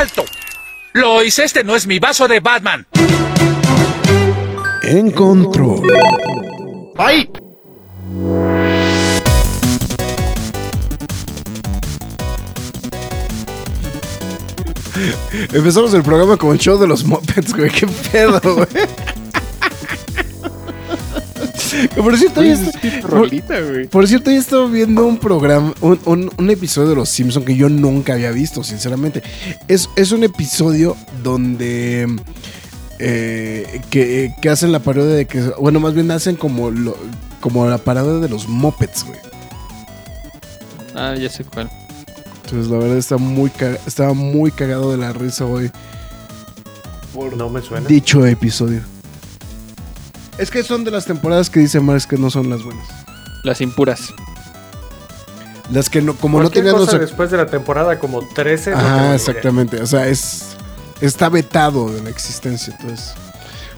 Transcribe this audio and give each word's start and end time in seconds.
¡Alto! 0.00 0.24
Lois, 0.94 1.38
este 1.38 1.62
no 1.62 1.76
es 1.76 1.86
mi 1.86 1.98
vaso 1.98 2.26
de 2.26 2.40
Batman. 2.40 2.86
En 4.82 5.10
control. 5.10 5.92
¡Ay! 6.96 7.30
Empezamos 15.52 15.92
el 15.92 16.02
programa 16.02 16.38
con 16.38 16.52
el 16.52 16.58
show 16.58 16.78
de 16.78 16.86
los 16.86 17.04
Muppets, 17.04 17.54
güey. 17.54 17.68
¿Qué 17.68 17.86
pedo, 18.10 18.40
güey? 18.40 18.68
Por 21.96 22.16
cierto, 22.16 22.42
ya 22.42 22.56
por, 23.02 23.88
por, 23.88 24.08
cierto, 24.08 24.30
ya 24.30 24.38
estaba 24.38 24.66
viendo 24.66 25.06
un 25.06 25.18
programa, 25.18 25.72
un, 25.80 26.30
un, 26.36 26.50
episodio 26.50 26.90
de 26.90 26.96
Los 26.96 27.08
Simpsons 27.08 27.46
que 27.46 27.56
yo 27.56 27.68
nunca 27.68 28.14
había 28.14 28.30
visto, 28.30 28.64
sinceramente. 28.64 29.22
Es, 29.68 29.88
es 29.96 30.12
un 30.12 30.24
episodio 30.24 30.96
donde 31.22 32.08
eh, 32.98 33.80
que, 33.90 34.34
que, 34.40 34.48
hacen 34.50 34.72
la 34.72 34.80
parodia 34.80 35.14
de 35.14 35.26
que, 35.26 35.40
bueno, 35.58 35.80
más 35.80 35.94
bien 35.94 36.10
hacen 36.10 36.36
como, 36.36 36.70
lo, 36.70 36.96
como 37.40 37.66
la 37.66 37.78
parodia 37.78 38.20
de 38.20 38.28
los 38.28 38.48
Muppets, 38.48 39.04
güey. 39.04 39.18
Ah, 40.94 41.14
ya 41.14 41.30
sé 41.30 41.44
cuál. 41.44 41.70
Entonces, 42.44 42.70
la 42.70 42.78
verdad, 42.78 42.98
está 42.98 43.16
muy 43.16 43.50
estaba 43.86 44.12
muy 44.12 44.50
cagado 44.50 44.90
de 44.90 44.96
la 44.96 45.12
risa 45.12 45.46
hoy. 45.46 45.70
Por 47.14 47.36
no 47.36 47.48
me 47.48 47.62
suena. 47.62 47.86
Dicho 47.86 48.26
episodio. 48.26 48.82
Es 50.40 50.50
que 50.50 50.62
son 50.62 50.84
de 50.84 50.90
las 50.90 51.04
temporadas 51.04 51.50
que 51.50 51.60
dice 51.60 51.80
Mars 51.80 52.06
que 52.06 52.16
no 52.16 52.30
son 52.30 52.48
las 52.48 52.62
buenas. 52.64 52.88
Las 53.44 53.60
impuras. 53.60 54.14
Las 55.70 55.90
que 55.90 56.00
no, 56.00 56.16
como 56.16 56.42
no 56.42 56.48
tenían 56.48 56.76
cosa 56.76 56.98
después 56.98 57.30
de 57.30 57.36
la 57.36 57.44
temporada 57.44 57.98
como 57.98 58.26
13. 58.26 58.72
Ah, 58.74 59.12
exactamente. 59.14 59.82
O 59.82 59.86
sea, 59.86 60.08
es 60.08 60.56
está 61.02 61.28
vetado 61.28 61.92
de 61.92 62.02
la 62.02 62.08
existencia. 62.08 62.74
Entonces. 62.80 63.12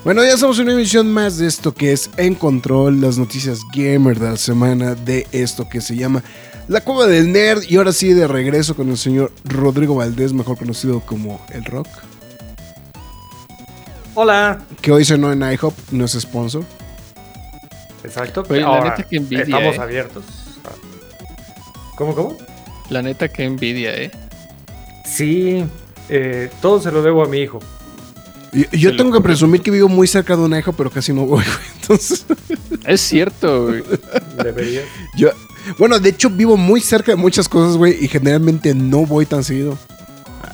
Bueno, 0.05 0.25
ya 0.25 0.37
somos 0.37 0.61
una 0.61 0.73
emisión 0.73 1.13
más 1.13 1.39
de 1.39 1.49
esto 1.49 1.75
que 1.75 1.91
es 1.91 2.11
En 2.17 2.37
Control, 2.37 3.01
las 3.01 3.19
noticias 3.19 3.59
gamer 3.75 4.21
de 4.21 4.31
la 4.31 4.37
semana 4.37 4.95
de 4.95 5.27
esto 5.33 5.69
que 5.69 5.81
se 5.81 5.97
llama 5.97 6.23
La 6.69 6.81
Cueva 6.83 7.09
del 7.09 7.33
Nerd. 7.33 7.65
Y 7.69 7.75
ahora 7.75 7.93
sí, 7.93 8.13
de 8.13 8.29
regreso 8.29 8.77
con 8.77 8.89
el 8.89 8.99
señor 8.99 9.33
Rodrigo 9.43 9.97
Valdés, 9.97 10.33
mejor 10.33 10.59
conocido 10.59 11.01
como 11.01 11.45
El 11.51 11.65
Rock. 11.65 11.89
Hola. 14.15 14.61
Que 14.81 14.93
hoy 14.93 15.05
no 15.19 15.33
en 15.33 15.43
IHOP, 15.43 15.75
no 15.91 16.05
es 16.05 16.13
sponsor. 16.13 16.65
Exacto. 18.05 18.43
pero 18.43 18.69
la 18.75 18.85
neta 18.85 19.03
que 19.05 19.17
envidia. 19.17 19.45
Estamos 19.45 19.77
eh. 19.77 19.81
abiertos. 19.81 20.25
¿Cómo, 21.97 22.15
cómo? 22.15 22.37
La 22.91 23.01
neta 23.01 23.29
que 23.29 23.45
envidia, 23.45 23.95
¿eh? 23.95 24.11
Sí, 25.05 25.65
eh, 26.09 26.51
todo 26.61 26.81
se 26.81 26.91
lo 26.91 27.03
debo 27.03 27.25
a 27.25 27.29
mi 27.29 27.39
hijo. 27.39 27.61
yo 28.73 28.97
tengo 28.97 29.13
que 29.13 29.21
presumir 29.21 29.63
que 29.63 29.71
vivo 29.71 29.89
muy 29.89 30.07
cerca 30.07 30.37
de 30.37 30.43
un 30.43 30.55
IHOP, 30.55 30.77
pero 30.77 30.91
casi 30.91 31.13
no 31.13 31.27
voy, 31.27 31.45
Entonces... 31.81 32.27
Es 32.85 33.01
cierto, 33.01 33.67
güey. 33.67 33.83
Debería. 34.43 34.83
Yo, 35.17 35.31
bueno, 35.79 35.99
de 35.99 36.11
hecho 36.11 36.29
vivo 36.29 36.57
muy 36.57 36.81
cerca 36.81 37.13
de 37.13 37.17
muchas 37.17 37.49
cosas, 37.49 37.77
güey, 37.77 38.05
y 38.05 38.09
generalmente 38.09 38.75
no 38.75 39.07
voy 39.07 39.25
tan 39.25 39.45
seguido 39.45 39.79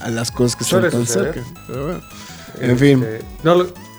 a 0.00 0.10
las 0.10 0.30
cosas 0.30 0.54
que 0.54 0.64
están 0.64 0.90
tan 0.90 1.06
cerca. 1.06 1.42
Pero 1.66 1.84
bueno. 1.84 2.00
En 2.60 2.78
fin. 2.78 3.02
Este, 3.02 3.24
no, 3.42 3.54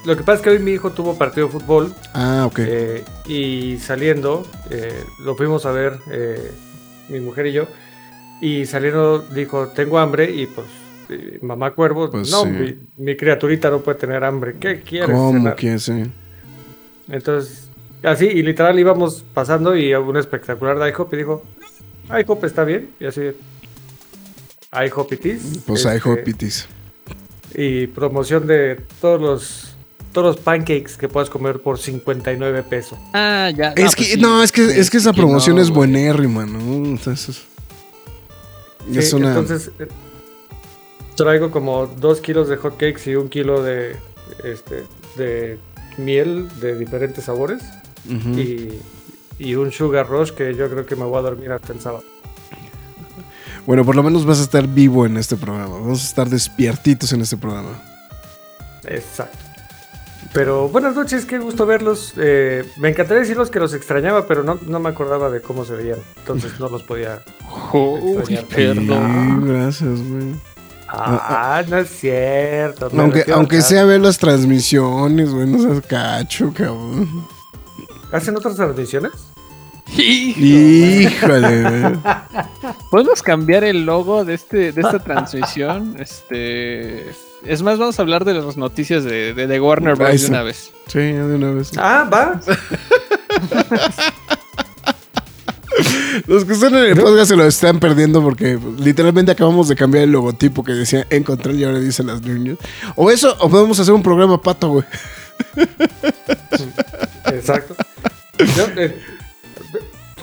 lo, 0.06 0.18
que 0.18 0.24
pasa 0.24 0.36
es 0.36 0.42
que 0.42 0.50
hoy 0.50 0.60
mi 0.60 0.72
hijo 0.72 0.92
tuvo 0.92 1.18
partido 1.18 1.48
de 1.48 1.54
fútbol. 1.54 1.94
Ah, 2.14 2.46
ok. 2.46 2.60
Eh, 2.60 3.04
y 3.28 3.78
saliendo, 3.78 4.46
eh, 4.70 5.04
lo 5.24 5.36
fuimos 5.36 5.66
a 5.66 5.72
ver 5.72 6.00
eh, 6.12 6.52
mi 7.10 7.20
mujer 7.20 7.48
y 7.48 7.54
yo. 7.54 7.68
Y 8.42 8.66
saliendo 8.66 9.20
dijo, 9.20 9.68
tengo 9.70 10.00
hambre 10.00 10.32
y 10.32 10.46
pues 10.46 10.68
mamá 11.42 11.72
cuervo, 11.72 12.10
pues 12.12 12.30
no, 12.30 12.46
mi, 12.46 13.18
criaturita 13.18 13.70
no 13.70 13.82
puede 13.82 13.98
tener 13.98 14.24
hambre. 14.24 14.56
¿Qué 14.60 14.82
quieres? 14.82 15.10
¿Cómo 15.10 15.56
que 15.56 15.80
sí? 15.80 16.04
Entonces, 17.10 17.70
así, 18.04 18.28
y 18.28 18.44
literal 18.44 18.80
íbamos 18.80 19.26
pasando 19.34 19.76
y 19.76 19.94
un 19.94 20.18
espectacular 20.18 20.78
de 20.78 20.90
IHOP 20.90 21.14
y 21.14 21.18
dijo, 21.18 21.44
IHOP 22.10 22.44
está 22.46 22.64
bien. 22.64 22.92
Y 23.00 23.06
así, 23.06 23.32
IHOP 24.72 25.14
itis. 25.14 25.62
Pues 25.66 25.86
este, 25.86 25.98
IHOP 25.98 26.28
itis 26.28 26.70
y 27.56 27.88
promoción 27.88 28.48
de 28.48 28.82
todos 29.02 29.22
los 29.22 29.76
todos 30.12 30.36
los 30.36 30.44
pancakes 30.44 30.94
que 30.98 31.08
puedas 31.08 31.30
comer 31.30 31.60
por 31.62 31.78
59 31.78 32.64
pesos. 32.64 32.98
Ah, 33.14 33.52
ya. 33.56 33.74
Es 33.76 33.96
que, 33.96 34.06
pues 34.06 34.18
no, 34.18 34.42
es 34.42 34.52
que, 34.52 34.64
es 34.66 34.90
que 34.90 34.98
esa 34.98 35.14
promoción 35.14 35.60
es 35.60 35.70
buenérrima, 35.70 36.46
¿no? 36.48 36.60
Entonces, 36.86 37.44
es 38.92 39.14
una... 39.14 39.30
entonces 39.30 39.72
eh, 39.80 39.88
traigo 41.16 41.52
como 41.52 41.86
dos 41.86 42.22
kilos 42.22 42.50
de 42.50 42.58
hotcakes 42.58 43.12
y 43.12 43.16
un 43.16 43.30
kilo 43.30 43.62
de, 43.62 43.98
este, 44.44 44.86
de 45.16 45.60
miel 45.98 46.48
de 46.60 46.76
diferentes 46.78 47.26
sabores 47.26 47.62
y, 48.08 48.70
y 49.38 49.56
un 49.56 49.72
sugar 49.72 50.08
rush 50.08 50.32
que 50.32 50.56
yo 50.56 50.70
creo 50.70 50.86
que 50.86 50.96
me 50.96 51.04
voy 51.04 51.20
a 51.20 51.22
dormir 51.22 51.52
hasta 51.52 51.74
el 51.74 51.82
sábado. 51.82 52.04
Bueno, 53.66 53.86
por 53.86 53.96
lo 53.96 54.04
menos 54.04 54.26
vas 54.26 54.40
a 54.40 54.44
estar 54.44 54.68
vivo 54.68 55.06
en 55.06 55.18
este 55.18 55.36
programa. 55.36 55.76
Vamos 55.76 56.02
a 56.02 56.06
estar 56.06 56.30
despiertitos 56.30 57.14
en 57.14 57.22
este 57.22 57.38
programa. 57.38 57.70
Exacto. 58.86 59.38
Pero 60.34 60.70
buenas 60.70 60.96
noches, 60.96 61.26
qué 61.26 61.40
gusto 61.40 61.66
verlos. 61.66 62.14
Eh, 62.18 62.64
me 62.78 62.90
encantaría 62.90 63.22
decirles 63.22 63.50
que 63.50 63.60
los 63.60 63.74
extrañaba, 63.74 64.28
pero 64.28 64.44
no, 64.44 64.60
no, 64.68 64.80
me 64.80 64.90
acordaba 64.90 65.30
de 65.30 65.42
cómo 65.42 65.66
se 65.66 65.74
veían. 65.74 66.00
Entonces 66.18 66.60
no 66.60 66.70
los 66.70 66.84
podía. 66.84 67.22
perdón. 68.56 69.48
gracias, 69.48 70.00
güey. 70.00 70.36
Ah, 70.88 71.64
no 71.68 71.78
es 71.78 71.90
cierto. 71.90 72.90
Aunque, 72.98 73.26
aunque 73.32 73.62
sea 73.62 73.86
ver 73.86 74.02
las 74.02 74.18
transmisiones, 74.18 75.32
güey, 75.32 75.48
no 75.48 75.62
seas 75.62 75.86
cacho, 75.86 76.52
cabrón. 76.54 77.28
¿Hacen 78.12 78.36
otras 78.36 78.56
transmisiones? 78.56 79.12
Híjole. 79.98 81.98
¿Podemos 82.90 83.22
cambiar 83.22 83.64
el 83.64 83.86
logo 83.86 84.26
de 84.26 84.36
este 84.36 84.72
de 84.72 84.82
esta 84.82 85.00
transmisión? 85.00 85.96
Este 86.00 87.10
es 87.46 87.62
más, 87.62 87.80
vamos 87.80 88.00
a 88.00 88.02
hablar 88.02 88.26
de 88.26 88.34
las 88.34 88.58
noticias 88.58 89.04
de, 89.04 89.34
de, 89.34 89.60
Warner 89.60 89.96
Bros. 89.96 90.22
de 90.22 90.28
una 90.28 90.44
vez. 90.44 90.72
Sí, 90.88 91.00
de 91.00 91.36
una 91.36 91.52
vez. 91.52 91.72
Ah, 91.78 92.10
va. 92.12 92.42
Los 96.28 96.44
que 96.44 96.54
están 96.54 96.76
en 96.76 96.86
el 96.86 96.98
podcast 96.98 97.30
se 97.30 97.36
lo 97.36 97.46
están 97.46 97.80
perdiendo 97.80 98.22
porque 98.22 98.60
literalmente 98.80 99.32
acabamos 99.32 99.70
de 99.70 99.76
cambiar 99.76 100.04
el 100.04 100.12
logotipo 100.12 100.64
que 100.64 100.74
decía 100.74 101.08
en 101.10 101.24
control 101.24 101.60
y 101.60 101.64
ahora 101.64 101.80
dice 101.80 102.04
las 102.04 102.22
niñas. 102.22 102.58
O 102.96 103.10
eso, 103.10 103.36
o 103.40 103.50
podemos 103.50 103.80
hacer 103.80 103.94
un 103.94 104.04
programa 104.04 104.42
pato, 104.42 104.70
güey. 104.70 104.86
Exacto. 107.26 107.76
Yo, 108.58 108.66
eh, 108.76 109.00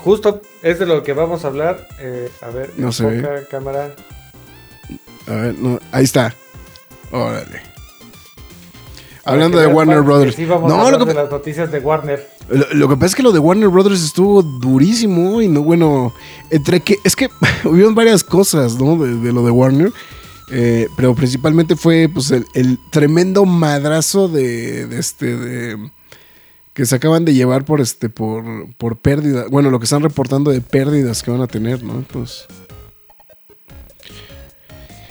justo 0.06 0.40
es 0.62 0.78
de 0.78 0.86
lo 0.86 1.02
que 1.02 1.12
vamos 1.12 1.44
a 1.44 1.48
hablar. 1.48 1.88
Eh, 1.98 2.30
a 2.40 2.50
ver, 2.50 2.72
no 2.76 2.92
sé. 2.92 3.24
cámara. 3.50 3.92
A 5.26 5.34
ver, 5.34 5.58
no, 5.58 5.80
ahí 5.90 6.04
está. 6.04 6.32
Órale. 7.10 7.60
Hablando 9.24 9.58
de 9.58 9.66
Warner 9.66 10.02
Brothers. 10.02 10.38
no, 10.38 10.90
lo 10.92 10.98
que... 11.00 11.06
de 11.06 11.14
las 11.14 11.28
noticias 11.28 11.72
de 11.72 11.80
Warner. 11.80 12.30
Lo, 12.74 12.88
que 12.88 12.94
pasa 12.94 13.06
es 13.06 13.14
que 13.16 13.24
lo 13.24 13.32
de 13.32 13.40
Warner 13.40 13.68
Brothers 13.68 14.04
estuvo 14.04 14.44
durísimo 14.44 15.42
y 15.42 15.48
no, 15.48 15.62
bueno, 15.62 16.14
entre 16.50 16.78
que 16.78 16.98
es 17.02 17.16
que 17.16 17.28
hubieron 17.64 17.96
varias 17.96 18.22
cosas, 18.22 18.78
¿no? 18.78 18.96
De, 18.96 19.32
lo 19.32 19.44
de 19.44 19.50
Warner. 19.50 19.92
Eh, 20.52 20.86
pero 20.96 21.16
principalmente 21.16 21.74
fue 21.74 22.08
pues 22.08 22.30
el, 22.30 22.46
el 22.54 22.78
tremendo 22.92 23.44
madrazo 23.44 24.28
de, 24.28 24.86
de 24.86 25.00
este 25.00 25.36
de 25.36 25.90
que 26.76 26.84
se 26.84 26.94
acaban 26.94 27.24
de 27.24 27.32
llevar 27.32 27.64
por 27.64 27.80
este 27.80 28.10
por 28.10 28.44
por 28.76 28.98
pérdida, 28.98 29.46
bueno, 29.50 29.70
lo 29.70 29.78
que 29.78 29.84
están 29.84 30.02
reportando 30.02 30.50
de 30.50 30.60
pérdidas 30.60 31.22
que 31.22 31.30
van 31.30 31.40
a 31.40 31.46
tener, 31.46 31.82
¿no? 31.82 31.94
Entonces 31.94 32.46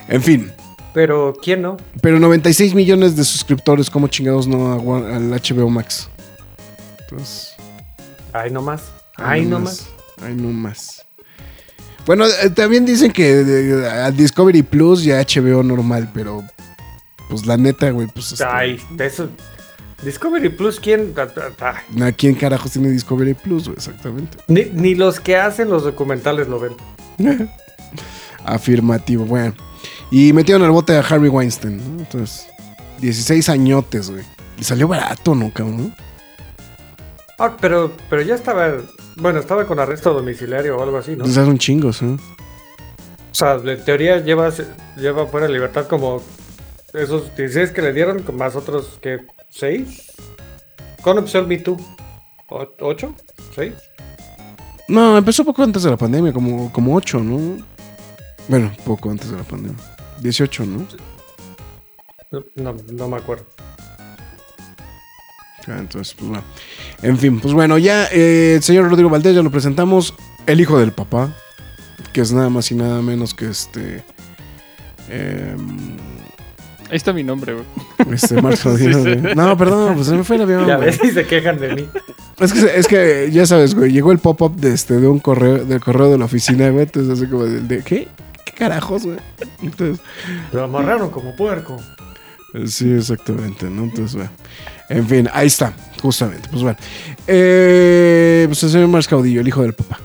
En 0.07 0.21
fin, 0.21 0.51
pero 0.93 1.33
¿quién 1.41 1.63
no? 1.63 1.77
Pero 2.01 2.19
96 2.19 2.75
millones 2.75 3.15
de 3.15 3.23
suscriptores, 3.23 3.89
¿cómo 3.89 4.07
chingados 4.07 4.47
no 4.47 4.73
al 4.95 5.31
HBO 5.31 5.71
Max? 5.71 6.07
Entonces, 6.99 7.55
Ay, 8.31 8.51
no 8.51 8.61
más. 8.61 8.91
Ay, 9.15 9.45
no 9.45 9.59
más. 9.59 9.87
Ay, 10.21 10.35
no 10.35 10.49
más. 10.49 11.03
Bueno, 12.05 12.25
eh, 12.25 12.49
también 12.51 12.85
dicen 12.85 13.11
que 13.11 13.87
a 13.89 14.11
Discovery 14.11 14.61
Plus 14.61 15.03
y 15.03 15.11
a 15.11 15.21
HBO 15.21 15.63
normal, 15.63 16.11
pero 16.13 16.43
pues 17.27 17.47
la 17.47 17.57
neta, 17.57 17.89
güey, 17.89 18.07
pues. 18.07 18.33
Este, 18.33 18.43
Ay, 18.43 18.79
eso. 18.99 19.29
Discovery 20.05 20.49
Plus, 20.49 20.79
¿quién? 20.79 21.15
¿A 21.17 22.11
quién 22.11 22.35
carajos 22.35 22.71
tiene 22.71 22.89
Discovery 22.91 23.33
Plus, 23.33 23.65
güey? 23.65 23.77
Exactamente. 23.77 24.37
Ni, 24.47 24.65
ni, 24.65 24.93
los 24.93 25.19
que 25.19 25.35
hacen 25.35 25.69
los 25.69 25.83
documentales 25.83 26.47
lo 26.47 26.59
ven. 26.59 26.75
Afirmativo, 28.45 29.25
bueno. 29.25 29.55
Y 30.11 30.31
metieron 30.31 30.61
al 30.61 30.71
bote 30.71 30.95
a 30.95 30.99
Harvey 30.99 31.29
Weinstein, 31.29 31.77
¿no? 31.77 32.03
Entonces, 32.03 32.47
16 33.01 33.49
añotes, 33.49 34.11
güey. 34.11 34.23
Y 34.59 34.63
salió 34.63 34.87
barato, 34.87 35.33
¿no, 35.33 35.51
cabrón? 35.51 35.95
Ah, 37.39 37.57
pero, 37.59 37.91
pero 38.07 38.21
ya 38.21 38.35
estaba. 38.35 38.73
Bueno, 39.15 39.39
estaba 39.39 39.65
con 39.65 39.79
arresto 39.79 40.13
domiciliario 40.13 40.77
o 40.77 40.83
algo 40.83 40.97
así, 40.97 41.15
¿no? 41.15 41.23
Pues 41.23 41.35
un 41.37 41.57
chingo, 41.57 41.91
¿sí? 41.91 42.05
O 42.05 42.17
sea, 43.31 43.55
en 43.55 43.83
teoría 43.83 44.19
lleva, 44.19 44.49
lleva 44.95 45.25
fuera 45.25 45.47
de 45.47 45.53
libertad 45.53 45.87
como 45.87 46.21
esos 46.93 47.35
16 47.35 47.71
que 47.71 47.81
le 47.81 47.91
dieron, 47.91 48.23
más 48.33 48.55
otros 48.55 48.99
que 49.01 49.19
6. 49.55 50.11
Con 51.01 51.17
opción 51.17 51.47
Me 51.47 51.57
Too. 51.57 51.77
¿8? 52.49 53.13
¿6? 53.55 53.73
No, 54.87 55.17
empezó 55.17 55.43
poco 55.43 55.63
antes 55.63 55.83
de 55.83 55.89
la 55.89 55.97
pandemia, 55.97 56.31
como, 56.31 56.71
como 56.71 56.95
8, 56.95 57.19
¿no? 57.19 57.57
Bueno, 58.47 58.71
poco 58.85 59.09
antes 59.09 59.31
de 59.31 59.37
la 59.37 59.43
pandemia. 59.43 59.77
18, 60.21 60.65
¿no? 60.65 60.87
No, 62.55 62.75
no 62.91 63.07
me 63.07 63.17
acuerdo. 63.17 63.45
Ah, 65.67 65.77
entonces, 65.79 66.13
pues 66.13 66.29
bueno. 66.29 66.43
En 67.01 67.17
fin, 67.17 67.39
pues 67.39 67.53
bueno, 67.53 67.77
ya 67.77 68.05
eh, 68.11 68.55
el 68.55 68.63
señor 68.63 68.89
Rodrigo 68.89 69.09
Valdés 69.09 69.35
ya 69.35 69.41
lo 69.41 69.51
presentamos. 69.51 70.13
El 70.45 70.61
hijo 70.61 70.77
del 70.77 70.91
papá. 70.91 71.33
Que 72.13 72.21
es 72.21 72.31
nada 72.31 72.49
más 72.49 72.71
y 72.71 72.75
nada 72.75 73.01
menos 73.01 73.33
que 73.33 73.49
este. 73.49 74.03
Eh, 75.09 75.55
Ahí 76.95 76.97
está 76.97 77.11
mi 77.11 77.25
nombre, 77.25 77.53
güey. 77.53 77.65
Este, 78.13 78.41
Marco 78.41 78.69
No, 79.35 79.57
perdón, 79.57 79.95
pues 79.95 80.07
se 80.07 80.15
me 80.15 80.23
fue 80.23 80.37
el 80.37 80.43
avión. 80.43 80.65
Ya 80.65 80.77
ves, 80.77 80.97
y 81.03 81.11
se 81.11 81.25
quejan 81.25 81.59
de 81.59 81.75
mí. 81.75 81.89
Es 82.39 82.53
que, 82.53 82.79
es 82.79 82.87
que 82.87 83.29
ya 83.33 83.45
sabes, 83.45 83.75
güey, 83.75 83.91
llegó 83.91 84.13
el 84.13 84.19
pop-up 84.19 84.55
de, 84.55 84.73
este, 84.73 84.93
de 84.93 85.05
un 85.05 85.19
correo, 85.19 85.65
del 85.65 85.81
correo 85.81 86.09
de 86.09 86.17
la 86.17 86.23
oficina, 86.23 86.69
güey. 86.69 86.83
Entonces, 86.83 87.19
así 87.19 87.29
como 87.29 87.43
de, 87.43 87.83
¿qué? 87.83 88.07
¿Qué 88.45 88.51
carajos, 88.53 89.03
güey? 89.03 89.17
Entonces. 89.61 90.05
Lo 90.53 90.63
amarraron 90.63 91.09
como 91.09 91.35
puerco. 91.35 91.75
Sí, 92.65 92.93
exactamente, 92.93 93.69
¿no? 93.69 93.83
Entonces, 93.83 94.15
bueno. 94.15 94.31
En 94.87 95.05
fin, 95.05 95.29
ahí 95.33 95.47
está, 95.47 95.73
justamente. 96.01 96.47
Pues 96.49 96.63
bueno. 96.63 96.77
Eh, 97.27 98.45
pues 98.47 98.63
el 98.63 98.69
señor 98.69 98.87
Mars 98.87 99.09
Caudillo, 99.09 99.41
el 99.41 99.47
hijo 99.49 99.63
del 99.63 99.73
papá. 99.73 99.99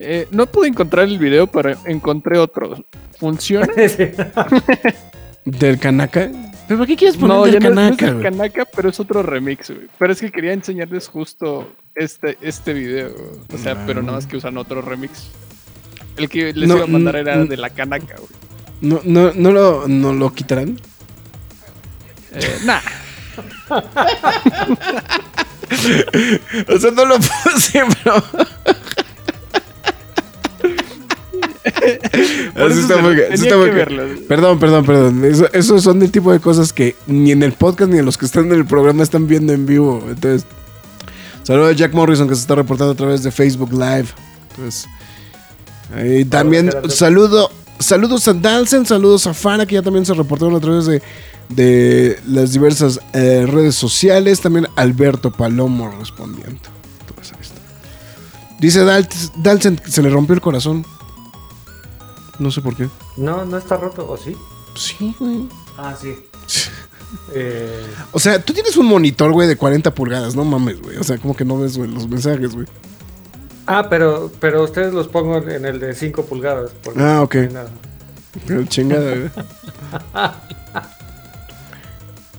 Eh, 0.00 0.26
no 0.32 0.46
pude 0.46 0.66
encontrar 0.66 1.06
el 1.06 1.16
video, 1.16 1.46
pero 1.46 1.78
encontré 1.84 2.38
otro. 2.38 2.84
¿Funciona? 3.20 3.68
¿Del 5.44 5.78
Kanaka? 5.78 6.30
¿Pero 6.68 6.78
por 6.78 6.86
qué 6.86 6.96
quieres 6.96 7.16
poner 7.16 7.36
no, 7.36 7.44
del 7.44 7.58
Kanaka? 7.58 8.06
No, 8.06 8.12
es 8.12 8.16
el 8.16 8.22
Kanaka, 8.22 8.64
pero 8.64 8.90
es 8.90 9.00
otro 9.00 9.22
remix, 9.22 9.70
güey. 9.70 9.88
Pero 9.98 10.12
es 10.12 10.20
que 10.20 10.30
quería 10.30 10.52
enseñarles 10.52 11.08
justo 11.08 11.72
este, 11.94 12.38
este 12.40 12.72
video. 12.72 13.12
O 13.52 13.58
sea, 13.58 13.86
pero 13.86 14.02
nada 14.02 14.14
más 14.14 14.26
que 14.26 14.36
usan 14.36 14.56
otro 14.56 14.82
remix. 14.82 15.30
El 16.16 16.28
que 16.28 16.52
les 16.52 16.68
iba 16.68 16.84
a 16.84 16.86
mandar 16.86 17.16
era 17.16 17.44
de 17.44 17.56
la 17.56 17.70
Kanaka, 17.70 18.16
güey. 18.16 18.30
¿No, 18.80 19.00
no, 19.04 19.32
no, 19.34 19.50
lo, 19.52 19.88
no 19.88 20.12
lo 20.12 20.32
quitarán? 20.32 20.80
Eh, 22.32 22.58
nah. 22.64 22.80
o 26.68 26.78
sea, 26.78 26.90
no 26.90 27.04
lo 27.04 27.16
puse, 27.18 27.82
pero. 33.70 34.26
Perdón, 34.28 34.58
perdón, 34.58 34.84
perdón. 34.84 35.24
Esos 35.52 35.82
son 35.82 36.02
el 36.02 36.10
tipo 36.10 36.32
de 36.32 36.40
cosas 36.40 36.72
que 36.72 36.96
ni 37.06 37.32
en 37.32 37.42
el 37.42 37.52
podcast 37.52 37.90
ni 37.90 37.98
en 37.98 38.04
los 38.04 38.18
que 38.18 38.26
están 38.26 38.46
en 38.46 38.52
el 38.52 38.66
programa 38.66 39.02
están 39.02 39.26
viendo 39.26 39.52
en 39.52 39.66
vivo. 39.66 40.04
Entonces, 40.08 40.46
saludos 41.42 41.70
a 41.70 41.76
Jack 41.76 41.92
Morrison 41.92 42.28
que 42.28 42.34
se 42.34 42.42
está 42.42 42.54
reportando 42.54 42.92
a 42.92 42.96
través 42.96 43.22
de 43.22 43.30
Facebook 43.30 43.72
Live. 43.72 44.08
Entonces, 44.50 44.88
también 46.28 46.70
saludo, 46.88 47.50
saludos 47.78 48.28
a 48.28 48.34
Dalsen, 48.34 48.86
saludos 48.86 49.26
a 49.26 49.34
Fana 49.34 49.66
que 49.66 49.74
ya 49.74 49.82
también 49.82 50.06
se 50.06 50.14
reportaron 50.14 50.54
a 50.54 50.60
través 50.60 50.86
de, 50.86 51.02
de 51.48 52.18
las 52.26 52.52
diversas 52.52 53.00
eh, 53.12 53.46
redes 53.48 53.74
sociales. 53.74 54.40
También 54.40 54.66
Alberto 54.76 55.30
Palomo 55.30 55.90
respondiendo. 55.98 56.60
Dice 58.60 58.84
Dalsen 58.84 59.76
que 59.76 59.90
se 59.90 60.02
le 60.02 60.10
rompió 60.10 60.34
el 60.34 60.42
corazón. 60.42 60.84
No 62.40 62.50
sé 62.50 62.62
por 62.62 62.74
qué. 62.74 62.88
No, 63.18 63.44
no 63.44 63.58
está 63.58 63.76
roto, 63.76 64.08
¿o 64.08 64.16
sí? 64.16 64.34
Sí, 64.74 65.14
güey. 65.20 65.46
Ah, 65.76 65.94
sí. 66.00 66.16
eh... 67.34 67.86
O 68.12 68.18
sea, 68.18 68.42
tú 68.42 68.54
tienes 68.54 68.76
un 68.78 68.86
monitor, 68.86 69.30
güey, 69.30 69.46
de 69.46 69.56
40 69.56 69.94
pulgadas, 69.94 70.34
no 70.34 70.44
mames, 70.44 70.80
güey. 70.80 70.96
O 70.96 71.04
sea, 71.04 71.18
como 71.18 71.36
que 71.36 71.44
no 71.44 71.58
ves, 71.58 71.76
los 71.76 72.08
mensajes, 72.08 72.54
güey. 72.54 72.66
Ah, 73.66 73.88
pero, 73.90 74.32
pero 74.40 74.64
ustedes 74.64 74.94
los 74.94 75.06
pongo 75.06 75.36
en 75.36 75.66
el 75.66 75.78
de 75.78 75.94
5 75.94 76.24
pulgadas. 76.24 76.72
Ah, 76.96 77.20
ok. 77.22 77.36
Pero 78.46 78.64
chingada, 78.64 79.14
güey. 79.14 79.30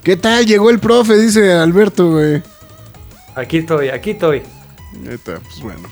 ¿Qué 0.03 0.17
tal? 0.17 0.47
Llegó 0.47 0.71
el 0.71 0.79
profe, 0.79 1.15
dice 1.15 1.53
Alberto, 1.53 2.09
güey. 2.09 2.41
Aquí 3.35 3.59
estoy, 3.59 3.89
aquí 3.89 4.11
estoy. 4.11 4.41
Está, 5.07 5.39
pues 5.39 5.61
bueno, 5.61 5.87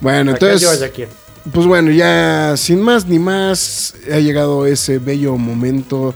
Bueno, 0.00 0.30
entonces. 0.30 0.92
Pues 1.52 1.66
bueno, 1.66 1.90
ya 1.90 2.56
sin 2.56 2.80
más 2.80 3.06
ni 3.06 3.18
más, 3.18 3.94
ha 4.10 4.18
llegado 4.18 4.66
ese 4.66 4.98
bello 4.98 5.36
momento 5.36 6.14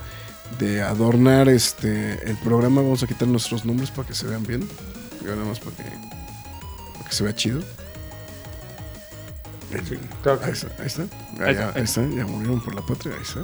de 0.59 0.81
adornar 0.83 1.49
este 1.49 2.19
el 2.29 2.37
programa. 2.39 2.81
Vamos 2.81 3.03
a 3.03 3.07
quitar 3.07 3.29
nuestros 3.29 3.65
nombres 3.65 3.91
para 3.91 4.09
que 4.09 4.15
se 4.15 4.27
vean 4.27 4.45
bien. 4.45 4.67
Y 5.21 5.25
nada 5.25 5.45
más 5.45 5.61
para 5.61 5.77
que, 5.77 5.83
para 5.83 7.09
que 7.09 7.15
se 7.15 7.25
vea 7.25 7.35
chido. 7.35 7.61
ahí, 9.73 9.81
está, 10.53 10.69
ahí, 10.79 10.87
está, 10.87 11.03
ahí, 11.75 11.83
está, 11.83 12.01
ya 12.09 12.27
murieron 12.27 12.61
por 12.61 12.75
la 12.75 12.83
patria, 12.83 13.13
ahí 13.15 13.23
está. 13.23 13.43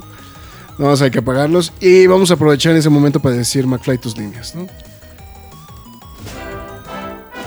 Vamos, 0.77 1.01
hay 1.01 1.11
que 1.11 1.19
apagarlos 1.19 1.71
y 1.79 2.07
vamos 2.07 2.31
a 2.31 2.33
aprovechar 2.33 2.75
ese 2.75 2.89
momento 2.89 3.19
para 3.19 3.35
decir 3.35 3.65
McFly 3.67 3.97
tus 3.99 4.17
líneas, 4.17 4.55
¿no? 4.55 4.67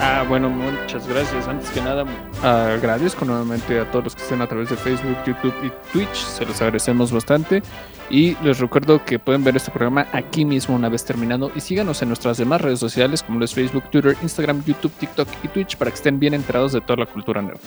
Ah, 0.00 0.24
bueno, 0.28 0.48
muchas 0.48 1.08
gracias. 1.08 1.48
Antes 1.48 1.70
que 1.70 1.80
nada, 1.80 2.04
agradezco 2.42 3.24
nuevamente 3.24 3.80
a 3.80 3.90
todos 3.90 4.04
los 4.04 4.14
que 4.14 4.22
estén 4.22 4.40
a 4.40 4.46
través 4.46 4.70
de 4.70 4.76
Facebook, 4.76 5.16
YouTube 5.26 5.54
y 5.64 5.72
Twitch. 5.92 6.14
Se 6.14 6.46
los 6.46 6.60
agradecemos 6.62 7.10
bastante. 7.10 7.62
Y 8.08 8.36
les 8.42 8.60
recuerdo 8.60 9.04
que 9.04 9.18
pueden 9.18 9.42
ver 9.42 9.56
este 9.56 9.70
programa 9.70 10.06
aquí 10.12 10.44
mismo 10.44 10.76
una 10.76 10.88
vez 10.88 11.04
terminado. 11.04 11.50
Y 11.54 11.60
síganos 11.60 12.00
en 12.00 12.08
nuestras 12.08 12.38
demás 12.38 12.60
redes 12.60 12.78
sociales 12.78 13.24
como 13.24 13.40
los 13.40 13.52
Facebook, 13.52 13.90
Twitter, 13.90 14.16
Instagram, 14.22 14.64
YouTube, 14.64 14.92
TikTok 14.98 15.28
y 15.42 15.48
Twitch 15.48 15.76
para 15.76 15.90
que 15.90 15.96
estén 15.96 16.20
bien 16.20 16.32
enterados 16.32 16.72
de 16.72 16.80
toda 16.80 17.00
la 17.00 17.06
cultura 17.06 17.42
nueva. 17.42 17.58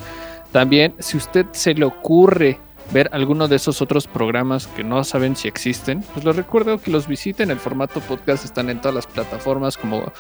También, 0.54 0.96
si 1.00 1.18
usted 1.18 1.46
se 1.52 1.74
le 1.74 1.86
ocurre 1.86 2.60
ver 2.94 3.10
alguno 3.14 3.48
de 3.48 3.56
esos 3.56 3.82
otros 3.82 4.08
programas 4.08 4.68
que 4.68 4.84
no 4.84 5.04
saben 5.04 5.36
si 5.36 5.48
existen, 5.48 6.04
pues 6.14 6.26
les 6.26 6.36
recuerdo 6.36 6.80
que 6.80 6.92
los 6.92 7.08
visiten. 7.08 7.52
El 7.52 7.58
formato 7.58 8.00
podcast 8.02 8.46
están 8.46 8.70
en 8.70 8.80
todas 8.80 8.96
las 8.96 9.08
plataformas 9.08 9.78
como 9.78 10.12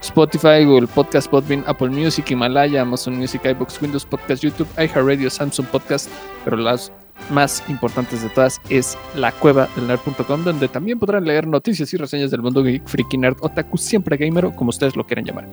Spotify, 0.00 0.64
Google 0.64 0.88
Podcast, 0.88 1.28
Podbean, 1.30 1.64
Apple 1.66 1.90
Music, 1.90 2.30
Himalaya, 2.30 2.82
Amazon 2.82 3.16
Music, 3.16 3.42
iBox, 3.44 3.80
Windows 3.80 4.04
Podcast, 4.04 4.42
YouTube, 4.42 4.68
iHeartRadio, 4.76 5.30
Samsung 5.30 5.66
Podcast, 5.66 6.10
pero 6.44 6.56
las 6.56 6.92
más 7.30 7.62
importantes 7.68 8.22
de 8.22 8.28
todas 8.28 8.60
es 8.68 8.96
la 9.14 9.32
cueva 9.32 9.68
del 9.74 9.86
nerd.com, 9.86 10.44
donde 10.44 10.68
también 10.68 10.98
podrán 10.98 11.24
leer 11.24 11.46
noticias 11.46 11.92
y 11.94 11.96
reseñas 11.96 12.30
del 12.30 12.42
mundo 12.42 12.62
geek, 12.62 12.86
freaky 12.86 13.18
nerd, 13.18 13.36
otaku, 13.40 13.78
siempre 13.78 14.16
gamer, 14.16 14.46
o 14.46 14.54
como 14.54 14.70
ustedes 14.70 14.96
lo 14.96 15.06
quieran 15.06 15.24
llamar. 15.24 15.48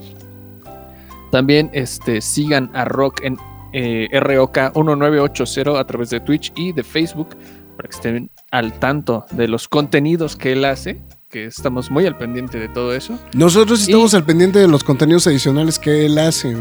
También 1.31 1.71
este, 1.73 2.21
sigan 2.21 2.69
a 2.73 2.85
Rock 2.85 3.21
en 3.23 3.37
eh, 3.73 4.07
ROK1980 4.11 5.79
a 5.79 5.85
través 5.85 6.09
de 6.09 6.19
Twitch 6.19 6.53
y 6.55 6.71
de 6.71 6.83
Facebook 6.83 7.35
para 7.75 7.89
que 7.89 7.95
estén 7.95 8.31
al 8.51 8.79
tanto 8.79 9.25
de 9.31 9.47
los 9.47 9.67
contenidos 9.67 10.35
que 10.35 10.53
él 10.53 10.65
hace, 10.65 11.01
que 11.29 11.45
estamos 11.45 11.89
muy 11.89 12.05
al 12.05 12.17
pendiente 12.17 12.59
de 12.59 12.69
todo 12.69 12.93
eso. 12.93 13.19
Nosotros 13.33 13.81
estamos 13.81 14.13
al 14.13 14.23
pendiente 14.23 14.59
de 14.59 14.67
los 14.67 14.83
contenidos 14.83 15.27
adicionales 15.27 15.79
que 15.79 16.05
él 16.05 16.17
hace. 16.19 16.55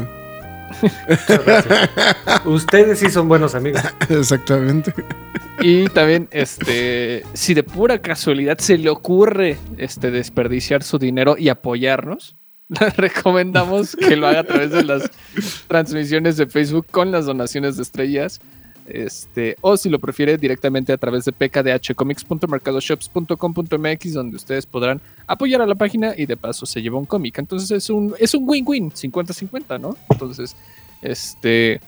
Ustedes 2.45 2.99
sí 2.99 3.09
son 3.09 3.27
buenos 3.27 3.55
amigos. 3.55 3.81
Exactamente. 4.09 4.93
Y 5.61 5.85
también, 5.89 6.27
este, 6.31 7.23
si 7.33 7.53
de 7.53 7.63
pura 7.63 8.01
casualidad 8.01 8.57
se 8.57 8.77
le 8.77 8.89
ocurre 8.89 9.57
este, 9.77 10.09
desperdiciar 10.09 10.83
su 10.83 10.97
dinero 10.97 11.35
y 11.37 11.49
apoyarnos, 11.49 12.35
recomendamos 12.97 13.95
que 13.95 14.15
lo 14.15 14.27
haga 14.27 14.41
a 14.41 14.43
través 14.43 14.69
de 14.71 14.83
las 14.83 15.09
transmisiones 15.67 16.37
de 16.37 16.45
Facebook 16.47 16.85
con 16.89 17.11
las 17.11 17.25
donaciones 17.25 17.77
de 17.77 17.83
estrellas. 17.83 18.39
Este, 18.85 19.55
o 19.61 19.77
si 19.77 19.89
lo 19.89 19.97
prefiere 19.97 20.37
directamente 20.37 20.91
a 20.91 20.97
través 20.97 21.23
de 21.23 21.31
pkdhcomics.mercadoshops.com.mx 21.31 24.13
donde 24.13 24.35
ustedes 24.35 24.65
podrán 24.65 24.99
apoyar 25.25 25.61
a 25.61 25.65
la 25.65 25.75
página 25.75 26.13
y 26.17 26.25
de 26.25 26.35
paso 26.35 26.65
se 26.65 26.81
lleva 26.81 26.97
un 26.97 27.05
cómic. 27.05 27.39
Entonces 27.39 27.71
es 27.71 27.89
un 27.89 28.13
es 28.19 28.33
un 28.33 28.43
win-win, 28.47 28.91
50-50, 28.91 29.79
¿no? 29.79 29.95
Entonces, 30.09 30.57
este 31.01 31.79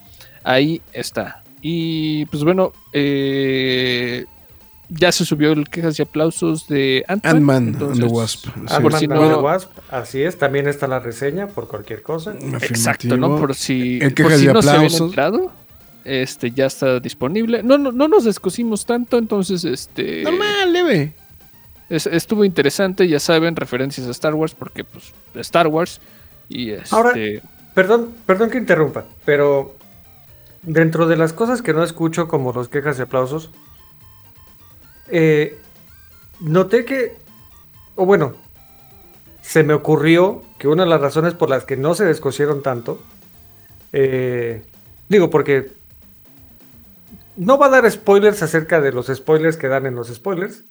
ahí 0.43 0.81
está. 0.93 1.43
Y 1.61 2.25
pues 2.27 2.43
bueno, 2.43 2.71
eh, 2.93 4.25
ya 4.97 5.11
se 5.11 5.25
subió 5.25 5.51
el 5.51 5.69
quejas 5.69 5.99
y 5.99 6.01
aplausos 6.01 6.67
de 6.67 7.03
Ant-Man 7.07 7.75
and 7.79 7.99
the 7.99 8.05
Wasp. 8.05 8.47
Ant-Man 8.67 9.11
and 9.11 9.33
the 9.33 9.39
Wasp, 9.39 9.71
así 9.89 10.23
es. 10.23 10.37
También 10.37 10.67
está 10.67 10.87
la 10.87 10.99
reseña 10.99 11.47
por 11.47 11.67
cualquier 11.67 12.01
cosa. 12.01 12.33
Exacto, 12.61 13.17
¿no? 13.17 13.37
Por 13.37 13.55
si, 13.55 13.99
el 14.01 14.13
por 14.13 14.31
si 14.33 14.47
no 14.47 14.61
se 14.61 14.69
habían 14.69 14.91
entrado, 14.91 15.51
este 16.03 16.51
ya 16.51 16.67
está 16.67 16.99
disponible. 16.99 17.63
No, 17.63 17.77
no, 17.77 17.91
no 17.91 18.07
nos 18.07 18.23
descosimos 18.23 18.85
tanto, 18.85 19.17
entonces 19.17 19.65
este. 19.65 20.23
Normal, 20.23 20.71
leve. 20.71 21.13
estuvo 21.89 22.45
interesante, 22.45 23.07
ya 23.07 23.19
saben, 23.19 23.55
referencias 23.55 24.07
a 24.07 24.11
Star 24.11 24.33
Wars, 24.33 24.55
porque 24.55 24.83
pues 24.83 25.13
Star 25.35 25.67
Wars. 25.67 25.99
Y 26.47 26.71
este... 26.71 26.95
Ahora, 26.95 27.13
perdón, 27.73 28.13
perdón 28.25 28.49
que 28.49 28.57
interrumpa, 28.57 29.05
pero 29.25 29.75
dentro 30.61 31.07
de 31.07 31.17
las 31.17 31.33
cosas 31.33 31.61
que 31.61 31.73
no 31.73 31.83
escucho, 31.83 32.27
como 32.27 32.53
los 32.53 32.69
quejas 32.69 32.99
y 32.99 33.01
aplausos, 33.01 33.49
eh, 35.09 35.59
noté 36.39 36.85
que, 36.85 37.17
o 37.95 38.05
bueno, 38.05 38.33
se 39.41 39.63
me 39.63 39.74
ocurrió 39.74 40.43
que 40.57 40.67
una 40.67 40.83
de 40.83 40.89
las 40.89 41.01
razones 41.01 41.33
por 41.33 41.50
las 41.50 41.65
que 41.65 41.77
no 41.77 41.93
se 41.93 42.05
descosieron 42.05 42.63
tanto, 42.63 43.01
eh, 43.93 44.63
digo, 45.07 45.29
porque 45.29 45.71
no 47.35 47.57
va 47.57 47.67
a 47.67 47.69
dar 47.69 47.89
spoilers 47.89 48.41
acerca 48.41 48.81
de 48.81 48.91
los 48.91 49.07
spoilers 49.07 49.57
que 49.57 49.67
dan 49.67 49.85
en 49.85 49.95
los 49.95 50.07
spoilers, 50.13 50.63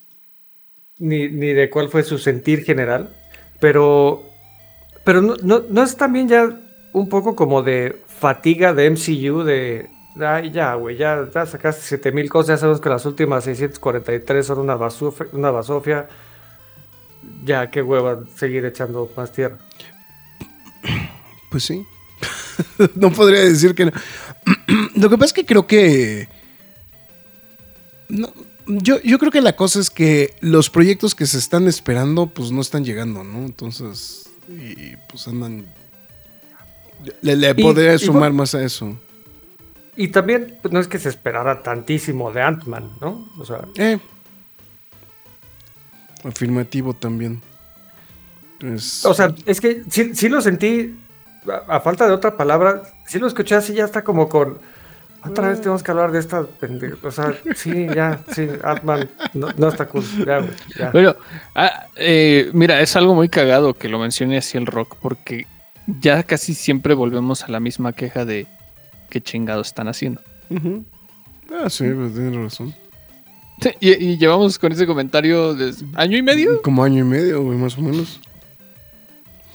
ni, 0.98 1.28
de 1.28 1.70
cuál 1.70 1.88
fue 1.88 2.02
su 2.02 2.18
sentir 2.18 2.64
general, 2.64 3.14
pero, 3.60 4.22
pero 5.04 5.20
no, 5.20 5.36
no 5.68 5.82
es 5.82 5.96
también 5.96 6.28
ya 6.28 6.60
un 6.92 7.08
poco 7.08 7.36
como 7.36 7.62
de 7.62 8.02
fatiga 8.06 8.72
de 8.72 8.90
MCU, 8.90 9.42
de, 9.42 9.88
Ay, 10.20 10.52
ya, 10.52 10.74
güey, 10.74 10.96
ya, 10.96 11.28
ya 11.32 11.46
sacaste 11.46 11.82
7000 11.82 12.28
cosas. 12.28 12.48
Ya 12.48 12.56
sabemos 12.58 12.80
que 12.80 12.88
las 12.88 13.04
últimas 13.04 13.44
643 13.44 14.46
son 14.46 14.60
una, 14.60 14.76
basofia, 14.76 15.26
una 15.32 15.50
basofia. 15.50 16.08
Ya, 17.44 17.70
qué 17.70 17.82
hueva 17.82 18.22
seguir 18.36 18.64
echando 18.64 19.10
más 19.16 19.32
tierra. 19.32 19.58
Pues 21.50 21.66
sí. 21.66 21.86
no 22.96 23.12
podría 23.12 23.40
decir 23.40 23.76
que 23.76 23.86
no. 23.86 23.92
Lo 24.96 25.08
que 25.08 25.16
pasa 25.16 25.26
es 25.26 25.32
que 25.32 25.46
creo 25.46 25.68
que. 25.68 26.28
yo, 28.66 29.00
yo 29.00 29.18
creo 29.20 29.30
que 29.30 29.40
la 29.40 29.54
cosa 29.54 29.78
es 29.78 29.88
que 29.88 30.34
los 30.40 30.68
proyectos 30.68 31.14
que 31.14 31.26
se 31.26 31.38
están 31.38 31.68
esperando, 31.68 32.26
pues 32.26 32.50
no 32.50 32.60
están 32.60 32.84
llegando, 32.84 33.22
¿no? 33.22 33.46
Entonces. 33.46 34.28
Y, 34.48 34.96
pues 35.08 35.28
andan. 35.28 35.64
Le, 37.22 37.54
podría 37.54 37.96
sumar 37.98 38.32
más 38.32 38.56
a 38.56 38.64
eso. 38.64 38.96
Y 39.96 40.08
también 40.08 40.58
pues, 40.60 40.72
no 40.72 40.80
es 40.80 40.88
que 40.88 40.98
se 40.98 41.08
esperara 41.08 41.62
tantísimo 41.62 42.32
de 42.32 42.42
Ant-Man, 42.42 42.90
¿no? 43.00 43.28
O 43.38 43.44
sea. 43.44 43.60
Eh. 43.76 43.98
Afirmativo 46.24 46.94
también. 46.94 47.40
O 49.04 49.14
sea, 49.14 49.34
es 49.44 49.60
que 49.60 49.82
sí, 49.88 50.28
lo 50.28 50.40
sentí, 50.40 50.96
a, 51.68 51.80
falta 51.80 52.06
de 52.06 52.12
otra 52.12 52.36
palabra, 52.36 52.82
sí 53.06 53.18
lo 53.18 53.26
escuché 53.26 53.54
así, 53.56 53.74
ya 53.74 53.84
está 53.84 54.02
como 54.02 54.28
con. 54.28 54.58
Otra 55.26 55.48
vez 55.48 55.60
tenemos 55.60 55.82
que 55.82 55.90
hablar 55.90 56.12
de 56.12 56.18
esta 56.18 56.46
O 57.02 57.10
sea, 57.10 57.34
sí, 57.56 57.86
ya, 57.94 58.22
sí, 58.34 58.46
Ant-Man 58.62 59.08
no, 59.32 59.68
está 59.68 59.86
cool. 59.86 60.04
Ya, 60.26 60.46
ya. 60.78 60.90
Bueno, 60.90 61.16
ah, 61.54 61.86
eh, 61.96 62.50
mira, 62.52 62.80
es 62.82 62.94
algo 62.94 63.14
muy 63.14 63.30
cagado 63.30 63.72
que 63.72 63.88
lo 63.88 63.98
mencione 63.98 64.36
así 64.36 64.58
el 64.58 64.66
rock, 64.66 64.96
porque 65.00 65.46
ya 65.86 66.22
casi 66.24 66.54
siempre 66.54 66.94
volvemos 66.94 67.42
a 67.42 67.48
la 67.48 67.60
misma 67.60 67.92
queja 67.92 68.24
de 68.24 68.46
qué 69.14 69.20
chingados 69.20 69.68
están 69.68 69.86
haciendo. 69.86 70.20
Ah, 71.52 71.70
sí, 71.70 71.84
pues 71.94 72.14
tienes 72.14 72.34
razón. 72.34 72.74
y, 73.78 74.18
llevamos 74.18 74.58
con 74.58 74.72
ese 74.72 74.88
comentario 74.88 75.54
desde 75.54 75.86
año 75.94 76.18
y 76.18 76.22
medio. 76.22 76.60
Como 76.62 76.82
año 76.82 77.04
y 77.04 77.06
medio, 77.06 77.42
güey, 77.42 77.56
más 77.56 77.78
o 77.78 77.80
menos. 77.80 78.20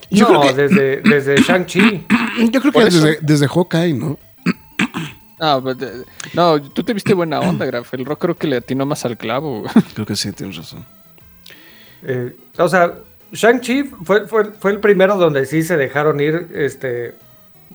Yo 0.09 0.31
no, 0.31 0.53
desde, 0.53 1.01
desde 1.01 1.41
Shang-Chi. 1.41 2.05
Yo 2.51 2.61
creo 2.61 2.71
que 2.71 2.85
desde, 2.85 3.19
desde, 3.21 3.47
Hawkeye, 3.53 3.93
¿no? 3.93 4.17
Ah, 5.41 5.57
pues, 5.63 5.77
no, 6.33 6.61
tú 6.61 6.83
te 6.83 6.93
viste 6.93 7.13
buena 7.13 7.39
onda, 7.39 7.65
Graf. 7.67 7.93
El 7.93 8.05
rock 8.05 8.19
creo 8.19 8.37
que 8.37 8.47
le 8.47 8.57
atinó 8.57 8.85
más 8.85 9.05
al 9.05 9.17
clavo. 9.17 9.63
Creo 9.93 10.05
que 10.05 10.17
sí, 10.17 10.33
tienes 10.33 10.57
razón. 10.57 10.85
Eh, 12.03 12.35
o 12.57 12.67
sea, 12.67 12.93
Shang-Chi 13.31 13.83
fue, 14.03 14.27
fue, 14.27 14.51
fue, 14.51 14.71
el 14.71 14.79
primero 14.81 15.15
donde 15.15 15.45
sí 15.45 15.63
se 15.63 15.77
dejaron 15.77 16.19
ir 16.19 16.49
este, 16.53 17.15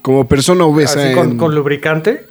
como 0.04 0.28
persona 0.28 0.66
obesa. 0.66 1.00
con, 1.14 1.54
lubricante. 1.54 2.26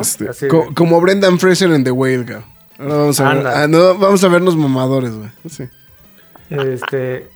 Este, 0.00 0.48
como 0.48 0.98
Brendan 0.98 1.38
Fraser 1.38 1.70
en 1.72 1.84
The 1.84 1.90
Whale, 1.90 2.24
vamos, 2.78 3.20
a 3.20 3.34
ver, 3.34 3.46
ah, 3.46 3.66
vamos 3.66 4.24
a 4.24 4.28
vernos 4.28 4.56
mamadores, 4.56 5.12
güey. 5.12 5.28
Este. 6.48 7.28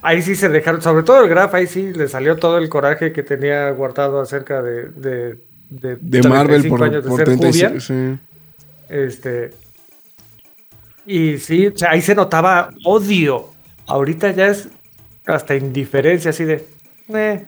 Ahí 0.00 0.22
sí 0.22 0.34
se 0.34 0.48
dejaron, 0.48 0.80
sobre 0.80 1.02
todo 1.02 1.22
el 1.22 1.28
Graf, 1.28 1.52
ahí 1.52 1.66
sí 1.66 1.92
le 1.92 2.08
salió 2.08 2.36
todo 2.36 2.56
el 2.56 2.70
coraje 2.70 3.12
que 3.12 3.22
tenía 3.22 3.70
guardado 3.72 4.22
acerca 4.22 4.62
de. 4.62 4.88
De, 4.88 5.38
de, 6.00 6.22
Marvel 6.22 6.66
por, 6.66 6.82
años 6.82 7.04
de 7.04 7.52
ser 7.52 7.82
sí. 7.82 8.18
Este. 8.88 9.50
Y 11.04 11.36
sí, 11.36 11.70
ahí 11.86 12.00
se 12.00 12.14
notaba 12.14 12.70
odio. 12.84 13.50
Ahorita 13.86 14.30
ya 14.30 14.46
es 14.46 14.70
hasta 15.26 15.56
indiferencia, 15.56 16.30
así 16.30 16.44
de. 16.44 16.77
Eh, 17.14 17.46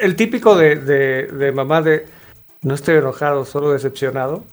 el 0.00 0.16
típico 0.16 0.56
de, 0.56 1.52
mamá 1.54 1.82
de 1.82 2.06
no 2.62 2.74
estoy 2.74 2.96
enojado, 2.96 3.44
solo 3.44 3.72
decepcionado. 3.72 4.44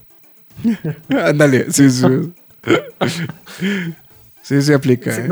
Ándale, 1.08 1.70
sí, 1.72 1.90
sí. 1.90 2.32
sí, 4.42 4.62
se 4.62 4.74
aplica. 4.74 5.16
¿eh? 5.16 5.28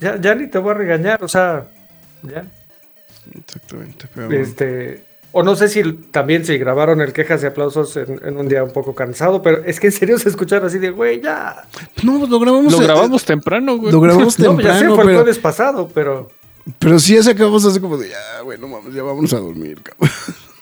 ya, 0.00 0.34
ni 0.34 0.48
te 0.48 0.58
voy 0.58 0.72
a 0.72 0.74
regañar, 0.74 1.22
o 1.22 1.28
sea, 1.28 1.66
ya. 2.22 2.44
Exactamente. 3.34 4.08
Este, 4.40 5.04
o 5.38 5.42
no 5.42 5.54
sé 5.54 5.68
si 5.68 5.82
también 6.10 6.46
si 6.46 6.56
grabaron 6.56 7.02
el 7.02 7.12
quejas 7.12 7.42
y 7.42 7.46
aplausos 7.46 7.96
en, 7.98 8.38
un 8.38 8.48
día 8.48 8.64
un 8.64 8.72
poco 8.72 8.94
cansado, 8.94 9.42
pero 9.42 9.62
es 9.64 9.78
que 9.78 9.88
en 9.88 9.92
serio 9.92 10.18
se 10.18 10.30
escucharon 10.30 10.66
así 10.66 10.78
de, 10.78 10.88
güey, 10.88 11.20
ya. 11.20 11.64
No, 12.02 12.26
lo 12.26 12.40
grabamos. 12.40 12.72
Lo 12.72 12.78
grabamos 12.78 13.24
temprano, 13.24 13.76
güey. 13.76 13.92
Lo 13.92 14.00
grabamos 14.00 14.34
temprano. 14.34 14.56
No, 14.62 14.62
ya 14.62 14.78
sé, 14.78 14.86
fue 14.86 15.12
el 15.12 15.18
jueves 15.18 15.38
pasado, 15.38 15.90
pero. 15.92 16.30
Pero 16.78 16.98
sí, 16.98 17.14
ya 17.14 17.22
se 17.22 17.30
acabamos 17.30 17.64
así 17.64 17.80
como 17.80 17.96
de, 17.96 18.08
ya, 18.08 18.42
bueno, 18.42 18.68
vamos, 18.68 18.92
ya 18.92 19.02
vamos 19.02 19.32
a 19.32 19.38
dormir, 19.38 19.80
cabrón. 19.82 20.10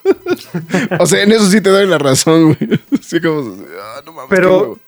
o 1.00 1.06
sea, 1.06 1.22
en 1.22 1.32
eso 1.32 1.46
sí 1.46 1.60
te 1.60 1.70
doy 1.70 1.86
la 1.86 1.98
razón, 1.98 2.54
güey. 2.54 2.80
Sí, 3.00 3.20
como, 3.20 3.54
ah, 3.80 4.02
no 4.04 4.12
mames. 4.12 4.30
Pero 4.30 4.78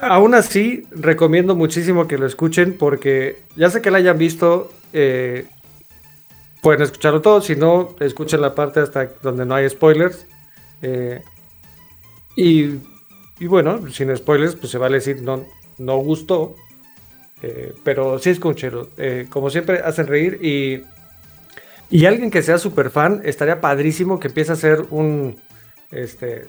aún 0.00 0.34
así, 0.34 0.84
recomiendo 0.90 1.54
muchísimo 1.54 2.06
que 2.06 2.18
lo 2.18 2.26
escuchen 2.26 2.76
porque 2.78 3.42
ya 3.56 3.70
sé 3.70 3.80
que 3.80 3.90
la 3.90 3.98
hayan 3.98 4.18
visto, 4.18 4.72
eh, 4.92 5.46
pueden 6.62 6.82
escucharlo 6.82 7.20
todo. 7.20 7.40
Si 7.40 7.56
no, 7.56 7.94
escuchen 8.00 8.40
la 8.40 8.54
parte 8.54 8.80
hasta 8.80 9.06
donde 9.22 9.46
no 9.46 9.54
hay 9.54 9.68
spoilers. 9.68 10.26
Eh, 10.82 11.22
y, 12.36 12.76
y, 13.38 13.46
bueno, 13.46 13.90
sin 13.90 14.14
spoilers, 14.16 14.56
pues 14.56 14.70
se 14.70 14.78
vale 14.78 14.96
decir 14.96 15.22
no, 15.22 15.44
no 15.78 15.96
gustó. 15.98 16.54
Eh, 17.42 17.74
pero 17.84 18.18
sí 18.18 18.30
es 18.30 18.40
conchero. 18.40 18.90
Eh, 18.96 19.26
como 19.28 19.50
siempre, 19.50 19.80
hacen 19.84 20.06
reír 20.06 20.38
y, 20.42 20.82
y 21.90 22.06
alguien 22.06 22.30
que 22.30 22.42
sea 22.42 22.58
súper 22.58 22.90
fan, 22.90 23.22
estaría 23.24 23.60
padrísimo 23.60 24.20
que 24.20 24.28
empiece 24.28 24.50
a 24.50 24.54
hacer 24.54 24.84
un... 24.90 25.40
Este, 25.90 26.46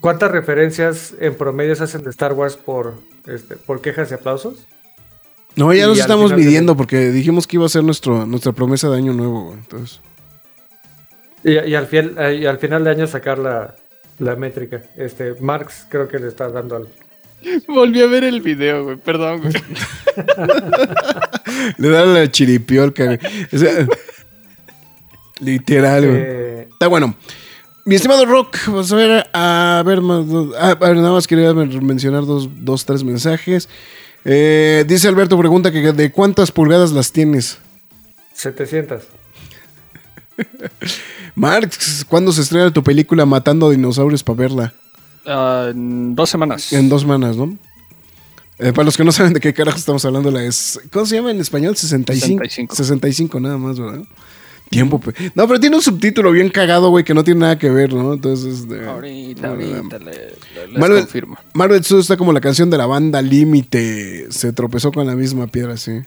¿Cuántas 0.00 0.30
referencias 0.30 1.14
en 1.18 1.34
promedio 1.34 1.74
se 1.76 1.84
hacen 1.84 2.02
de 2.02 2.10
Star 2.10 2.34
Wars 2.34 2.56
por, 2.56 2.94
este, 3.26 3.56
por 3.56 3.80
quejas 3.80 4.10
y 4.10 4.14
aplausos? 4.14 4.66
No, 5.56 5.72
ya 5.72 5.86
nos 5.86 5.98
estamos 5.98 6.34
midiendo 6.34 6.76
porque 6.76 7.10
dijimos 7.10 7.46
que 7.46 7.56
iba 7.56 7.64
a 7.64 7.68
ser 7.68 7.84
nuestro, 7.84 8.26
nuestra 8.26 8.52
promesa 8.52 8.90
de 8.90 8.96
año 8.96 9.12
nuevo. 9.12 9.54
Entonces. 9.54 10.00
Y, 11.44 11.56
al 11.74 11.88
eh, 11.92 12.38
y 12.40 12.46
al 12.46 12.58
final 12.58 12.84
de 12.84 12.90
año 12.90 13.06
sacar 13.06 13.38
la, 13.38 13.76
la 14.18 14.36
métrica. 14.36 14.82
Este, 14.96 15.34
Marx 15.40 15.86
creo 15.88 16.08
que 16.08 16.18
le 16.18 16.28
está 16.28 16.48
dando 16.48 16.76
al, 16.76 16.88
Volví 17.68 18.02
a 18.02 18.06
ver 18.06 18.24
el 18.24 18.40
video, 18.40 18.84
güey. 18.84 18.96
Perdón, 18.96 19.42
güey. 19.42 19.54
Le 21.78 21.88
dan 21.88 22.14
la 22.14 22.30
chiripiolca, 22.30 23.04
güey. 23.04 23.18
literal, 25.40 26.06
güey. 26.06 26.20
Eh, 26.20 26.68
Está 26.72 26.88
bueno. 26.88 27.14
Mi 27.86 27.96
estimado 27.96 28.24
Rock, 28.24 28.56
vamos 28.66 28.90
a 28.92 28.96
ver, 28.96 29.28
a 29.34 29.82
ver, 29.84 29.98
ah, 30.58 30.74
nada 30.80 31.12
más 31.12 31.26
quería 31.26 31.52
mencionar 31.52 32.24
dos, 32.24 32.48
dos 32.64 32.86
tres 32.86 33.04
mensajes. 33.04 33.68
Eh, 34.24 34.86
dice 34.88 35.06
Alberto, 35.06 35.38
pregunta 35.38 35.70
que 35.70 35.92
de 35.92 36.10
cuántas 36.10 36.50
pulgadas 36.50 36.92
las 36.92 37.12
tienes. 37.12 37.58
700. 38.32 39.02
Marx, 41.34 42.06
¿cuándo 42.08 42.32
se 42.32 42.40
estrena 42.40 42.72
tu 42.72 42.82
película 42.82 43.26
Matando 43.26 43.68
dinosaurios 43.68 44.22
para 44.22 44.38
verla? 44.38 44.72
Ah, 45.26 45.68
en 45.70 46.14
dos 46.14 46.30
semanas. 46.30 46.72
En 46.72 46.88
dos 46.88 47.02
semanas, 47.02 47.36
¿no? 47.36 47.56
Eh, 48.58 48.72
para 48.72 48.84
los 48.84 48.96
que 48.96 49.04
no 49.04 49.10
saben 49.10 49.32
de 49.32 49.40
qué 49.40 49.52
carajo 49.52 49.78
estamos 49.78 50.04
hablando, 50.04 50.30
la 50.30 50.44
es. 50.44 50.80
¿Cómo 50.92 51.06
se 51.06 51.16
llama 51.16 51.30
en 51.30 51.40
español? 51.40 51.76
65. 51.76 52.44
65. 52.44 52.74
65 52.76 53.40
nada 53.40 53.58
más, 53.58 53.78
¿verdad? 53.78 54.04
Tiempo. 54.70 55.00
No, 55.34 55.46
pero 55.46 55.60
tiene 55.60 55.76
un 55.76 55.82
subtítulo 55.82 56.32
bien 56.32 56.50
cagado, 56.50 56.90
güey, 56.90 57.04
que 57.04 57.14
no 57.14 57.22
tiene 57.22 57.40
nada 57.40 57.58
que 57.58 57.70
ver, 57.70 57.92
¿no? 57.92 58.14
Entonces. 58.14 58.68
De, 58.68 58.86
ahorita, 58.86 59.48
ahorita 59.48 59.98
le, 59.98 60.78
Marvel, 60.78 61.00
confirmo. 61.00 61.36
Marvel 61.52 61.80
está 61.80 62.16
como 62.16 62.32
la 62.32 62.40
canción 62.40 62.70
de 62.70 62.78
la 62.78 62.86
banda 62.86 63.20
Límite. 63.22 64.30
Se 64.30 64.52
tropezó 64.52 64.92
con 64.92 65.06
la 65.06 65.14
misma 65.14 65.46
piedra, 65.48 65.76
sí. 65.76 66.00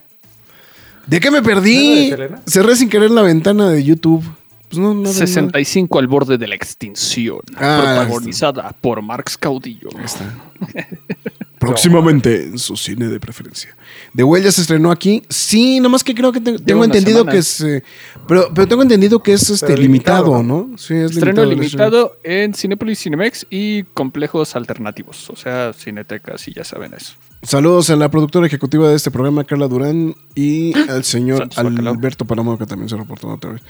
¿De 1.05 1.19
qué 1.19 1.31
me 1.31 1.41
perdí? 1.41 2.13
Cerré 2.45 2.75
sin 2.75 2.89
querer 2.89 3.11
la 3.11 3.21
ventana 3.21 3.69
de 3.69 3.83
YouTube. 3.83 4.23
Pues 4.69 4.79
no, 4.79 5.05
65 5.05 5.99
al 5.99 6.07
borde 6.07 6.37
de 6.37 6.47
la 6.47 6.55
extinción. 6.55 7.39
Ah, 7.55 7.79
protagonizada 7.81 8.75
por 8.81 9.01
Marx 9.01 9.37
Caudillo. 9.37 9.89
Está. 10.03 10.35
Próximamente 11.59 12.43
en 12.43 12.59
su 12.59 12.77
cine 12.77 13.07
de 13.07 13.19
preferencia. 13.19 13.75
¿De 14.13 14.23
Huella 14.23 14.51
se 14.51 14.61
estrenó 14.61 14.91
aquí? 14.91 15.23
Sí, 15.27 15.79
nomás 15.79 16.03
que 16.03 16.13
creo 16.13 16.31
que 16.31 16.39
tengo 16.39 16.83
entendido 16.83 17.25
que 17.25 17.39
es. 17.39 17.61
Eh, 17.61 17.83
pero, 18.27 18.51
pero 18.53 18.67
tengo 18.67 18.83
entendido 18.83 19.23
que 19.23 19.33
es 19.33 19.49
este 19.49 19.75
limitado, 19.75 20.43
¿no? 20.43 20.69
Sí, 20.77 20.93
es 20.93 21.11
Estreno 21.11 21.45
limitado, 21.45 22.19
en 22.23 22.53
Cinepolis 22.53 22.99
Cinemex 22.99 23.47
y 23.49 23.83
complejos 23.83 24.55
alternativos. 24.55 25.29
O 25.31 25.35
sea, 25.35 25.73
cinetecas 25.73 26.47
y 26.47 26.53
ya 26.53 26.63
saben 26.63 26.93
eso. 26.93 27.13
Saludos 27.41 27.89
a 27.89 27.95
la 27.95 28.09
productora 28.09 28.47
ejecutiva 28.47 28.89
de 28.89 28.95
este 28.95 29.09
programa, 29.09 29.43
Carla 29.43 29.67
Durán, 29.67 30.15
y 30.35 30.77
al 30.89 31.03
señor 31.03 31.49
Alberto 31.55 32.25
Palamo, 32.25 32.57
que 32.57 32.65
también 32.65 32.89
se 32.89 32.97
reportó 32.97 33.29
otra 33.29 33.53
vez, 33.53 33.61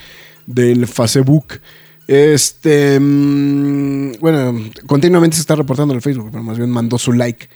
del 0.47 0.87
Facebook. 0.87 1.59
Este. 2.07 2.99
Mm, 2.99 4.13
bueno, 4.19 4.59
continuamente 4.87 5.35
se 5.35 5.41
está 5.41 5.55
reportando 5.55 5.93
en 5.93 5.97
el 5.97 6.01
Facebook, 6.01 6.29
pero 6.31 6.41
más 6.41 6.57
bien 6.57 6.71
mandó 6.71 6.97
su 6.97 7.13
like. 7.13 7.47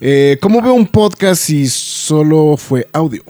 Eh, 0.00 0.38
¿Cómo 0.40 0.62
veo 0.62 0.74
un 0.74 0.86
podcast 0.86 1.42
si 1.42 1.66
solo 1.66 2.56
fue 2.56 2.86
audio? 2.92 3.24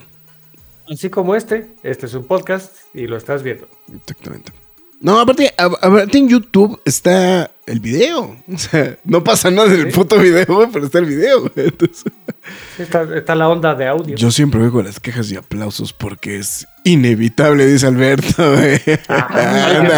Así 0.90 1.09
como 1.09 1.35
este, 1.35 1.71
este 1.83 2.06
es 2.06 2.14
un 2.14 2.25
podcast 2.25 2.76
y 2.92 3.06
lo 3.06 3.16
estás 3.16 3.42
viendo. 3.42 3.66
Exactamente. 3.94 4.52
No, 5.01 5.19
aparte, 5.21 5.53
aparte 5.59 6.17
en 6.17 6.29
YouTube 6.29 6.81
está 6.85 7.51
el 7.67 7.81
video. 7.81 8.37
O 8.53 8.59
sea, 8.59 8.97
no 9.05 9.23
pasa 9.23 9.51
nada 9.51 9.73
en 9.75 9.81
el 9.81 9.93
puto 9.93 10.19
video, 10.19 10.69
pero 10.73 10.87
está 10.87 10.99
el 10.99 11.07
video. 11.07 11.51
Está, 12.79 13.35
la 13.35 13.49
onda 13.49 13.75
de 13.75 13.87
audio. 13.87 14.17
Yo 14.17 14.31
siempre 14.31 14.61
veo 14.61 14.83
las 14.83 15.01
quejas 15.01 15.31
y 15.31 15.37
aplausos 15.37 15.93
porque 15.93 16.39
es 16.39 16.67
inevitable, 16.85 17.67
dice 17.67 17.87
Alberto. 17.87 18.55
Ah, 19.09 19.95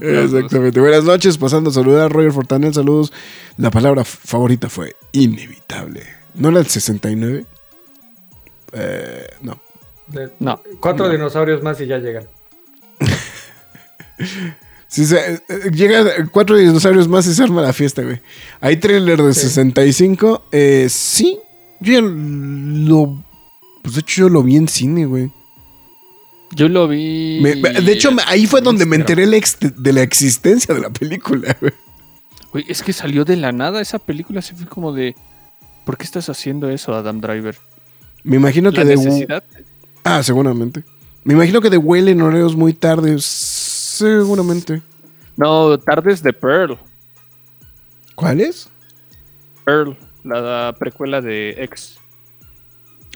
Exactamente. 0.00 0.80
Buenas 0.80 1.04
noches, 1.04 1.38
pasando 1.38 1.70
a 1.70 1.72
saludar 1.72 2.06
a 2.06 2.08
Roger 2.08 2.32
Fortanel. 2.32 2.74
Saludos. 2.74 3.12
La 3.56 3.70
palabra 3.70 4.04
favorita 4.04 4.68
fue 4.68 4.96
inevitable. 5.12 6.02
¿No 6.34 6.50
era 6.50 6.60
el 6.60 6.66
69? 6.66 7.44
Eh, 8.72 9.26
no. 9.42 9.60
no. 10.38 10.62
Cuatro 10.80 11.08
dinosaurios 11.08 11.62
más 11.62 11.80
y 11.80 11.86
ya 11.86 11.98
llegan. 11.98 12.28
Si 14.88 15.04
se, 15.04 15.34
eh, 15.34 15.40
llega 15.70 16.02
cuatro 16.32 16.56
dinosaurios 16.56 17.08
más 17.08 17.26
y 17.26 17.34
se 17.34 17.42
arma 17.42 17.60
la 17.60 17.74
fiesta, 17.74 18.02
güey. 18.02 18.22
Hay 18.60 18.78
trailer 18.78 19.22
de 19.22 19.34
65. 19.34 20.46
Eh, 20.50 20.86
sí, 20.88 21.38
yo 21.80 21.92
ya 21.92 22.00
lo. 22.00 23.22
Pues 23.82 23.94
de 23.94 24.00
hecho, 24.00 24.22
yo 24.22 24.28
lo 24.30 24.42
vi 24.42 24.56
en 24.56 24.66
cine, 24.66 25.04
güey. 25.04 25.30
Yo 26.52 26.70
lo 26.70 26.88
vi. 26.88 27.42
de 27.42 27.92
hecho, 27.92 28.10
ahí 28.26 28.46
fue 28.46 28.62
donde 28.62 28.86
me 28.86 28.96
enteré 28.96 29.26
de 29.26 29.92
la 29.92 30.02
existencia 30.02 30.74
de 30.74 30.80
la 30.80 30.90
película, 30.90 31.54
güey. 31.60 31.72
Güey, 32.50 32.64
es 32.66 32.82
que 32.82 32.94
salió 32.94 33.26
de 33.26 33.36
la 33.36 33.52
nada 33.52 33.82
esa 33.82 33.98
película. 33.98 34.40
Se 34.40 34.54
fue 34.54 34.66
como 34.66 34.92
de. 34.92 35.14
¿Por 35.84 35.98
qué 35.98 36.04
estás 36.04 36.30
haciendo 36.30 36.70
eso, 36.70 36.94
Adam 36.94 37.20
Driver? 37.20 37.56
Me 38.24 38.36
imagino 38.36 38.72
que 38.72 38.86
de. 38.86 38.96
Necesidad? 38.96 39.44
Ah, 40.02 40.22
seguramente. 40.22 40.82
Me 41.24 41.34
imagino 41.34 41.60
que 41.60 41.68
de 41.68 41.76
huele 41.76 42.12
en 42.12 42.22
horarios 42.22 42.56
muy 42.56 42.72
tardes 42.72 43.24
Seguramente. 43.98 44.80
No, 45.36 45.78
Tardes 45.78 46.22
de 46.22 46.32
Pearl. 46.32 46.78
¿Cuál 48.14 48.40
es? 48.40 48.70
Pearl, 49.64 49.96
la 50.24 50.74
precuela 50.78 51.20
de 51.20 51.54
X. 51.64 51.98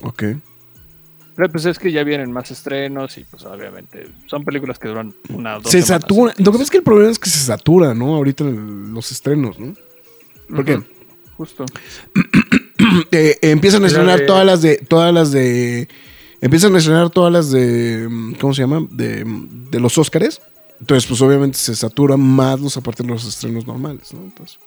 Ok. 0.02 0.24
Pero 1.34 1.48
pues 1.50 1.64
es 1.64 1.78
que 1.78 1.90
ya 1.90 2.04
vienen 2.04 2.30
más 2.30 2.50
estrenos 2.50 3.16
y 3.16 3.24
pues 3.24 3.44
obviamente 3.44 4.06
son 4.26 4.44
películas 4.44 4.78
que 4.78 4.88
duran 4.88 5.14
una 5.30 5.54
dos 5.54 5.70
Se 5.70 5.80
satura. 5.82 6.34
Lo 6.36 6.44
que 6.46 6.50
pasa 6.50 6.62
es 6.64 6.70
que 6.70 6.76
el 6.78 6.82
problema 6.82 7.10
es 7.10 7.18
que 7.18 7.30
se 7.30 7.38
satura, 7.38 7.94
¿no? 7.94 8.14
Ahorita 8.16 8.44
los 8.44 9.10
estrenos, 9.12 9.58
¿no? 9.58 9.74
¿Por 10.48 10.64
qué? 10.64 10.82
Justo. 11.36 11.64
Eh, 13.10 13.38
empiezan 13.42 13.84
a 13.84 13.86
estrenar 13.86 14.26
todas 14.26 14.44
las 14.44 14.60
de. 14.60 14.76
Todas 14.76 15.14
las 15.14 15.30
de. 15.30 15.88
Empiezan 16.40 16.74
a 16.74 16.78
estrenar 16.78 17.10
todas 17.10 17.32
las 17.32 17.50
de. 17.50 18.34
¿Cómo 18.40 18.52
se 18.52 18.62
llama? 18.62 18.86
De, 18.90 19.24
de 19.70 19.80
los 19.80 19.96
Óscares. 19.96 20.42
Entonces, 20.82 21.08
pues 21.08 21.22
obviamente 21.22 21.56
se 21.58 21.76
satura 21.76 22.16
más 22.16 22.60
los 22.60 22.76
aparte 22.76 23.04
de 23.04 23.10
los 23.10 23.24
estrenos 23.24 23.68
normales, 23.68 24.12
¿no? 24.12 24.22
Entonces. 24.22 24.58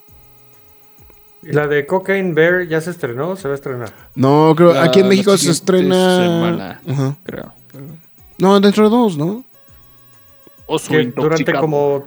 ¿Y 1.44 1.52
la 1.52 1.68
de 1.68 1.86
Cocaine 1.86 2.34
Bear 2.34 2.66
ya 2.70 2.80
se 2.80 2.92
estrenó 2.92 3.36
se 3.36 3.50
va 3.50 3.54
a 3.54 3.56
estrenar? 3.56 3.94
No, 4.16 4.54
creo 4.56 4.80
aquí 4.80 5.02
en 5.02 5.10
México 5.10 5.38
se 5.38 5.52
estrena. 5.52 6.24
Semana, 6.24 6.82
Ajá. 6.88 7.18
creo. 7.24 7.54
No, 8.38 8.58
dentro 8.62 8.86
de 8.86 8.96
dos, 8.96 9.18
¿no? 9.18 9.44
O 10.68 10.80
su 10.80 10.94
durante 11.14 11.52
como 11.54 12.06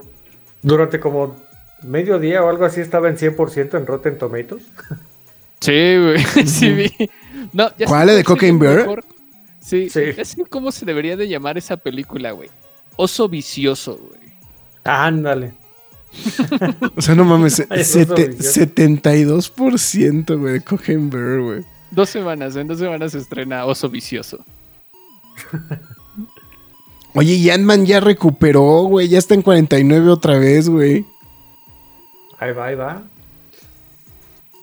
durante 0.63 0.99
como 0.99 1.35
medio 1.83 2.17
día 2.17 2.43
o 2.43 2.49
algo 2.49 2.65
así 2.65 2.81
estaba 2.81 3.09
en 3.09 3.15
100% 3.15 3.77
en 3.77 3.85
Rotten 3.85 4.17
Tomatoes. 4.17 4.65
Sí, 5.61 5.71
güey, 5.71 6.19
sí 6.47 6.69
vi. 6.71 7.09
¿Cuál 7.85 8.07
es 8.11 8.15
de 8.15 8.23
Cocaine 8.23 8.57
Bear? 8.57 9.03
Sí, 9.59 9.89
sí. 9.89 9.99
Es 10.15 10.37
cómo 10.49 10.71
se 10.71 10.85
debería 10.85 11.17
de 11.17 11.27
llamar 11.27 11.57
esa 11.57 11.75
película, 11.75 12.31
güey. 12.31 12.49
Oso 13.01 13.29
vicioso, 13.29 13.95
güey. 13.95 14.19
Ándale. 14.83 15.53
o 16.97 17.01
sea, 17.01 17.15
no 17.15 17.23
mames, 17.23 17.59
72% 17.69 20.37
güey, 20.37 20.55
de 20.55 20.61
Cohen 20.61 21.09
Bear, 21.09 21.39
güey. 21.39 21.63
Dos 21.91 22.09
semanas, 22.09 22.57
en 22.57 22.67
dos 22.67 22.79
semanas 22.79 23.13
se 23.13 23.19
estrena 23.19 23.65
Oso 23.65 23.87
Vicioso. 23.87 24.43
Oye, 27.13 27.35
y 27.35 27.49
Ant-Man 27.49 27.85
ya 27.85 28.01
recuperó, 28.01 28.83
güey, 28.83 29.07
ya 29.07 29.17
está 29.17 29.33
en 29.33 29.43
49 29.43 30.09
otra 30.09 30.37
vez, 30.37 30.67
güey. 30.67 31.05
Ahí 32.37 32.51
va, 32.51 32.65
ahí 32.65 32.75
va. 32.75 33.01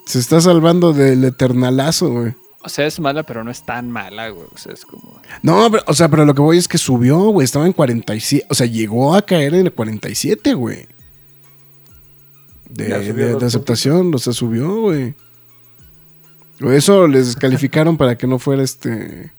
Se 0.04 0.18
está 0.18 0.42
salvando 0.42 0.92
del 0.92 1.24
eternalazo, 1.24 2.10
güey. 2.10 2.34
O 2.66 2.68
sea, 2.68 2.84
es 2.84 2.98
mala, 2.98 3.22
pero 3.22 3.44
no 3.44 3.52
es 3.52 3.64
tan 3.64 3.92
mala, 3.92 4.28
güey. 4.30 4.48
O 4.52 4.58
sea, 4.58 4.72
es 4.72 4.84
como. 4.84 5.20
No, 5.40 5.70
pero, 5.70 5.84
o 5.86 5.94
sea, 5.94 6.08
pero 6.08 6.24
lo 6.24 6.34
que 6.34 6.42
voy 6.42 6.58
es 6.58 6.66
que 6.66 6.78
subió, 6.78 7.16
güey. 7.28 7.44
Estaba 7.44 7.64
en 7.64 7.72
47. 7.72 8.44
O 8.50 8.54
sea, 8.56 8.66
llegó 8.66 9.14
a 9.14 9.22
caer 9.22 9.54
en 9.54 9.66
el 9.66 9.72
47, 9.72 10.52
güey. 10.54 10.88
De, 12.68 13.12
de, 13.12 13.46
aceptación, 13.46 14.12
o 14.12 14.18
sea, 14.18 14.32
subió, 14.32 14.80
güey. 14.80 15.14
Eso 16.58 17.06
les 17.06 17.26
descalificaron 17.26 17.96
para 17.96 18.18
que 18.18 18.26
no 18.26 18.40
fuera 18.40 18.64
este. 18.64 19.30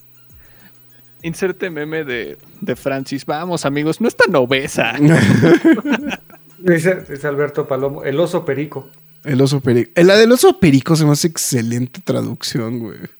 Inserte 1.21 1.69
meme 1.69 2.05
de, 2.05 2.37
de 2.61 2.75
Francis. 2.77 3.25
Vamos, 3.25 3.65
amigos, 3.65 3.99
no 3.99 4.07
es 4.07 4.15
tan 4.15 4.33
obesa. 4.37 4.93
dice, 6.59 7.03
dice 7.09 7.27
Alberto 7.27 7.67
Palomo, 7.67 8.05
el 8.05 8.17
oso 8.21 8.45
perico. 8.45 8.89
El 9.25 9.41
oso 9.41 9.59
perico. 9.59 9.91
La 10.01 10.15
del 10.15 10.31
oso 10.31 10.61
perico 10.61 10.95
se 10.95 11.03
me 11.03 11.11
hace 11.11 11.27
excelente 11.27 11.99
traducción, 12.01 12.79
güey. 12.79 13.16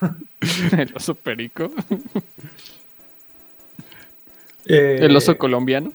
el 0.78 0.92
oso 0.94 1.14
perico. 1.14 1.70
Eh, 4.66 4.98
el 5.00 5.16
oso 5.16 5.36
colombiano. 5.36 5.92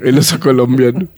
el 0.00 0.18
oso 0.18 0.38
colombiano. 0.38 1.08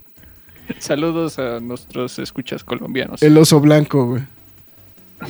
Saludos 0.79 1.39
a 1.39 1.61
nuestros 1.61 2.19
escuchas 2.19 2.65
colombianos. 2.65 3.23
El 3.23 3.37
oso 3.39 3.61
blanco, 3.61 4.07
güey. 4.07 4.23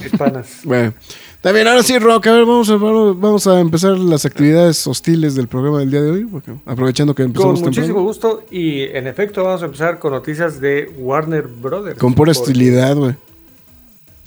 Hispanas. 0.05 0.61
Bueno. 0.65 0.93
También, 1.41 1.69
ahora 1.69 1.83
sí, 1.83 1.97
Rock, 1.99 2.27
a 2.27 2.33
ver, 2.33 2.45
vamos 2.45 2.69
a, 2.69 2.77
vamos 2.77 3.47
a 3.47 3.61
empezar 3.61 3.97
las 3.97 4.25
actividades 4.25 4.85
hostiles 4.89 5.37
del 5.37 5.47
programa 5.47 5.79
del 5.79 5.91
día 5.91 6.03
de 6.03 6.11
hoy, 6.11 6.29
aprovechando 6.67 7.15
que 7.15 7.23
empezamos 7.23 7.61
Con 7.61 7.69
muchísimo 7.69 8.03
gusto, 8.03 8.45
y 8.51 8.83
en 8.83 9.07
efecto 9.07 9.45
vamos 9.45 9.63
a 9.63 9.67
empezar 9.67 10.01
con 10.01 10.13
noticias 10.13 10.61
de 10.61 10.93
Warner 10.99 11.47
Brothers. 11.47 11.99
Con 11.99 12.15
pura 12.15 12.33
hostilidad, 12.33 12.97
güey. 12.97 13.15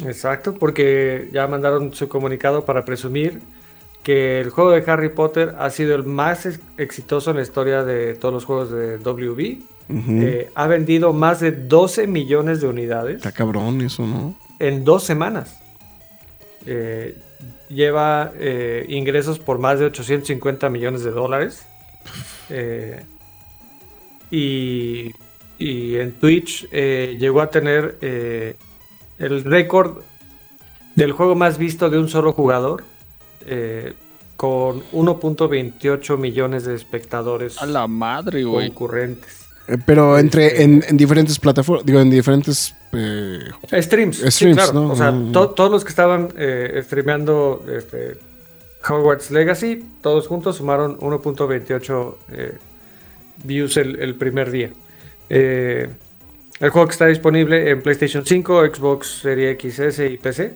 Exacto, 0.06 0.56
porque 0.56 1.30
ya 1.32 1.48
mandaron 1.48 1.94
su 1.94 2.08
comunicado 2.08 2.66
para 2.66 2.86
presumir 2.86 3.42
que 4.04 4.42
el 4.42 4.50
juego 4.50 4.72
de 4.72 4.84
Harry 4.92 5.10
Potter 5.10 5.56
ha 5.60 5.70
sido 5.70 5.96
el 5.96 6.04
más 6.04 6.48
exitoso 6.78 7.32
en 7.32 7.38
la 7.38 7.44
historia 7.44 7.84
de 7.84 8.16
todos 8.16 8.34
los 8.34 8.46
juegos 8.46 8.72
de 8.72 8.98
WB. 8.98 9.62
Eh, 9.94 10.50
ha 10.56 10.68
vendido 10.68 11.12
más 11.12 11.42
de 11.42 11.52
12 11.52 12.08
millones 12.08 12.62
de 12.62 12.68
unidades. 12.68 13.18
Está 13.18 13.34
cabrón 13.34 13.82
eso, 13.82 14.08
¿no? 14.08 14.36
En 14.60 14.86
dos 14.86 15.04
semanas. 15.04 15.60
Eh, 16.66 17.18
lleva 17.70 18.32
eh, 18.40 18.86
ingresos 18.88 19.38
por 19.38 19.60
más 19.60 19.80
de 19.80 19.86
850 19.86 20.70
millones 20.70 21.04
de 21.04 21.12
dólares. 21.12 21.66
y, 24.32 25.12
y, 25.58 25.96
en 25.98 26.14
Twitch 26.14 26.70
llegó 26.70 27.42
a 27.42 27.50
tener 27.50 27.98
el 29.22 29.44
récord 29.44 30.04
del 30.96 31.12
juego 31.12 31.36
más 31.36 31.58
visto 31.58 31.90
de 31.90 31.98
un 31.98 32.10
solo 32.10 32.34
jugador, 32.34 32.84
eh, 33.46 33.94
con 34.36 34.82
1.28 34.92 36.18
millones 36.18 36.66
de 36.66 36.76
espectadores. 36.76 37.62
A 37.62 37.66
la 37.66 37.88
madre, 37.88 38.44
güey. 38.44 38.70
Concurrentes. 38.70 39.46
Eh, 39.68 39.78
pero 39.86 40.18
entre 40.18 40.48
este, 40.48 40.64
en, 40.64 40.98
diferentes 40.98 41.40
plataformas, 41.40 41.86
digo, 41.86 42.00
en 42.00 42.10
diferentes 42.10 42.76
eh, 42.92 43.40
streams. 43.72 44.18
streams 44.26 44.74
¿no? 44.74 44.90
O 44.90 44.96
sea, 44.96 45.14
todos 45.32 45.72
los 45.72 45.84
que 45.84 45.90
estaban 45.90 46.30
eh, 46.38 46.82
streameando 46.84 47.64
este, 47.72 48.18
Hogwarts 48.88 49.32
Legacy, 49.32 49.84
todos 50.02 50.28
juntos 50.28 50.58
sumaron 50.58 50.98
1.28 50.98 52.16
eh, 52.32 52.58
views 53.44 53.78
el, 53.78 54.16
primer 54.16 54.52
día. 54.52 54.72
El 56.62 56.70
juego 56.70 56.88
que 56.88 56.94
está 56.94 57.08
disponible 57.08 57.70
en 57.70 57.82
PlayStation 57.82 58.26
5, 58.26 58.66
Xbox 58.74 59.22
Series 59.22 59.58
XS 59.60 60.00
y 60.12 60.18
PC 60.18 60.54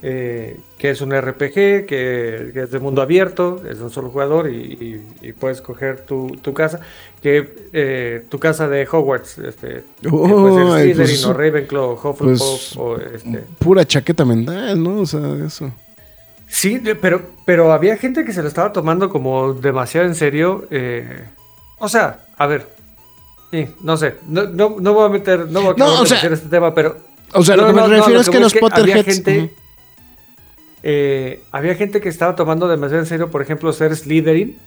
eh, 0.00 0.60
que 0.78 0.90
es 0.90 1.00
un 1.00 1.10
RPG, 1.10 1.86
que, 1.86 2.52
es 2.54 2.70
de 2.70 2.78
mundo 2.78 3.02
abierto, 3.02 3.60
es 3.68 3.78
de 3.78 3.84
un 3.84 3.90
solo 3.90 4.10
jugador 4.10 4.48
y, 4.48 5.02
puedes 5.40 5.60
coger 5.60 6.02
tu, 6.02 6.30
casa, 6.54 6.80
que 7.20 7.68
eh, 7.72 8.24
tu 8.28 8.38
casa 8.38 8.68
de 8.68 8.86
Hogwarts, 8.90 9.38
este, 9.38 9.84
oh, 10.10 10.76
ser 10.76 10.96
pues, 10.96 11.24
Ravenclaw, 11.24 11.94
Hufflepuff 11.94 12.38
pues, 12.38 12.76
o 12.76 12.96
este. 12.96 13.44
Pura 13.58 13.84
chaqueta 13.84 14.24
mental, 14.24 14.80
¿no? 14.80 15.00
O 15.00 15.06
sea, 15.06 15.34
eso. 15.44 15.72
Sí, 16.46 16.80
pero, 17.00 17.22
pero 17.44 17.72
había 17.72 17.96
gente 17.96 18.24
que 18.24 18.32
se 18.32 18.42
lo 18.42 18.48
estaba 18.48 18.72
tomando 18.72 19.10
como 19.10 19.52
demasiado 19.52 20.06
en 20.06 20.14
serio. 20.14 20.66
Eh, 20.70 21.24
o 21.78 21.88
sea, 21.88 22.20
a 22.36 22.46
ver, 22.46 22.68
sí, 23.50 23.68
no 23.82 23.96
sé, 23.96 24.16
no, 24.28 24.44
no, 24.44 24.76
no 24.80 24.92
voy 24.94 25.06
a 25.06 25.08
meter, 25.08 25.48
no 25.50 25.62
voy 25.62 25.74
a, 25.78 26.02
meter 26.02 26.32
este 26.32 26.48
tema, 26.48 26.74
pero... 26.74 26.96
O 27.34 27.44
sea, 27.44 27.56
lo 27.56 27.66
que 27.66 27.72
me 27.74 27.86
refiero 27.86 28.20
es 28.20 28.30
que, 28.30 28.40
los 28.40 28.54
Potterheads... 28.54 29.22
Eh, 30.82 31.42
había 31.50 31.74
gente 31.74 32.00
que 32.00 32.08
estaba 32.08 32.36
tomando 32.36 32.68
demasiado 32.68 33.02
en 33.02 33.06
serio, 33.06 33.30
por 33.30 33.42
ejemplo, 33.42 33.72
ser 33.72 33.94
Slytherin. 33.94 34.58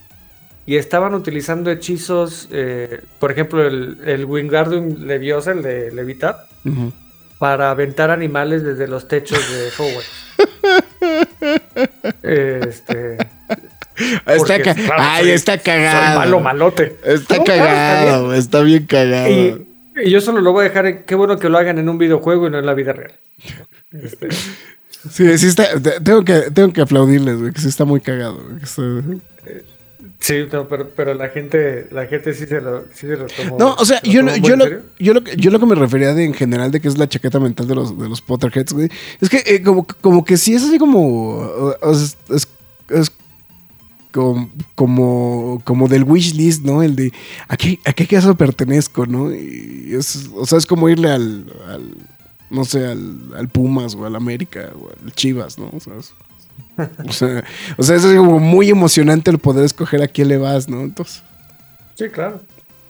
Y 0.65 0.75
estaban 0.75 1.15
utilizando 1.15 1.71
hechizos, 1.71 2.47
eh, 2.51 3.01
por 3.19 3.31
ejemplo, 3.31 3.65
el, 3.65 3.99
el 4.05 4.25
Wingardium 4.25 5.05
Leviosa, 5.05 5.53
el 5.53 5.63
de 5.63 5.91
Levitar, 5.91 6.45
para 7.39 7.71
aventar 7.71 8.11
animales 8.11 8.63
desde 8.63 8.87
los 8.87 9.07
techos 9.07 9.39
de 9.51 9.69
Hogwarts. 9.69 10.11
este, 12.21 13.17
está, 14.25 14.57
ay, 14.97 15.29
está 15.29 15.57
cagado. 15.57 16.19
malo 16.19 16.39
malote. 16.39 16.97
Está 17.03 17.43
cagado, 17.43 18.33
está, 18.33 18.61
bien 18.61 18.85
cagado. 18.85 19.29
Y, 19.29 19.67
yo 20.09 20.21
solo 20.21 20.41
lo 20.41 20.53
voy 20.53 20.65
a 20.65 20.69
dejar 20.69 20.85
en, 20.85 21.03
qué 21.03 21.15
bueno 21.15 21.37
que 21.37 21.49
lo 21.49 21.57
hagan 21.57 21.77
en 21.77 21.89
un 21.89 21.97
videojuego 21.97 22.47
y 22.47 22.49
no 22.51 22.59
en 22.59 22.65
la 22.65 22.73
vida 22.73 22.93
real. 22.93 23.13
Este, 23.91 24.29
Sí, 25.09 25.37
sí 25.37 25.47
está. 25.47 25.79
Tengo 26.03 26.23
que, 26.23 26.51
tengo 26.51 26.71
que 26.73 26.81
aplaudirles, 26.81 27.39
güey, 27.39 27.51
que 27.51 27.61
sí 27.61 27.67
está 27.67 27.85
muy 27.85 28.01
cagado. 28.01 28.39
Sí, 30.19 30.45
pero, 30.49 30.89
pero, 30.95 31.13
la 31.15 31.29
gente, 31.29 31.87
la 31.91 32.05
gente 32.05 32.33
sí 32.35 32.45
se 32.45 32.61
lo, 32.61 32.85
sí 32.93 33.07
se 33.07 33.17
lo 33.17 33.25
tomó. 33.25 33.57
No, 33.57 33.73
o 33.73 33.85
sea, 33.85 33.99
yo, 34.03 34.21
lo, 34.21 34.35
yo, 34.35 34.55
lo, 34.55 34.65
yo, 34.99 35.13
lo, 35.15 35.21
yo 35.21 35.49
lo 35.49 35.59
que 35.59 35.65
me 35.65 35.73
refería 35.73 36.13
de 36.13 36.25
en 36.25 36.35
general 36.35 36.69
de 36.69 36.79
que 36.79 36.87
es 36.87 36.97
la 36.99 37.09
chaqueta 37.09 37.39
mental 37.39 37.67
de 37.67 37.73
los, 37.73 37.97
de 37.97 38.07
los 38.07 38.21
Potterheads, 38.21 38.73
güey. 38.73 38.89
Es 39.19 39.29
que 39.29 39.41
eh, 39.47 39.63
como, 39.63 39.87
como 40.01 40.23
que 40.23 40.37
sí 40.37 40.53
es 40.53 40.63
así 40.63 40.77
como. 40.77 41.73
es, 41.81 42.17
es, 42.89 43.11
como, 44.11 44.49
como, 44.75 45.61
como, 45.63 45.87
del 45.87 46.03
wish 46.03 46.35
list, 46.35 46.63
¿no? 46.63 46.83
El 46.83 46.95
de 46.95 47.13
a 47.47 47.57
qué, 47.57 47.79
a 47.85 47.93
qué 47.93 48.05
caso 48.07 48.35
pertenezco, 48.35 49.05
¿no? 49.05 49.33
Y 49.33 49.93
es, 49.97 50.29
o 50.35 50.45
sea, 50.45 50.57
es 50.57 50.65
como 50.65 50.89
irle 50.89 51.09
al 51.09 51.45
no 52.51 52.65
sé, 52.65 52.85
al, 52.85 53.49
Pumas 53.51 53.95
o 53.95 54.05
al 54.05 54.15
América 54.15 54.71
o 54.75 54.89
al 54.89 55.11
Chivas, 55.13 55.57
¿no? 55.57 55.71
O 55.73 55.79
sea, 55.79 55.93
o 57.07 57.11
sea, 57.11 57.43
o 57.77 57.83
sea, 57.83 57.95
es 57.95 58.05
como 58.05 58.39
muy 58.39 58.69
emocionante 58.69 59.31
el 59.31 59.39
poder 59.39 59.65
escoger 59.65 60.03
a 60.03 60.07
quién 60.07 60.27
le 60.27 60.37
vas, 60.37 60.69
¿no? 60.69 60.81
Entonces. 60.81 61.23
Sí, 61.95 62.09
claro. 62.09 62.41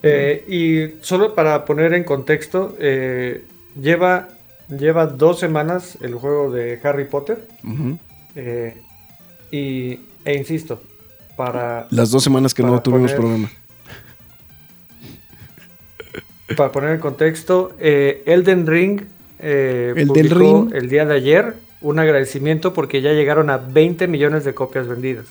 Eh, 0.04 0.44
y 0.48 1.04
solo 1.04 1.36
para 1.36 1.64
poner 1.64 1.94
en 1.94 2.04
contexto, 2.04 2.76
eh, 2.80 3.46
lleva, 3.80 4.30
lleva 4.68 5.06
dos 5.06 5.40
semanas 5.40 5.98
el 6.02 6.16
juego 6.16 6.52
de 6.52 6.80
Harry 6.84 7.06
Potter. 7.06 7.48
Eh, 8.36 8.82
y, 9.52 10.00
e 10.26 10.36
insisto, 10.36 10.82
para... 11.42 11.88
Las 11.90 12.12
dos 12.12 12.24
semanas 12.24 12.54
que 12.54 12.62
no 12.62 12.80
tuvimos 12.84 13.14
problema. 13.14 13.50
Para 16.56 16.72
poner 16.72 16.92
en 16.92 17.00
contexto, 17.00 17.72
Elden 17.80 18.68
Ring 18.68 19.02
eh, 19.40 19.94
el 19.96 20.10
del 20.10 20.30
ring. 20.30 20.72
el 20.76 20.88
día 20.88 21.04
de 21.04 21.16
ayer 21.16 21.56
un 21.82 21.98
agradecimiento 21.98 22.74
porque 22.74 23.02
ya 23.02 23.14
llegaron 23.14 23.50
a 23.50 23.58
20 23.58 24.08
millones 24.08 24.46
de 24.46 24.54
copias 24.54 24.88
vendidas. 24.88 25.26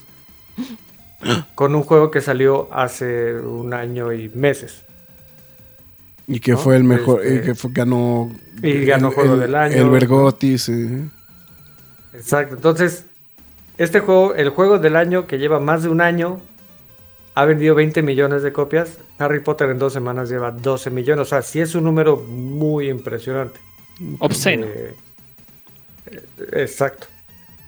con 1.55 1.77
un 1.77 1.85
juego 1.85 2.11
que 2.11 2.21
salió 2.21 2.69
hace 2.73 3.35
un 3.35 3.73
año 3.73 4.13
y 4.13 4.31
meses. 4.31 4.83
Y 6.27 6.41
que 6.41 6.57
fue 6.57 6.77
el 6.77 6.83
mejor, 6.83 7.23
y 7.25 7.35
este, 7.37 7.53
que 7.53 7.69
ganó. 7.73 8.33
Y 8.63 8.85
ganó 8.85 9.13
juego 9.13 9.37
del 9.37 9.55
año. 9.55 9.77
El 9.77 9.91
Bergotti, 9.91 10.55
Exacto. 12.15 12.57
Entonces, 12.57 13.05
este 13.81 14.01
juego, 14.01 14.35
el 14.35 14.51
juego 14.51 14.79
del 14.79 14.95
año 14.95 15.27
que 15.27 15.39
lleva 15.39 15.59
más 15.59 15.83
de 15.83 15.89
un 15.89 16.03
año, 16.03 16.43
ha 17.35 17.47
vendido 17.47 17.75
20 17.75 18.03
millones 18.03 18.43
de 18.43 18.53
copias. 18.53 18.99
Harry 19.17 19.41
Potter 19.41 19.71
en 19.71 19.79
dos 19.79 19.95
semanas 19.95 20.29
lleva 20.29 20.51
12 20.51 20.91
millones. 20.91 21.23
O 21.23 21.25
sea, 21.25 21.41
sí 21.41 21.63
es 21.63 21.75
un 21.75 21.85
número 21.85 22.19
muy 22.19 22.91
impresionante. 22.91 23.59
Obsceno. 24.19 24.67
Eh, 24.67 24.95
exacto. 26.53 27.07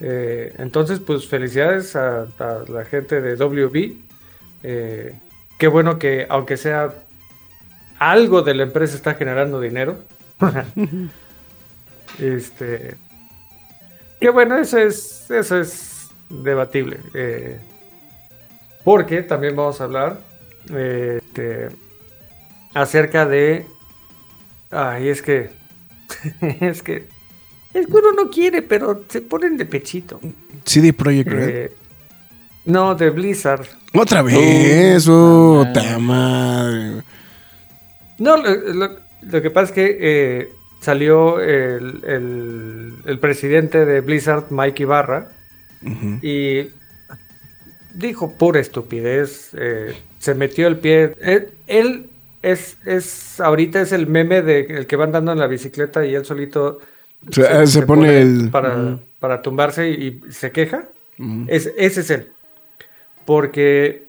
Eh, 0.00 0.52
entonces, 0.58 1.00
pues 1.00 1.26
felicidades 1.26 1.96
a, 1.96 2.26
la 2.68 2.84
gente 2.84 3.22
de 3.22 3.34
WB. 3.34 3.94
Eh, 4.64 5.18
qué 5.58 5.66
bueno 5.66 5.98
que, 5.98 6.26
aunque 6.28 6.58
sea 6.58 6.92
algo 7.98 8.42
de 8.42 8.54
la 8.54 8.64
empresa, 8.64 8.96
está 8.96 9.14
generando 9.14 9.62
dinero. 9.62 10.04
este. 12.20 12.96
Qué 14.20 14.28
bueno, 14.28 14.58
eso 14.58 14.76
es, 14.76 15.30
eso 15.30 15.58
es 15.58 15.91
debatible. 16.42 16.98
porque 18.84 19.22
también 19.22 19.54
vamos 19.54 19.80
a 19.80 19.84
hablar 19.84 20.20
este, 20.64 21.68
acerca 22.74 23.26
de. 23.26 23.66
Ay, 24.70 25.08
es 25.08 25.22
que 25.22 25.50
es 26.60 26.82
que 26.82 27.08
el 27.74 27.88
cuero 27.88 28.12
no 28.12 28.30
quiere, 28.30 28.62
pero 28.62 29.04
se 29.08 29.22
ponen 29.22 29.56
de 29.56 29.64
pechito. 29.64 30.20
CD 30.64 30.92
Projekt 30.92 31.30
Red. 31.30 31.48
Eh, 31.48 31.72
no, 32.66 32.94
de 32.94 33.10
Blizzard. 33.10 33.66
Otra 33.94 34.22
vez, 34.22 35.06
oh, 35.08 35.64
madre. 36.00 37.02
No, 38.18 38.36
lo, 38.36 39.42
que 39.42 39.50
pasa 39.50 39.66
es 39.66 39.72
que 39.72 39.98
eh, 40.00 40.52
salió 40.80 41.40
el, 41.40 42.94
el, 43.04 43.18
presidente 43.18 43.84
de 43.84 44.00
Blizzard, 44.00 44.46
Mike 44.50 44.82
Ibarra, 44.82 45.32
y 46.22 46.70
dijo 47.94 48.32
pura 48.36 48.60
estupidez. 48.60 49.50
Eh, 49.54 49.94
se 50.18 50.34
metió 50.34 50.66
el 50.68 50.78
pie. 50.78 51.14
él 51.66 52.08
es, 52.42 52.78
es 52.84 53.40
ahorita 53.40 53.80
es 53.80 53.92
el 53.92 54.06
meme 54.06 54.42
de 54.42 54.60
el 54.60 54.86
que 54.86 54.96
van 54.96 55.12
dando 55.12 55.32
en 55.32 55.38
la 55.38 55.46
bicicleta 55.46 56.04
y 56.04 56.14
él 56.14 56.24
solito 56.24 56.80
se, 57.30 57.82
pone, 57.82 58.20
el 58.20 58.50
para, 58.50 58.98
para 59.20 59.42
tumbarse 59.42 59.90
y, 59.90 60.20
se 60.30 60.50
queja. 60.50 60.88
es, 61.46 61.72
ese 61.76 62.00
es 62.00 62.10
él. 62.10 62.32
Porque 63.24 64.08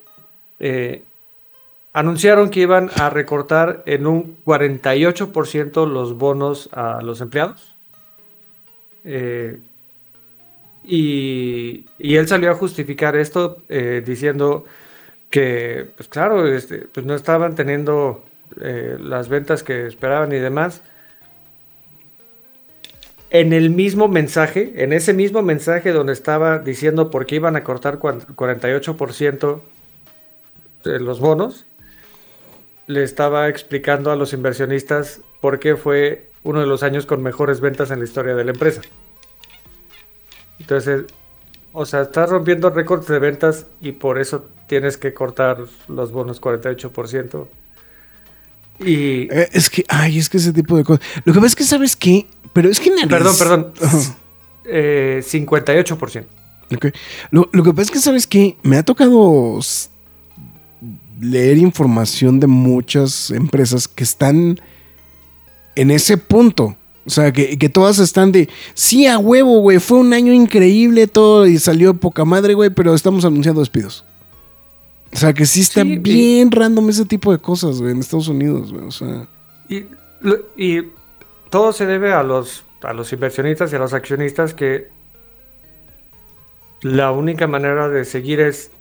eh, 0.59 1.03
anunciaron 1.93 2.49
que 2.49 2.61
iban 2.61 2.89
a 2.95 3.09
recortar 3.09 3.83
en 3.85 4.07
un 4.07 4.37
48% 4.43 5.87
los 5.87 6.17
bonos 6.17 6.69
a 6.73 7.01
los 7.03 7.21
empleados. 7.21 7.75
Eh, 9.03 9.59
y, 10.83 11.85
él 11.99 12.27
salió 12.27 12.51
a 12.51 12.55
justificar 12.55 13.15
esto 13.15 13.63
eh, 13.69 14.03
diciendo 14.05 14.65
que, 15.29 15.87
pues 15.95 16.09
claro, 16.09 16.47
este, 16.47 16.79
pues 16.79 17.05
no 17.05 17.15
estaban 17.15 17.55
teniendo 17.55 18.23
eh, 18.61 18.97
las 18.99 19.29
ventas 19.29 19.63
que 19.63 19.87
esperaban 19.87 20.31
y 20.31 20.37
demás. 20.37 20.81
En 23.29 23.51
el 23.51 23.71
mismo 23.71 24.07
mensaje, 24.07 24.73
en 24.83 24.93
ese 24.93 25.13
mismo 25.13 25.41
mensaje 25.41 25.91
donde 25.91 26.13
estaba 26.13 26.59
diciendo 26.59 27.09
por 27.09 27.25
qué 27.25 27.35
iban 27.35 27.55
a 27.55 27.63
cortar 27.63 27.97
48% 27.97 29.61
de 30.83 30.99
los 30.99 31.19
bonos, 31.19 31.65
le 32.85 33.01
estaba 33.01 33.49
explicando 33.49 34.11
a 34.11 34.15
los 34.15 34.33
inversionistas 34.33 35.21
por 35.41 35.59
qué 35.59 35.75
fue 35.75 36.29
uno 36.43 36.59
de 36.59 36.67
los 36.67 36.83
años 36.83 37.05
con 37.07 37.23
mejores 37.23 37.59
ventas 37.59 37.89
en 37.89 37.99
la 37.99 38.05
historia 38.05 38.35
de 38.35 38.43
la 38.43 38.51
empresa. 38.51 38.81
Entonces, 40.59 41.05
o 41.71 41.85
sea, 41.85 42.03
estás 42.03 42.29
rompiendo 42.29 42.69
récords 42.69 43.07
de 43.07 43.19
ventas 43.19 43.65
y 43.81 43.93
por 43.93 44.19
eso 44.19 44.45
tienes 44.67 44.97
que 44.97 45.13
cortar 45.13 45.57
los 45.87 46.11
bonos 46.11 46.39
48%. 46.41 47.47
Y... 48.79 49.27
Eh, 49.31 49.49
es 49.51 49.69
que, 49.69 49.83
ay, 49.87 50.19
es 50.19 50.29
que 50.29 50.37
ese 50.37 50.53
tipo 50.53 50.77
de 50.77 50.83
cosas. 50.83 51.05
Lo 51.25 51.33
que 51.33 51.39
pasa 51.39 51.47
es 51.47 51.55
que, 51.55 51.63
¿sabes 51.63 51.95
qué? 51.95 52.27
Pero 52.53 52.69
es 52.69 52.79
que... 52.79 52.91
Perdón, 53.07 53.35
perdón. 53.37 53.73
58%. 54.65 56.25
Lo, 57.31 57.49
lo, 57.51 57.63
que 57.63 57.71
pasa 57.71 57.81
es 57.83 57.91
que, 57.91 57.99
¿sabes 57.99 58.27
qué? 58.27 58.57
Me 58.63 58.77
ha 58.77 58.83
tocado 58.83 59.59
leer 61.19 61.57
información 61.57 62.39
de 62.39 62.47
muchas 62.47 63.31
empresas 63.31 63.87
que 63.87 64.03
están 64.03 64.59
en 65.75 65.91
ese 65.91 66.17
punto. 66.17 66.75
O 67.05 67.09
sea, 67.09 67.33
que, 67.33 67.57
todas 67.69 67.99
están 67.99 68.31
de, 68.31 68.49
sí, 68.73 69.07
a 69.07 69.17
huevo, 69.17 69.59
güey, 69.59 69.79
fue 69.79 69.97
un 69.97 70.13
año 70.13 70.31
increíble 70.31 71.07
todo 71.07 71.45
y 71.45 71.59
salió 71.59 71.93
poca 71.93 72.23
madre, 72.23 72.53
güey, 72.53 72.69
pero 72.69 72.93
estamos 72.93 73.25
anunciando 73.25 73.59
despidos. 73.59 74.05
O 75.13 75.17
sea, 75.17 75.33
que 75.33 75.45
sí 75.45 75.61
está 75.61 75.83
bien 75.83 76.49
random 76.49 76.89
ese 76.89 77.05
tipo 77.05 77.31
de 77.31 77.39
cosas, 77.39 77.79
güey, 77.79 77.91
en 77.91 77.99
Estados 77.99 78.29
Unidos, 78.29 78.71
güey, 78.71 78.85
o 78.85 78.91
sea. 78.91 79.27
Y, 79.67 79.85
y, 80.55 80.91
todo 81.49 81.73
se 81.73 81.85
debe 81.85 82.13
a 82.13 82.23
los, 82.23 82.63
a 82.81 82.93
los 82.93 83.11
inversionistas 83.11 83.71
y 83.73 83.75
a 83.75 83.79
los 83.79 83.93
accionistas 83.93 84.53
que 84.53 84.87
la 86.81 87.11
única 87.11 87.47
manera 87.47 87.89
de 87.89 88.05
seguir 88.05 88.39
es 88.39 88.71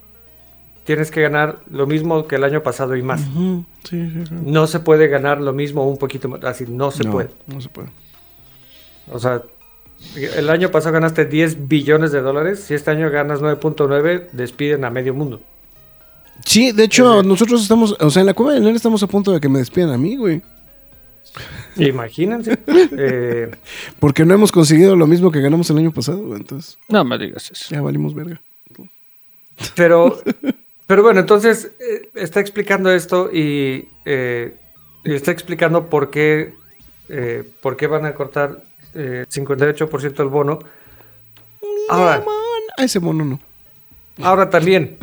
tienes 0.84 1.10
que 1.10 1.22
ganar 1.22 1.60
lo 1.70 1.86
mismo 1.86 2.26
que 2.26 2.36
el 2.36 2.44
año 2.44 2.62
pasado 2.62 2.96
y 2.96 3.02
más. 3.02 3.22
No 4.30 4.66
se 4.66 4.80
puede 4.80 5.08
ganar 5.08 5.40
lo 5.40 5.52
mismo 5.52 5.88
un 5.88 5.98
poquito 5.98 6.28
más. 6.28 6.42
Así, 6.44 6.64
no 6.68 6.90
se 6.90 7.04
puede. 7.04 7.30
No 7.46 7.60
se 7.60 7.68
puede. 7.68 7.88
O 9.10 9.18
sea, 9.18 9.42
el 10.14 10.50
año 10.50 10.70
pasado 10.70 10.94
ganaste 10.94 11.24
10 11.24 11.68
billones 11.68 12.12
de 12.12 12.20
dólares. 12.20 12.60
Si 12.60 12.74
este 12.74 12.90
año 12.90 13.10
ganas 13.10 13.40
9.9, 13.40 14.30
despiden 14.32 14.84
a 14.84 14.90
medio 14.90 15.14
mundo. 15.14 15.40
Sí, 16.44 16.72
de 16.72 16.84
hecho, 16.84 17.22
nosotros 17.22 17.62
estamos, 17.62 17.96
o 18.00 18.10
sea, 18.10 18.20
en 18.20 18.26
la 18.26 18.34
cueva 18.34 18.58
de 18.58 18.70
estamos 18.70 19.02
a 19.02 19.06
punto 19.06 19.32
de 19.32 19.40
que 19.40 19.48
me 19.48 19.58
despidan 19.58 19.90
a 19.90 19.98
mí, 19.98 20.16
güey. 20.16 20.42
Imagínense. 21.76 22.58
eh... 22.66 23.50
Porque 24.00 24.24
no 24.24 24.34
hemos 24.34 24.50
conseguido 24.50 24.96
lo 24.96 25.06
mismo 25.06 25.30
que 25.30 25.40
ganamos 25.40 25.70
el 25.70 25.78
año 25.78 25.92
pasado, 25.92 26.36
entonces. 26.36 26.78
No 26.88 27.04
me 27.04 27.16
digas 27.18 27.50
eso. 27.50 27.66
Ya 27.70 27.80
valimos 27.80 28.14
verga. 28.14 28.40
Pero 29.76 30.20
pero 30.92 31.02
bueno, 31.02 31.20
entonces 31.20 31.72
eh, 31.80 32.10
está 32.14 32.40
explicando 32.40 32.90
esto 32.90 33.30
y, 33.32 33.88
eh, 34.04 34.56
está 35.04 35.30
explicando 35.30 35.88
por 35.88 36.10
qué, 36.10 36.52
eh, 37.08 37.44
por 37.62 37.78
qué 37.78 37.86
van 37.86 38.04
a 38.04 38.12
cortar 38.12 38.62
58% 38.94 40.14
del 40.14 40.28
bono. 40.28 40.58
Ahora, 41.88 42.24
a 42.76 42.84
ese 42.84 42.98
bono 42.98 43.24
no. 43.24 43.40
Ahora 44.22 44.50
también, 44.50 44.98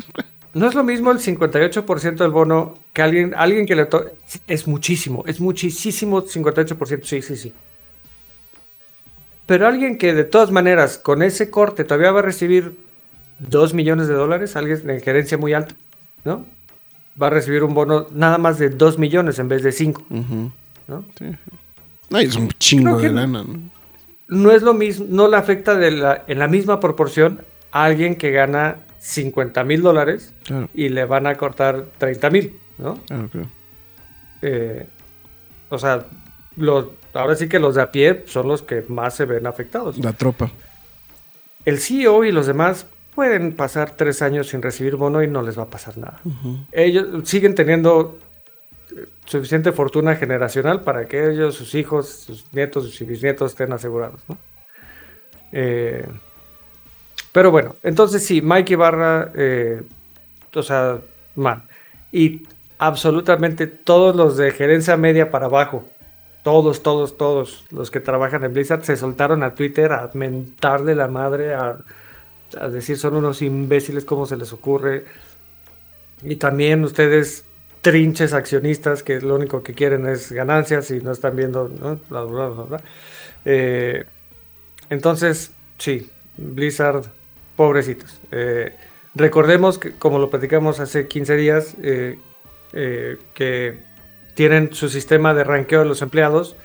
no 0.54 0.66
es 0.66 0.74
lo 0.74 0.84
mismo 0.84 1.10
el 1.10 1.18
58% 1.18 2.16
del 2.16 2.30
bono 2.30 2.78
que 2.92 3.02
alguien, 3.02 3.34
alguien 3.36 3.66
que 3.66 3.76
le 3.76 3.86
toque. 3.86 4.12
Es 4.46 4.66
muchísimo, 4.66 5.24
es 5.26 5.40
muchísimo 5.40 6.22
58%, 6.24 7.04
sí, 7.04 7.22
sí, 7.22 7.36
sí. 7.36 7.52
Pero 9.46 9.66
alguien 9.66 9.98
que 9.98 10.14
de 10.14 10.24
todas 10.24 10.50
maneras 10.50 10.98
con 10.98 11.22
ese 11.22 11.50
corte 11.50 11.84
todavía 11.84 12.12
va 12.12 12.20
a 12.20 12.22
recibir 12.22 12.78
2 13.40 13.74
millones 13.74 14.06
de 14.06 14.14
dólares, 14.14 14.54
alguien 14.56 14.88
en 14.88 15.00
gerencia 15.00 15.38
muy 15.38 15.52
alta, 15.52 15.74
¿no? 16.24 16.46
Va 17.20 17.28
a 17.28 17.30
recibir 17.30 17.64
un 17.64 17.74
bono 17.74 18.06
nada 18.12 18.38
más 18.38 18.58
de 18.58 18.70
2 18.70 18.98
millones 18.98 19.38
en 19.38 19.48
vez 19.48 19.62
de 19.62 19.72
5. 19.72 20.06
¿no? 20.88 21.04
es 22.18 22.36
un 22.36 22.48
chingo 22.58 22.98
de 22.98 23.10
lana, 23.10 23.44
¿no? 23.44 23.79
No 24.30 24.52
es 24.52 24.62
lo 24.62 24.74
mismo, 24.74 25.06
no 25.08 25.28
le 25.28 25.36
afecta 25.36 25.74
de 25.74 25.90
la, 25.90 26.24
en 26.26 26.38
la 26.38 26.48
misma 26.48 26.80
proporción 26.80 27.42
a 27.72 27.84
alguien 27.84 28.16
que 28.16 28.30
gana 28.30 28.78
50 28.98 29.64
mil 29.64 29.82
dólares 29.82 30.34
y 30.74 30.88
le 30.88 31.04
van 31.04 31.26
a 31.26 31.34
cortar 31.34 31.86
30 31.98 32.30
mil, 32.30 32.58
¿no? 32.78 32.94
Claro, 33.06 33.28
claro. 33.28 33.48
Eh, 34.42 34.86
o 35.68 35.78
sea, 35.78 36.04
los, 36.56 36.86
ahora 37.14 37.36
sí 37.36 37.48
que 37.48 37.58
los 37.58 37.74
de 37.74 37.82
a 37.82 37.90
pie 37.90 38.24
son 38.26 38.48
los 38.48 38.62
que 38.62 38.84
más 38.88 39.14
se 39.14 39.24
ven 39.24 39.46
afectados. 39.46 39.98
La 39.98 40.12
tropa. 40.12 40.50
El 41.64 41.78
CEO 41.78 42.24
y 42.24 42.32
los 42.32 42.46
demás 42.46 42.86
pueden 43.14 43.54
pasar 43.54 43.90
tres 43.96 44.22
años 44.22 44.48
sin 44.48 44.62
recibir 44.62 44.96
bono 44.96 45.22
y 45.22 45.28
no 45.28 45.42
les 45.42 45.58
va 45.58 45.64
a 45.64 45.70
pasar 45.70 45.98
nada. 45.98 46.20
Ellos 46.72 47.28
siguen 47.28 47.54
teniendo 47.54 48.18
suficiente 49.24 49.72
fortuna 49.72 50.16
generacional 50.16 50.82
para 50.82 51.06
que 51.06 51.30
ellos, 51.30 51.54
sus 51.54 51.74
hijos, 51.74 52.08
sus 52.08 52.52
nietos, 52.52 52.90
sus 52.90 53.06
bisnietos 53.06 53.52
estén 53.52 53.72
asegurados. 53.72 54.20
Eh, 55.52 56.06
pero 57.32 57.50
bueno, 57.50 57.76
entonces 57.82 58.24
sí, 58.24 58.42
Mike 58.42 58.72
Ibarra, 58.72 59.32
eh, 59.34 59.82
o 60.54 60.62
sea, 60.62 60.98
man. 61.34 61.64
Y 62.12 62.42
absolutamente 62.78 63.66
todos 63.66 64.16
los 64.16 64.36
de 64.36 64.50
gerencia 64.50 64.96
media 64.96 65.30
para 65.30 65.46
abajo, 65.46 65.84
todos, 66.42 66.82
todos, 66.82 67.16
todos 67.16 67.66
los 67.70 67.90
que 67.90 68.00
trabajan 68.00 68.42
en 68.44 68.52
Blizzard 68.52 68.82
se 68.82 68.96
soltaron 68.96 69.42
a 69.42 69.54
Twitter 69.54 69.92
a 69.92 70.10
mentarle 70.14 70.94
la 70.94 71.06
madre 71.06 71.54
a 71.54 71.78
a 72.58 72.68
decir 72.68 72.98
son 72.98 73.16
unos 73.16 73.42
imbéciles, 73.42 74.04
¿cómo 74.04 74.26
se 74.26 74.36
les 74.36 74.52
ocurre? 74.52 75.04
Y 76.22 76.36
también 76.36 76.84
ustedes, 76.84 77.44
trinches 77.82 78.32
accionistas, 78.32 79.02
que 79.02 79.20
lo 79.20 79.36
único 79.36 79.62
que 79.62 79.74
quieren 79.74 80.06
es 80.06 80.32
ganancias 80.32 80.90
y 80.90 81.00
no 81.00 81.12
están 81.12 81.36
viendo, 81.36 81.68
¿no? 81.68 82.00
Eh, 83.44 84.04
entonces, 84.90 85.52
sí, 85.78 86.10
Blizzard, 86.36 87.04
pobrecitos. 87.56 88.20
Eh, 88.32 88.74
recordemos 89.14 89.78
que, 89.78 89.92
como 89.92 90.18
lo 90.18 90.30
platicamos 90.30 90.80
hace 90.80 91.08
15 91.08 91.36
días, 91.36 91.76
eh, 91.82 92.18
que 93.34 93.80
tienen 94.34 94.72
su 94.72 94.88
sistema 94.88 95.34
de 95.34 95.44
ranqueo 95.44 95.80
de 95.80 95.86
los 95.86 96.02
empleados, 96.02 96.56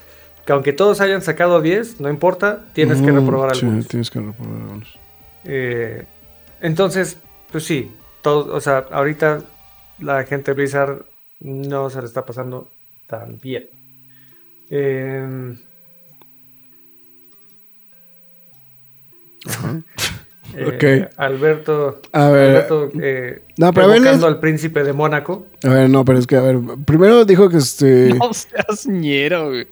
que 0.45 0.53
aunque 0.53 0.73
todos 0.73 1.01
hayan 1.01 1.21
sacado 1.21 1.61
10, 1.61 1.99
no 1.99 2.09
importa, 2.09 2.65
tienes 2.73 3.01
que 3.01 3.11
reprobar 3.11 3.51
algunos. 3.51 3.87
tienes 3.87 4.11
que 4.11 4.19
reprobar 4.19 4.61
algunos. 4.61 4.99
Eh, 5.43 6.05
entonces, 6.61 7.17
pues 7.51 7.65
sí, 7.65 7.91
todo, 8.21 8.53
o 8.55 8.61
sea, 8.61 8.85
ahorita 8.91 9.41
la 9.99 10.23
gente 10.23 10.51
de 10.51 10.55
Blizzard 10.55 11.05
no 11.39 11.89
se 11.89 11.99
le 11.99 12.07
está 12.07 12.25
pasando 12.25 12.69
tan 13.07 13.39
bien. 13.39 13.69
Eh, 20.57 20.77
eh, 20.79 21.09
Alberto, 21.17 22.01
a 22.13 22.29
ver, 22.29 22.49
Alberto 22.49 22.89
eh, 23.01 23.41
no, 23.57 23.73
pero 23.73 23.91
al 23.91 24.39
príncipe 24.39 24.83
de 24.83 24.93
Mónaco. 24.93 25.47
A 25.63 25.69
ver, 25.69 25.89
no, 25.89 26.05
pero 26.05 26.17
es 26.17 26.27
que, 26.27 26.37
a 26.37 26.41
ver, 26.41 26.57
primero 26.85 27.25
dijo 27.25 27.49
que 27.49 27.57
este. 27.57 28.13
No 28.19 28.33
seas 28.33 28.87
ñero, 28.87 29.49
güey. 29.49 29.67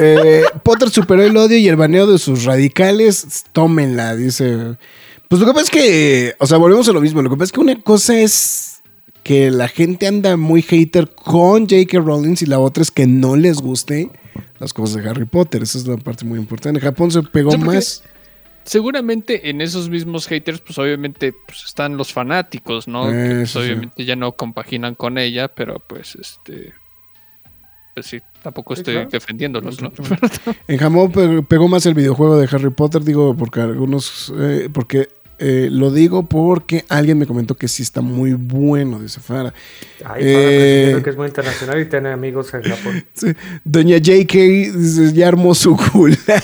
Eh, 0.00 0.42
Potter 0.64 0.90
superó 0.90 1.22
el 1.22 1.36
odio 1.36 1.58
y 1.58 1.68
el 1.68 1.76
baneo 1.76 2.06
de 2.06 2.18
sus 2.18 2.44
radicales. 2.44 3.44
Tómenla, 3.52 4.16
dice. 4.16 4.76
Pues 5.28 5.40
lo 5.40 5.46
que 5.46 5.52
pasa 5.52 5.64
es 5.64 5.70
que, 5.70 6.34
o 6.38 6.46
sea, 6.46 6.58
volvemos 6.58 6.88
a 6.88 6.92
lo 6.92 7.00
mismo. 7.00 7.22
Lo 7.22 7.30
que 7.30 7.36
pasa 7.36 7.44
es 7.44 7.52
que 7.52 7.60
una 7.60 7.80
cosa 7.80 8.18
es 8.18 8.67
que 9.28 9.50
la 9.50 9.68
gente 9.68 10.06
anda 10.06 10.38
muy 10.38 10.62
hater 10.62 11.10
con 11.10 11.68
J.K. 11.68 11.98
Rowling 11.98 12.36
y 12.40 12.46
la 12.46 12.58
otra 12.60 12.80
es 12.80 12.90
que 12.90 13.06
no 13.06 13.36
les 13.36 13.58
guste 13.58 14.08
las 14.58 14.72
cosas 14.72 15.02
de 15.02 15.10
Harry 15.10 15.26
Potter. 15.26 15.62
Esa 15.62 15.76
es 15.76 15.86
la 15.86 15.98
parte 15.98 16.24
muy 16.24 16.38
importante. 16.38 16.78
En 16.78 16.82
Japón 16.82 17.10
se 17.10 17.22
pegó 17.22 17.54
más. 17.58 18.02
Seguramente 18.64 19.50
en 19.50 19.60
esos 19.60 19.90
mismos 19.90 20.26
haters, 20.28 20.62
pues 20.62 20.78
obviamente 20.78 21.34
pues, 21.46 21.64
están 21.64 21.98
los 21.98 22.10
fanáticos, 22.10 22.88
¿no? 22.88 23.10
que, 23.10 23.34
pues, 23.40 23.54
obviamente 23.54 24.06
ya 24.06 24.16
no 24.16 24.32
compaginan 24.32 24.94
con 24.94 25.18
ella, 25.18 25.48
pero 25.48 25.78
pues 25.86 26.14
este 26.14 26.72
pues 27.92 28.06
sí, 28.06 28.20
tampoco 28.42 28.74
estoy 28.74 29.06
defendiéndolos, 29.10 29.82
¿no? 29.82 29.90
en 30.68 30.78
Japón 30.78 31.44
pegó 31.46 31.66
más 31.66 31.84
el 31.84 31.94
videojuego 31.94 32.38
de 32.38 32.48
Harry 32.50 32.70
Potter, 32.70 33.02
digo, 33.02 33.36
porque 33.36 33.60
algunos, 33.60 34.32
eh, 34.38 34.70
porque 34.72 35.08
eh, 35.38 35.68
lo 35.70 35.92
digo 35.92 36.28
porque 36.28 36.84
alguien 36.88 37.18
me 37.18 37.26
comentó 37.26 37.54
que 37.54 37.68
sí 37.68 37.82
está 37.82 38.00
muy 38.00 38.32
bueno, 38.32 38.98
dice 38.98 39.20
Fara. 39.20 39.54
Ay, 40.04 40.22
eh, 40.24 41.00
que 41.02 41.10
es 41.10 41.16
muy 41.16 41.28
internacional 41.28 41.80
y 41.80 41.84
tiene 41.86 42.10
amigos 42.10 42.52
en 42.54 42.62
Japón. 42.62 43.04
Doña 43.64 43.98
JK 43.98 44.32
dice, 44.32 45.12
ya 45.12 45.28
armó 45.28 45.54
su 45.54 45.76
gulag, 45.76 46.42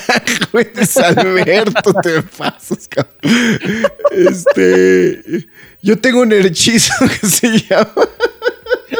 Alberto, 1.17 1.93
te 2.01 2.21
pasas, 2.21 2.87
cabrón. 2.87 3.91
Este, 4.11 5.45
yo 5.81 5.97
tengo 5.99 6.21
un 6.21 6.31
hechizo 6.31 6.93
que 7.21 7.27
se 7.27 7.59
llama... 7.59 7.91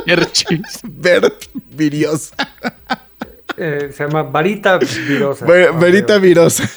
Herchizo. 0.06 0.80
Bert 0.84 1.46
Viriosa. 1.72 2.36
Eh, 3.58 3.92
se 3.96 4.04
llama 4.04 4.24
Varita 4.24 4.78
Virosa. 4.78 5.46
Varita 5.46 6.18
Virosa. 6.18 6.70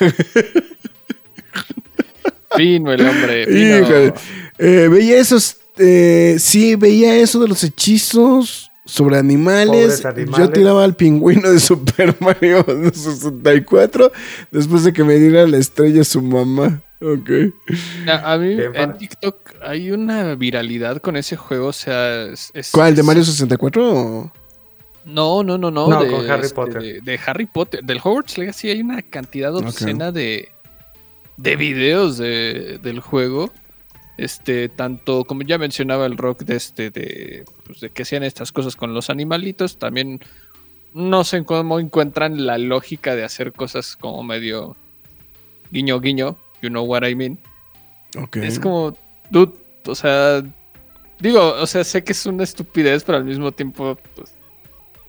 Fino 2.56 2.92
el 2.92 3.06
hombre. 3.06 3.46
Fino. 3.46 4.14
Eh, 4.58 4.88
veía 4.88 5.18
esos. 5.18 5.56
Eh, 5.76 6.36
sí, 6.38 6.74
veía 6.74 7.16
eso 7.16 7.40
de 7.40 7.48
los 7.48 7.62
hechizos 7.62 8.70
sobre 8.88 9.18
animales. 9.18 10.02
Yo 10.36 10.50
tiraba 10.50 10.82
al 10.82 10.96
pingüino 10.96 11.50
de 11.50 11.60
Super 11.60 12.16
Mario 12.20 12.64
64 12.66 14.10
después 14.50 14.84
de 14.84 14.92
que 14.92 15.04
me 15.04 15.14
diera 15.16 15.46
la 15.46 15.58
estrella 15.58 16.02
su 16.04 16.22
mamá. 16.22 16.82
Ok. 17.00 17.30
A, 18.08 18.36
mí 18.38 18.56
en 18.74 18.98
TikTok 18.98 19.36
hay 19.62 19.92
una 19.92 20.34
viralidad 20.34 21.00
con 21.00 21.16
ese 21.16 21.36
juego. 21.36 21.68
O 21.68 21.72
sea, 21.72 22.26
¿cuál? 22.72 22.96
¿De 22.96 23.02
Mario 23.04 23.24
64? 23.24 24.32
No, 25.04 25.42
no, 25.42 25.56
no, 25.56 25.70
no. 25.70 25.88
no 25.88 26.02
de, 26.02 26.30
Harry 26.30 26.42
este, 26.42 26.54
Potter. 26.54 27.02
De, 27.02 27.20
Harry 27.24 27.46
Potter. 27.46 27.84
Del 27.84 27.98
Hogwarts 28.02 28.36
Legacy 28.36 28.70
hay 28.70 28.80
una 28.80 29.02
cantidad 29.02 29.54
obscena 29.54 30.10
de 30.10 30.48
de 31.38 31.56
videos 31.56 32.18
del 32.18 33.00
juego. 33.00 33.50
Este, 34.18 34.68
tanto 34.68 35.24
como 35.24 35.42
ya 35.42 35.58
mencionaba 35.58 36.04
el 36.04 36.16
rock 36.16 36.42
de 36.42 36.56
este, 36.56 36.90
de, 36.90 37.44
pues, 37.64 37.78
de 37.78 37.90
que 37.90 38.02
hacían 38.02 38.24
estas 38.24 38.50
cosas 38.50 38.74
con 38.74 38.92
los 38.92 39.10
animalitos, 39.10 39.78
también 39.78 40.18
no 40.92 41.22
sé 41.22 41.44
cómo 41.44 41.78
encuentran 41.78 42.44
la 42.44 42.58
lógica 42.58 43.14
de 43.14 43.22
hacer 43.22 43.52
cosas 43.52 43.96
como 43.96 44.24
medio 44.24 44.76
guiño 45.70 46.00
guiño, 46.00 46.36
you 46.60 46.68
know 46.68 46.84
what 46.84 47.06
I 47.06 47.14
mean. 47.14 47.38
Es 48.42 48.58
como, 48.58 48.96
dude, 49.30 49.52
o 49.86 49.94
sea, 49.94 50.42
digo, 51.20 51.54
o 51.54 51.66
sea, 51.68 51.84
sé 51.84 52.02
que 52.02 52.10
es 52.10 52.26
una 52.26 52.42
estupidez, 52.42 53.04
pero 53.04 53.18
al 53.18 53.24
mismo 53.24 53.52
tiempo, 53.52 53.96
pues, 54.16 54.34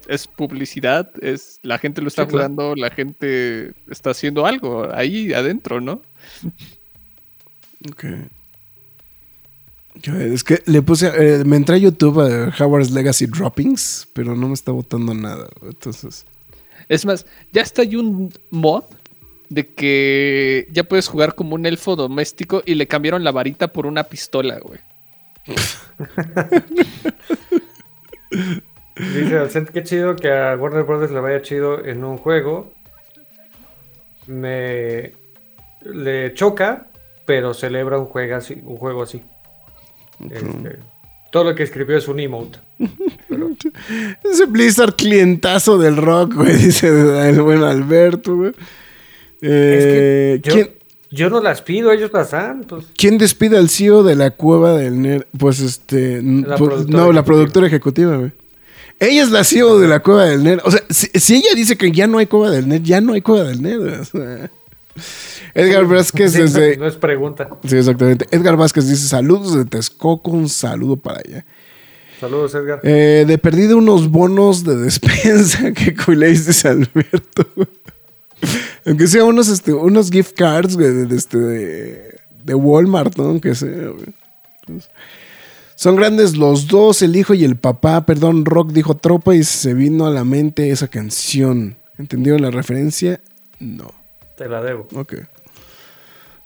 es 0.08 0.28
publicidad, 0.28 1.12
es 1.24 1.60
la 1.64 1.80
gente 1.80 2.02
lo 2.02 2.10
está 2.10 2.28
jugando, 2.28 2.76
la 2.76 2.92
gente 2.92 3.74
está 3.90 4.12
haciendo 4.12 4.46
algo 4.46 4.88
ahí 4.94 5.34
adentro, 5.34 5.82
¿no? 5.82 6.02
Ok. 7.92 8.06
Es 10.06 10.44
que 10.44 10.62
le 10.66 10.82
puse, 10.82 11.08
eh, 11.08 11.44
me 11.44 11.58
entré 11.58 11.76
a 11.76 11.80
YouTube 11.80 12.22
a 12.22 12.56
Howard's 12.58 12.92
Legacy 12.92 13.26
Droppings, 13.26 14.08
pero 14.14 14.36
no 14.36 14.48
me 14.48 14.54
está 14.54 14.72
botando 14.72 15.14
nada, 15.14 15.50
entonces. 15.62 16.26
Es 16.88 17.06
más, 17.06 17.26
ya 17.52 17.62
está 17.62 17.82
hay 17.82 17.98
un 17.98 18.32
mod 18.50 18.86
de 19.50 19.68
que 19.68 20.68
ya 20.72 20.84
puedes 20.84 21.08
jugar 21.08 21.36
como 21.36 21.56
un 21.56 21.66
elfo 21.66 21.96
doméstico 21.96 22.62
y 22.66 22.76
le 22.76 22.88
cambiaron 22.88 23.24
la 23.24 23.32
varita 23.32 23.70
por 23.70 23.86
una 23.86 24.04
pistola, 24.06 24.60
güey. 24.60 24.80
Dice 28.96 29.66
qué 29.74 29.84
chido 29.84 30.16
que 30.16 30.32
a 30.32 30.56
Warner 30.56 30.84
Brothers 30.84 31.12
le 31.12 31.20
vaya 31.20 31.42
chido 31.42 31.84
en 31.84 32.04
un 32.04 32.18
juego. 32.18 32.72
Me 34.28 35.14
le 35.82 36.34
choca, 36.34 36.88
pero 37.26 37.54
celebra 37.54 37.98
un 38.00 38.06
juego 38.06 38.36
así. 38.36 38.62
Un 38.64 38.78
juego 38.78 39.04
así. 39.04 39.22
Este, 40.30 40.80
todo 41.32 41.46
lo 41.46 41.56
que 41.56 41.64
escribió 41.64 41.98
es 41.98 42.08
un 42.08 42.20
emote. 42.20 42.60
Ese 44.24 44.46
Blizzard 44.46 44.96
clientazo 44.96 45.78
del 45.78 45.98
rock, 45.98 46.36
güey, 46.36 46.56
dice 46.58 46.88
el 46.88 47.42
buen 47.42 47.64
Alberto, 47.64 48.36
güey. 48.36 48.52
Eh, 49.42 50.42
yo, 51.12 51.30
no 51.30 51.42
las 51.42 51.62
pido, 51.62 51.92
ellos 51.92 52.12
las 52.14 52.32
dan. 52.32 52.66
Pues. 52.66 52.88
¿Quién 52.98 53.18
despide 53.18 53.58
al 53.58 53.70
CEO 53.70 54.04
de 54.04 54.16
la 54.16 54.32
cueva 54.32 54.74
del 54.74 55.02
nerd? 55.02 55.26
Pues 55.38 55.60
este. 55.60 56.22
Pues, 56.58 56.88
no, 56.88 57.12
la 57.14 57.24
productora 57.24 57.68
ejecutiva, 57.68 58.18
güey. 58.18 58.32
Ella 59.00 59.24
es 59.24 59.32
la 59.32 59.46
CEO 59.46 59.80
de 59.80 59.88
la 59.88 60.02
Cueva 60.02 60.26
del 60.26 60.44
Nerd. 60.44 60.60
O 60.66 60.72
sea, 60.72 60.82
si, 60.90 61.36
ella 61.36 61.56
dice 61.56 61.78
que 61.78 61.90
ya 61.90 62.06
no 62.06 62.18
hay 62.18 62.26
Cueva 62.26 62.52
del 62.52 62.68
Nerd, 62.68 62.84
ya 62.84 63.00
no 63.00 63.14
hay 63.14 63.22
Cueva 63.22 63.46
del 63.46 63.62
Nerd. 63.62 64.50
Edgar 65.54 65.86
Vázquez 65.86 66.34
desde... 66.34 66.78
No 66.78 66.88
es 66.88 66.96
pregunta. 66.96 67.50
Sí, 67.66 67.78
exactamente. 67.78 68.26
Edgar 68.32 68.58
Vázquez 68.58 68.88
dice, 68.88 69.08
saludos 69.08 69.56
de 69.56 69.66
Texcoco, 69.66 70.32
un 70.32 70.50
saludo 70.50 70.98
para 70.98 71.20
allá. 71.20 71.46
Saludos, 72.20 72.54
Edgar. 72.54 72.82
Eh, 72.84 73.24
de 73.28 73.38
perdido 73.38 73.78
unos 73.78 74.10
bonos 74.10 74.64
de 74.64 74.76
despensa 74.76 75.72
que 75.74 75.96
culéis, 75.96 76.46
dice 76.46 76.68
Alberto. 76.68 77.46
Aunque 78.86 79.08
sea 79.08 79.24
unos, 79.24 79.48
este, 79.50 79.74
unos 79.74 80.10
gift 80.12 80.36
cards, 80.36 80.78
de, 80.78 81.16
este, 81.16 81.38
de, 81.38 82.54
Walmart, 82.54 83.18
¿no? 83.18 83.26
Aunque 83.26 83.56
sea, 83.56 83.70
güey. 83.70 84.14
Son 85.76 85.96
grandes 85.96 86.36
los 86.36 86.68
dos, 86.68 87.02
el 87.02 87.16
hijo 87.16 87.34
y 87.34 87.46
el 87.46 87.56
papá. 87.56 88.06
Perdón, 88.06 88.44
Rock 88.44 88.72
dijo 88.72 88.98
tropa 88.98 89.34
y 89.34 89.44
se 89.44 89.74
vino 89.74 90.06
a 90.06 90.10
la 90.10 90.26
mente 90.26 90.72
esa 90.72 90.90
canción. 90.90 91.78
¿Entendieron 91.98 92.42
la 92.42 92.52
referencia? 92.52 93.22
No. 93.60 93.99
Te 94.40 94.48
la 94.48 94.62
debo. 94.62 94.88
Ok. 94.96 95.16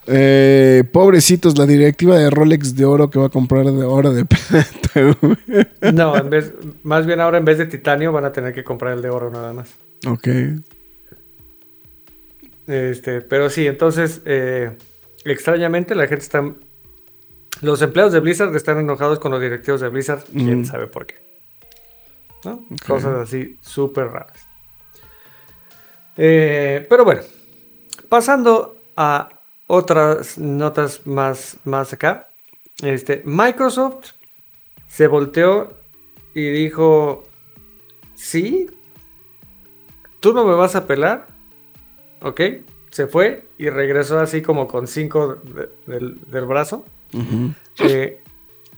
Eh, 0.08 0.84
pobrecitos, 0.92 1.56
la 1.60 1.68
directiva 1.68 2.18
de 2.18 2.32
Rolex 2.32 2.76
de 2.76 2.86
oro 2.86 3.12
que 3.12 3.20
va 3.20 3.28
a 3.28 3.30
comprar 3.30 3.66
de 3.66 3.86
oro 3.86 4.12
de 4.12 4.26
plata. 4.26 5.94
no, 5.94 6.18
en 6.18 6.30
vez, 6.32 6.54
más 6.82 7.06
bien 7.06 7.22
ahora 7.22 7.38
en 7.38 7.46
vez 7.46 7.60
de 7.60 7.68
titanio 7.68 8.12
van 8.12 8.26
a 8.26 8.32
tener 8.32 8.52
que 8.52 8.64
comprar 8.64 8.94
el 8.94 9.04
de 9.04 9.12
oro 9.12 9.30
nada 9.30 9.54
más. 9.54 9.76
Ok. 10.08 10.28
Este, 12.66 13.22
pero 13.22 13.52
sí, 13.52 13.68
entonces, 13.68 14.22
eh, 14.26 14.76
extrañamente 15.24 15.94
la 15.94 16.08
gente 16.08 16.24
está 16.24 16.44
los 17.62 17.80
empleados 17.84 18.12
de 18.12 18.22
Blizzard 18.22 18.56
están 18.56 18.80
enojados 18.80 19.20
con 19.20 19.32
los 19.32 19.40
directivos 19.40 19.82
de 19.82 19.90
Blizzard. 19.90 20.24
Quién 20.34 20.66
sabe 20.66 20.88
por 20.88 21.06
qué. 21.06 21.18
Cosas 22.88 23.20
así 23.20 23.56
súper 23.62 24.08
raras. 24.08 24.48
Eh, 26.18 26.86
pero 26.90 27.06
bueno, 27.06 27.22
pasando 28.14 28.78
a 28.96 29.42
otras 29.66 30.38
notas 30.38 31.02
más, 31.08 31.58
más 31.64 31.94
acá. 31.94 32.28
Este, 32.84 33.24
Microsoft 33.26 34.12
se 34.86 35.08
volteó 35.08 35.74
y 36.36 36.48
dijo, 36.48 37.24
sí, 38.14 38.68
tú 40.20 40.32
no 40.32 40.46
me 40.46 40.54
vas 40.54 40.76
a 40.76 40.86
pelar. 40.86 41.26
Ok, 42.22 42.40
se 42.92 43.08
fue 43.08 43.48
y 43.58 43.72
regresó 43.72 44.20
así 44.20 44.44
como 44.44 44.68
con 44.68 44.86
cinco 44.86 45.42
del 45.88 46.46
brazo. 46.46 46.86
Eh, 47.80 48.22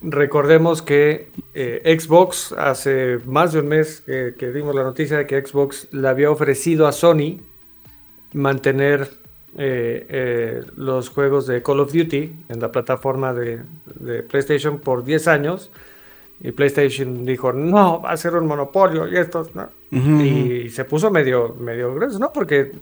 recordemos 0.02 0.82
que 0.82 1.30
eh, 1.54 1.98
Xbox 2.00 2.54
hace 2.54 3.19
más 3.26 3.52
de 3.52 3.60
un 3.60 3.67
mes 3.67 4.00
que 4.00 4.52
dimos 4.54 4.74
la 4.74 4.84
noticia 4.84 5.17
de 5.17 5.28
que 5.28 5.45
Xbox 5.45 5.89
le 5.91 6.08
había 6.08 6.32
ofrecido 6.32 6.88
a 6.88 6.93
Sony 6.93 7.41
mantener 8.32 9.24
eh, 9.58 10.63
los 10.76 11.10
juegos 11.10 11.48
de 11.48 11.63
Call 11.63 11.80
of 11.80 11.94
Duty 11.94 12.46
en 12.50 12.60
la 12.60 12.72
plataforma 12.72 13.34
de, 13.34 13.62
de, 13.86 14.24
PlayStation 14.24 14.80
por 14.80 15.04
10 15.04 15.28
años. 15.28 15.72
Y 16.41 16.52
PlayStation 16.52 17.26
dijo, 17.26 17.54
no, 17.54 18.02
va 18.02 18.12
a 18.12 18.18
ser 18.18 18.36
un 18.36 18.46
monopolio 18.46 19.08
y 19.08 19.15
esto, 19.15 19.48
¿no? 19.54 19.70
Y 19.89 20.70
se 20.70 20.84
puso 20.84 21.10
medio, 21.10 21.56
medio 21.58 21.96
grueso, 21.96 22.20
¿no? 22.20 22.34
Porque 22.34 22.74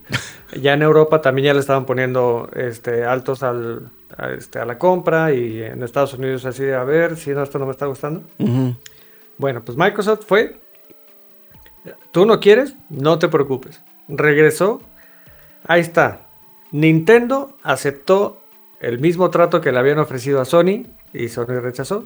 ya 0.60 0.74
en 0.74 0.82
Europa 0.82 1.22
también 1.22 1.46
ya 1.46 1.54
le 1.54 1.60
estaban 1.60 1.86
poniendo 1.86 2.50
este, 2.56 3.04
altos 3.04 3.44
al, 3.44 3.92
a, 4.18 4.32
este, 4.32 4.58
a 4.58 4.66
la 4.66 4.80
compra 4.80 5.32
y 5.32 5.62
en 5.62 5.84
Estados 5.84 6.16
Unidos 6.16 6.46
así 6.46 6.64
de, 6.64 6.74
a 6.74 6.84
ver, 6.84 7.16
si 7.16 7.30
no, 7.30 7.44
esto 7.44 7.60
no 7.60 7.66
me 7.66 7.72
está 7.72 7.86
gustando. 7.86 8.24
Bueno, 9.38 9.64
pues 9.64 9.78
Microsoft 9.78 10.26
fue, 10.26 10.60
tú 12.12 12.26
no 12.26 12.40
quieres, 12.40 12.76
no 12.90 13.20
te 13.20 13.28
preocupes. 13.28 13.84
Regresó, 14.08 14.82
ahí 15.68 15.82
está. 15.82 16.22
Nintendo 16.74 17.56
aceptó 17.64 18.42
el 18.82 19.00
mismo 19.00 19.30
trato 19.30 19.62
que 19.62 19.72
le 19.72 19.80
habían 19.80 20.00
ofrecido 20.00 20.42
a 20.42 20.46
Sony 20.46 20.88
y 21.14 21.30
Sony 21.30 21.60
rechazó 21.62 22.06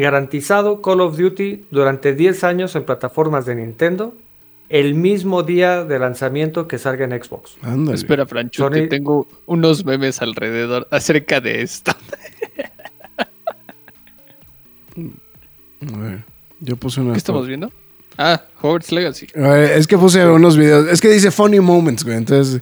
garantizado 0.00 0.82
Call 0.82 1.00
of 1.00 1.16
Duty 1.16 1.66
durante 1.70 2.14
10 2.14 2.44
años 2.44 2.76
en 2.76 2.84
plataformas 2.84 3.46
de 3.46 3.54
Nintendo, 3.54 4.14
el 4.68 4.94
mismo 4.94 5.42
día 5.42 5.84
de 5.84 5.98
lanzamiento 5.98 6.68
que 6.68 6.76
salga 6.78 7.06
en 7.06 7.12
Xbox. 7.22 7.56
Espera, 7.92 8.26
Francho, 8.26 8.68
tengo 8.70 9.26
unos 9.46 9.86
memes 9.86 10.20
alrededor 10.20 10.86
acerca 10.90 11.40
de 11.40 11.62
esto. 11.62 11.92
A 15.94 15.98
ver, 15.98 16.24
yo 16.60 16.76
puse 16.76 17.00
una. 17.00 17.12
¿Qué 17.12 17.18
estamos 17.18 17.46
viendo? 17.46 17.70
Ah, 18.18 18.42
Hogwarts 18.60 18.92
Legacy. 18.92 19.28
es 19.34 19.86
que 19.86 19.96
puse 19.96 20.26
unos 20.26 20.56
videos. 20.56 20.88
Es 20.88 21.00
que 21.00 21.08
dice 21.08 21.30
funny 21.30 21.60
moments, 21.60 22.04
güey. 22.04 22.16
Entonces. 22.16 22.60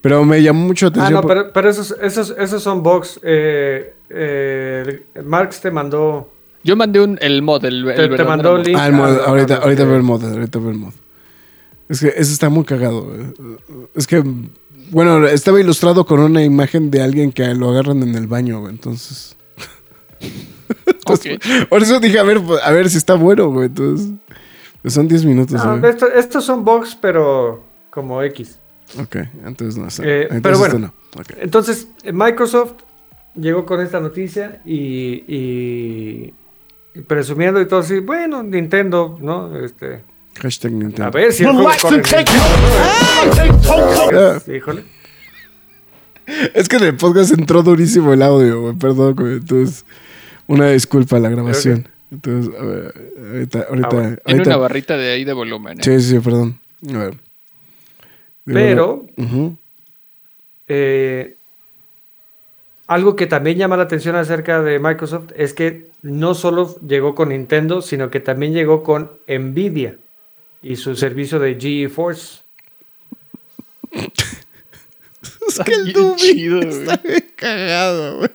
Pero 0.00 0.24
me 0.24 0.42
llamó 0.42 0.66
mucho 0.66 0.86
atención. 0.86 1.16
Ah, 1.16 1.20
no, 1.20 1.50
pero, 1.52 1.68
esos, 1.68 1.94
esos, 2.00 2.34
esos 2.38 2.62
son 2.62 2.82
box. 2.82 3.20
Eh, 3.22 3.94
eh, 4.08 5.02
Marx 5.22 5.60
te 5.60 5.70
mandó 5.70 6.30
yo 6.62 6.76
mandé 6.76 7.00
un, 7.00 7.18
el 7.20 7.42
mod, 7.42 7.64
el, 7.64 7.88
el 7.88 8.16
te, 8.16 8.24
mandó 8.24 8.56
el 8.56 8.64
link. 8.64 8.78
Ah, 8.78 8.86
el 8.86 8.92
mod, 8.92 9.18
ahorita, 9.18 9.56
ahorita 9.56 9.84
veo 9.84 9.96
el 9.96 10.02
mod, 10.02 10.24
ahorita 10.24 10.58
veo 10.58 10.70
el 10.70 10.78
mod. 10.78 10.92
Es 11.88 12.00
que 12.00 12.08
ese 12.08 12.32
está 12.32 12.50
muy 12.50 12.64
cagado. 12.64 13.06
Es 13.94 14.06
que, 14.06 14.22
bueno, 14.90 15.26
estaba 15.26 15.58
ilustrado 15.58 16.04
con 16.04 16.20
una 16.20 16.44
imagen 16.44 16.90
de 16.90 17.02
alguien 17.02 17.32
que 17.32 17.54
lo 17.54 17.70
agarran 17.70 18.02
en 18.02 18.14
el 18.14 18.26
baño, 18.26 18.60
güey, 18.60 18.72
entonces. 18.72 19.36
Por 21.68 21.82
eso 21.82 21.98
dije, 21.98 22.18
a 22.18 22.22
ver, 22.22 22.40
a 22.62 22.70
ver 22.70 22.90
si 22.90 22.98
está 22.98 23.14
bueno, 23.14 23.50
güey. 23.50 23.66
Entonces, 23.66 24.10
pues 24.82 24.94
son 24.94 25.08
10 25.08 25.24
minutos. 25.24 25.64
No, 25.64 25.88
estos 25.88 26.44
son 26.44 26.62
box, 26.62 26.96
pero 27.00 27.64
como 27.90 28.22
X. 28.22 28.59
Ok, 28.98 29.16
entonces 29.44 29.76
no 29.76 29.90
sé. 29.90 30.02
Eh, 30.04 30.40
pero 30.42 30.58
bueno, 30.58 30.92
entonces 31.38 31.88
Microsoft 32.12 32.72
llegó 33.34 33.64
con 33.64 33.80
esta 33.80 34.00
noticia 34.00 34.60
y, 34.64 36.32
presumiendo 37.06 37.60
y 37.60 37.68
todo 37.68 37.80
así, 37.80 38.00
bueno, 38.00 38.42
Nintendo, 38.42 39.18
¿no? 39.20 39.56
Este, 39.56 40.02
Hashtag 40.40 40.72
Nintendo. 40.72 41.04
A 41.04 41.10
ver 41.10 41.32
si 41.32 41.44
el 41.44 41.50
juego 41.50 41.70
corre 41.80 42.02
Híjole. 44.56 44.84
Es 46.54 46.68
que 46.68 46.76
en 46.76 46.84
el 46.84 46.96
podcast 46.96 47.32
entró 47.32 47.62
durísimo 47.62 48.12
el 48.12 48.22
audio, 48.22 48.60
güey. 48.62 48.74
Perdón, 48.74 49.14
güey. 49.16 49.32
Entonces, 49.34 49.84
una 50.46 50.70
disculpa 50.70 51.16
a 51.16 51.20
la 51.20 51.28
grabación. 51.28 51.88
Entonces, 52.10 52.54
a 52.58 52.64
ver, 52.64 52.94
ahorita, 53.32 53.66
ahorita, 53.68 53.98
ah, 53.98 54.16
En 54.26 54.40
una 54.40 54.56
barrita 54.56 54.96
de 54.96 55.10
ahí 55.10 55.24
de 55.24 55.32
volumen. 55.32 55.78
¿eh? 55.78 55.82
Sí, 55.82 56.00
sí, 56.00 56.18
perdón. 56.20 56.58
A 56.94 56.98
ver. 56.98 57.29
Pero, 58.44 59.06
eh, 60.68 61.36
algo 62.86 63.14
que 63.14 63.26
también 63.26 63.56
llama 63.58 63.76
la 63.76 63.84
atención 63.84 64.16
acerca 64.16 64.62
de 64.62 64.78
Microsoft 64.78 65.32
es 65.36 65.54
que 65.54 65.90
no 66.02 66.34
solo 66.34 66.76
llegó 66.80 67.14
con 67.14 67.28
Nintendo, 67.28 67.82
sino 67.82 68.10
que 68.10 68.20
también 68.20 68.52
llegó 68.52 68.82
con 68.82 69.12
Nvidia 69.28 69.96
y 70.62 70.76
su 70.76 70.96
servicio 70.96 71.38
de 71.38 71.56
GeForce. 71.60 72.42
es 73.92 75.58
que 75.64 75.72
el 75.72 75.92
Doom 75.92 76.16
está 76.62 77.00
cagado, 77.36 78.18
güey. 78.18 78.30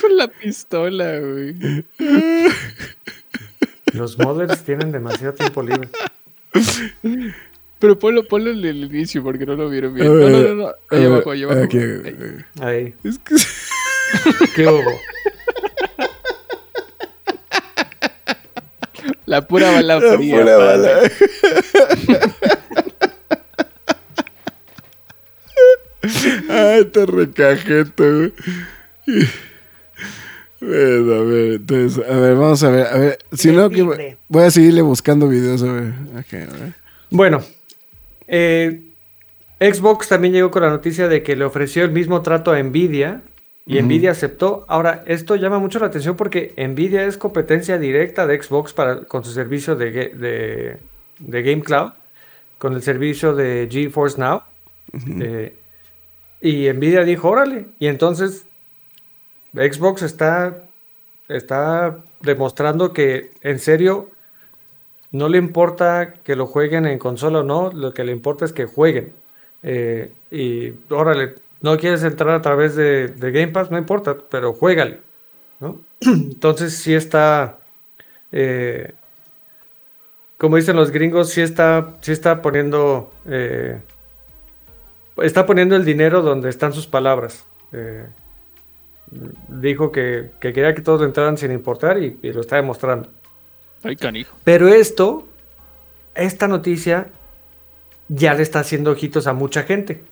Con 0.00 0.16
la 0.16 0.28
pistola, 0.28 1.18
güey. 1.20 1.54
Los 3.92 4.18
modders 4.18 4.64
tienen 4.64 4.90
demasiado 4.90 5.34
tiempo 5.34 5.62
libre. 5.62 5.88
Pero 7.80 7.98
ponlo, 7.98 8.28
ponlo 8.28 8.50
en 8.50 8.62
el 8.64 8.84
inicio 8.84 9.22
porque 9.22 9.46
no 9.46 9.56
lo 9.56 9.70
vieron 9.70 9.94
bien. 9.94 10.06
no, 10.06 10.14
no, 10.14 10.28
no, 10.28 10.54
no. 10.54 10.74
Ahí 10.90 11.04
abajo, 11.06 11.30
ahí 11.30 11.42
abajo. 11.42 11.60
ahí. 12.60 12.94
Es 13.02 13.18
que... 13.18 13.34
¿Qué 14.54 14.66
hubo? 14.66 14.90
La 19.24 19.46
pura 19.46 19.70
bala 19.70 19.98
La 19.98 20.16
fría. 20.16 20.40
pura 20.40 20.56
bala. 20.56 21.00
Ay, 26.48 26.84
te 26.86 27.06
recajeto, 27.06 28.04
güey. 28.04 28.32
Bueno, 30.60 31.14
a 31.14 31.22
ver, 31.24 31.52
entonces, 31.54 32.04
a 32.06 32.16
ver, 32.18 32.34
vamos 32.34 32.62
a 32.62 32.70
ver, 32.70 32.86
a 32.86 32.98
ver, 32.98 33.18
si 33.32 33.50
no, 33.52 33.70
que 33.70 34.16
voy 34.28 34.44
a 34.44 34.50
seguirle 34.50 34.82
buscando 34.82 35.28
videos, 35.28 35.62
a 35.62 35.72
ver. 35.72 35.92
Okay, 36.20 36.42
a 36.42 36.46
ver. 36.46 36.74
Bueno, 37.10 37.42
eh, 38.30 38.80
Xbox 39.60 40.08
también 40.08 40.32
llegó 40.32 40.50
con 40.50 40.62
la 40.62 40.70
noticia 40.70 41.08
de 41.08 41.22
que 41.22 41.36
le 41.36 41.44
ofreció 41.44 41.84
el 41.84 41.90
mismo 41.90 42.22
trato 42.22 42.52
a 42.52 42.62
Nvidia 42.62 43.22
y 43.66 43.80
Nvidia 43.82 44.12
aceptó. 44.12 44.64
Ahora, 44.68 45.02
esto 45.06 45.36
llama 45.36 45.58
mucho 45.58 45.78
la 45.78 45.86
atención 45.86 46.16
porque 46.16 46.54
Nvidia 46.56 47.04
es 47.04 47.18
competencia 47.18 47.78
directa 47.78 48.26
de 48.26 48.42
Xbox 48.42 48.72
para, 48.72 49.02
con 49.02 49.22
su 49.24 49.32
servicio 49.32 49.76
de, 49.76 49.90
de, 49.90 50.78
de 51.18 51.42
Game 51.42 51.62
Cloud, 51.62 51.92
con 52.58 52.74
el 52.74 52.82
servicio 52.82 53.34
de 53.34 53.68
GeForce 53.70 54.18
Now. 54.18 54.42
Eh, 55.20 55.56
y 56.40 56.72
Nvidia 56.72 57.04
dijo, 57.04 57.28
órale. 57.28 57.66
Y 57.78 57.88
entonces 57.88 58.46
Xbox 59.52 60.02
está, 60.02 60.62
está 61.28 61.98
demostrando 62.22 62.92
que 62.92 63.30
en 63.42 63.58
serio 63.58 64.10
no 65.12 65.28
le 65.28 65.38
importa 65.38 66.14
que 66.24 66.36
lo 66.36 66.46
jueguen 66.46 66.86
en 66.86 66.98
consola 66.98 67.40
o 67.40 67.42
no, 67.42 67.70
lo 67.72 67.92
que 67.92 68.04
le 68.04 68.12
importa 68.12 68.44
es 68.44 68.52
que 68.52 68.66
jueguen. 68.66 69.12
Eh, 69.62 70.12
y 70.30 70.72
órale, 70.92 71.34
no 71.60 71.76
quieres 71.76 72.02
entrar 72.04 72.30
a 72.30 72.42
través 72.42 72.76
de, 72.76 73.12
Game 73.18 73.48
Pass, 73.48 73.70
no 73.70 73.78
importa, 73.78 74.16
pero 74.30 74.52
juégale. 74.52 75.00
Entonces 76.00 76.74
sí 76.74 76.94
está, 76.94 77.58
eh, 78.32 78.94
como 80.38 80.56
dicen 80.56 80.76
los 80.76 80.90
gringos, 80.90 81.30
sí 81.30 81.40
está, 81.42 81.96
sí 82.00 82.12
está 82.12 82.40
poniendo, 82.40 83.12
eh, 83.26 83.80
está 85.18 85.44
poniendo 85.44 85.76
el 85.76 85.84
dinero 85.84 86.22
donde 86.22 86.48
están 86.48 86.72
sus 86.72 86.86
palabras. 86.86 87.46
dijo 89.48 89.90
que, 89.90 90.30
quería 90.40 90.74
que 90.74 90.82
todos 90.82 91.02
entraran 91.02 91.36
sin 91.36 91.50
importar 91.50 91.98
y, 92.02 92.18
y 92.22 92.32
lo 92.32 92.40
está 92.40 92.56
demostrando. 92.56 93.08
Ay, 93.82 93.96
canijo. 93.96 94.36
Pero 94.44 94.68
esto, 94.68 95.26
esta 96.14 96.48
noticia, 96.48 97.08
ya 98.08 98.34
le 98.34 98.42
está 98.42 98.60
haciendo 98.60 98.90
ojitos 98.90 99.26
a 99.26 99.32
mucha 99.32 99.62
gente. 99.62 100.02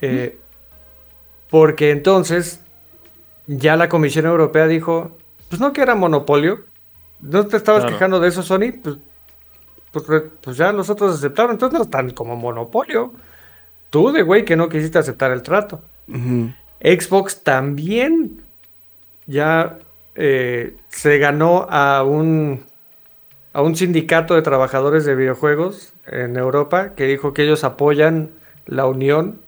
Eh, 0.00 0.38
porque 1.50 1.90
entonces 1.90 2.62
ya 3.46 3.76
la 3.76 3.88
Comisión 3.88 4.26
Europea 4.26 4.66
dijo, 4.66 5.16
pues 5.48 5.60
no 5.60 5.72
que 5.72 5.82
era 5.82 5.94
monopolio, 5.94 6.64
no 7.20 7.46
te 7.46 7.56
estabas 7.56 7.84
quejando 7.84 8.20
de 8.20 8.28
eso, 8.28 8.42
Sony, 8.42 8.72
pues, 8.82 8.96
pues, 9.92 10.22
pues, 10.40 10.56
ya 10.56 10.72
los 10.72 10.88
otros 10.88 11.16
aceptaron, 11.16 11.52
entonces 11.52 11.78
no 11.78 11.84
están 11.84 12.10
como 12.10 12.36
monopolio. 12.36 13.12
Tú 13.90 14.12
de 14.12 14.22
güey 14.22 14.44
que 14.44 14.56
no 14.56 14.68
quisiste 14.68 14.98
aceptar 14.98 15.32
el 15.32 15.42
trato. 15.42 15.82
Xbox 16.80 17.42
también 17.42 18.42
ya 19.26 19.78
eh, 20.22 20.76
se 20.90 21.16
ganó 21.16 21.66
a 21.70 22.04
un, 22.04 22.66
a 23.54 23.62
un 23.62 23.74
sindicato 23.74 24.34
de 24.34 24.42
trabajadores 24.42 25.06
de 25.06 25.14
videojuegos 25.14 25.94
en 26.06 26.36
Europa 26.36 26.94
que 26.94 27.06
dijo 27.06 27.32
que 27.32 27.44
ellos 27.44 27.64
apoyan 27.64 28.30
la 28.66 28.84
unión 28.84 29.40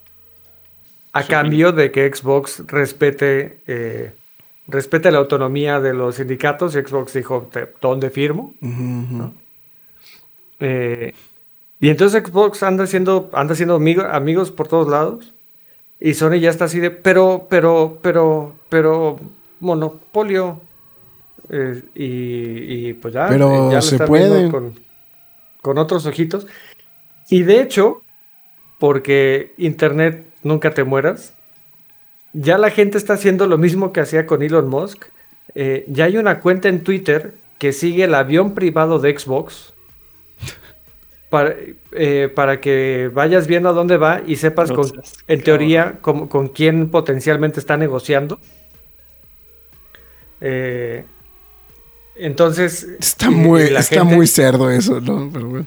a 1.13 1.25
cambio 1.25 1.73
de 1.73 1.93
que 1.93 2.11
Xbox 2.11 2.65
respete, 2.69 3.61
eh, 3.67 4.15
respete 4.67 5.11
la 5.11 5.19
autonomía 5.19 5.79
de 5.79 5.93
los 5.93 6.15
sindicatos. 6.15 6.75
Y 6.75 6.81
Xbox 6.81 7.13
dijo, 7.13 7.51
¿dónde 7.83 8.09
firmo? 8.09 8.55
Eh, 10.59 11.13
y 11.81 11.91
entonces 11.91 12.23
Xbox 12.25 12.63
anda 12.63 12.87
siendo, 12.87 13.29
anda 13.35 13.55
siendo 13.55 13.75
amigos 13.75 14.51
por 14.51 14.69
todos 14.69 14.89
lados. 14.89 15.35
Y 16.01 16.15
Sony 16.15 16.39
ya 16.41 16.49
está 16.49 16.65
así 16.65 16.81
de, 16.81 16.91
pero, 16.91 17.47
pero, 17.51 17.99
pero, 18.01 18.57
pero, 18.71 19.21
monopolio. 19.63 20.61
Eh, 21.49 21.83
y, 21.95 22.93
pues 22.95 23.15
ya, 23.15 23.29
Pero 23.29 23.71
ya 23.71 23.81
se 23.81 23.99
puede. 23.99 24.51
Con, 24.51 24.79
con, 25.61 25.79
otros 25.79 26.05
ojitos. 26.07 26.47
Y 27.31 27.43
de 27.43 27.63
hecho, 27.63 28.03
porque 28.79 29.55
Internet 29.57 30.27
nunca 30.43 30.73
te 30.73 30.85
mueras, 30.85 31.35
ya 32.33 32.59
la 32.59 32.71
gente 32.71 32.99
está 32.99 33.15
haciendo 33.15 33.47
lo 33.47 33.59
mismo 33.59 33.93
que 33.93 34.01
hacía 34.01 34.27
con 34.27 34.43
Elon 34.43 34.69
Musk. 34.69 35.05
Eh, 35.55 35.85
ya 35.89 36.07
hay 36.07 36.17
una 36.17 36.41
cuenta 36.41 36.69
en 36.69 36.83
Twitter 36.83 37.35
que 37.59 37.73
sigue 37.73 38.05
el 38.05 38.15
avión 38.15 38.55
privado 38.55 38.99
de 38.99 39.19
Xbox. 39.19 39.75
Para, 41.31 41.55
eh, 41.93 42.31
para, 42.35 42.61
que 42.61 43.11
vayas 43.13 43.47
viendo 43.47 43.71
a 43.71 43.73
dónde 43.73 43.97
va 43.97 44.21
y 44.27 44.37
sepas, 44.37 44.71
con, 44.71 44.87
en 45.29 45.43
teoría, 45.43 45.99
con, 46.03 46.29
con 46.29 46.49
quién 46.49 46.91
potencialmente 46.91 47.59
está 47.59 47.79
negociando. 47.79 48.39
Eh, 50.43 51.05
entonces. 52.17 52.87
Está 52.99 53.31
muy, 53.31 53.63
está 53.63 54.05
muy 54.05 54.27
cerdo 54.27 54.71
eso, 54.71 55.01
¿no? 55.01 55.31
Pero 55.33 55.47
bueno. 55.47 55.67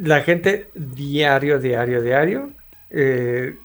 La 0.00 0.22
gente 0.22 0.68
diario, 0.74 1.58
diario, 1.58 2.00
diario. 2.00 2.50
Eh, 2.90 3.56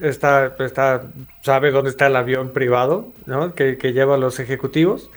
está, 0.00 0.54
está, 0.60 1.10
sabe 1.42 1.70
dónde 1.70 1.90
está 1.90 2.06
el 2.06 2.16
avión 2.16 2.52
privado, 2.52 3.12
¿no? 3.26 3.54
Que, 3.54 3.76
lleva 3.92 4.14
a 4.14 4.18
los 4.18 4.38
ejecutivos. 4.38 5.10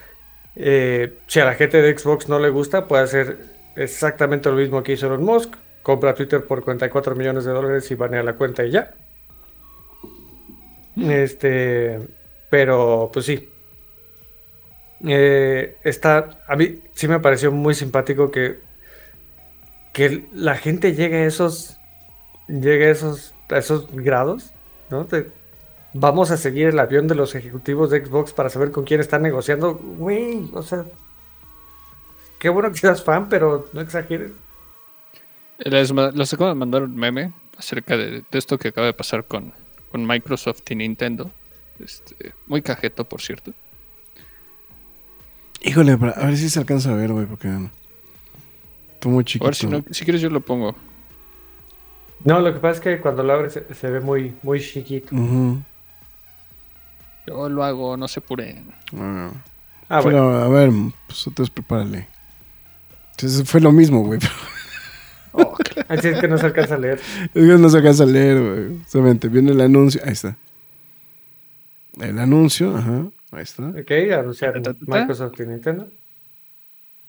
Eh, 0.56 1.20
si 1.28 1.40
a 1.40 1.46
la 1.46 1.56
gente 1.56 1.82
de 1.82 1.98
Xbox 1.98 2.30
no 2.30 2.40
le 2.40 2.50
gusta, 2.50 2.88
puede 2.88 3.04
hacer 3.04 3.38
exactamente 3.76 4.50
lo 4.50 4.56
mismo 4.56 4.84
que 4.84 4.94
hizo 4.94 5.08
Elon 5.08 5.24
Musk. 5.24 5.54
Compra 5.84 6.14
Twitter 6.14 6.46
por 6.46 6.64
44 6.64 7.16
millones 7.16 7.44
de 7.46 7.52
dólares 7.52 7.92
y 7.92 7.96
banea 7.96 8.24
la 8.24 8.34
cuenta 8.34 8.66
y 8.66 8.72
ya. 8.72 8.94
Este, 10.96 12.00
pero 12.50 13.10
pues 13.12 13.26
sí, 13.26 13.50
eh, 15.06 15.78
está, 15.84 16.30
a 16.48 16.56
mí 16.56 16.80
sí 16.94 17.08
me 17.08 17.20
pareció 17.20 17.52
muy 17.52 17.74
simpático 17.74 18.32
que, 18.32 18.60
que 19.92 20.28
la 20.34 20.56
gente 20.56 20.96
llegue 20.96 21.18
a 21.18 21.26
esos, 21.26 21.80
llegue 22.48 22.90
esos, 22.90 23.36
esos 23.50 23.88
grados, 23.92 24.54
¿no? 24.90 25.08
vamos 25.94 26.32
a 26.32 26.38
seguir 26.38 26.68
el 26.68 26.80
avión 26.80 27.08
de 27.08 27.16
los 27.16 27.36
ejecutivos 27.36 27.90
de 27.90 28.06
Xbox 28.06 28.34
para 28.34 28.50
saber 28.50 28.72
con 28.72 28.84
quién 28.84 29.00
están 29.00 29.22
negociando. 29.22 29.76
Güey, 29.76 30.50
o 30.54 30.64
sea, 30.64 30.86
qué 32.40 32.50
bueno 32.50 32.72
que 32.72 32.80
seas 32.80 33.04
fan, 33.04 33.30
pero 33.30 33.70
no 33.74 33.82
exageres. 33.82 34.32
Les, 35.60 35.92
acabo 36.34 36.50
de 36.50 36.56
mandar 36.56 36.84
un 36.84 36.96
meme 36.96 37.34
acerca 37.58 37.96
de, 37.96 38.24
esto 38.32 38.58
que 38.58 38.70
acaba 38.70 38.88
de 38.88 38.94
pasar 38.94 39.26
con, 39.26 39.54
con 39.92 40.06
Microsoft 40.06 40.64
y 40.70 40.76
Nintendo. 40.76 41.30
Este, 41.80 42.34
muy 42.48 42.62
cajeto, 42.62 43.08
por 43.08 43.22
cierto. 43.22 43.54
Híjole, 45.64 45.94
a 45.94 46.26
ver 46.26 46.38
si 46.38 46.50
se 46.50 46.60
alcanza 46.60 46.92
a 46.92 46.96
ver, 46.96 47.12
güey, 47.12 47.26
porque. 47.26 47.48
Estoy 48.94 49.12
muy 49.12 49.24
chiquito. 49.24 49.46
A 49.46 49.48
ver, 49.48 49.56
si, 49.56 49.68
no, 49.68 49.84
si 49.90 50.04
quieres, 50.04 50.22
yo 50.22 50.30
lo 50.30 50.42
pongo. 50.42 50.76
No, 52.24 52.40
lo 52.40 52.54
que 52.54 52.60
pasa 52.60 52.76
es 52.76 52.80
que 52.82 53.02
cuando 53.02 53.24
lo 53.24 53.34
abres 53.34 53.60
se, 53.70 53.90
ve 53.90 54.00
muy, 54.00 54.36
muy 54.44 54.60
chiquito. 54.60 55.16
Yo 57.26 57.50
lo 57.50 57.64
hago, 57.64 57.98
no 57.98 58.08
se 58.08 58.22
pure. 58.22 58.64
Ah, 58.98 59.32
ah 59.90 60.02
bueno. 60.02 60.30
a 60.30 60.48
ver, 60.50 60.72
pues 61.08 61.28
entonces 61.28 61.50
prepárale. 61.50 62.08
Entonces 63.12 63.50
fue 63.50 63.62
lo 63.62 63.72
mismo, 63.72 64.04
güey. 64.04 64.20
Oh, 65.36 65.58
Así 65.88 66.10
es 66.10 66.20
que 66.20 66.28
no 66.28 66.38
se 66.38 66.46
alcanza 66.46 66.76
a 66.76 66.78
leer. 66.78 67.02
Es 67.34 67.48
que 67.48 67.58
no 67.58 67.68
se 67.68 67.78
alcanza 67.78 68.04
a 68.04 68.06
leer, 68.06 68.40
güey. 68.40 68.82
Solamente 68.88 69.30
viene 69.30 69.52
el 69.52 69.62
anuncio. 69.62 70.00
Ahí 70.06 70.12
está. 70.12 70.38
El 72.00 72.20
anuncio, 72.20 72.78
ajá. 72.78 73.06
Ahí 73.34 73.44
está. 73.44 73.68
Ok, 73.68 73.92
anunciar 74.18 74.62
Microsoft 74.82 75.40
y 75.40 75.46
Nintendo. 75.46 75.90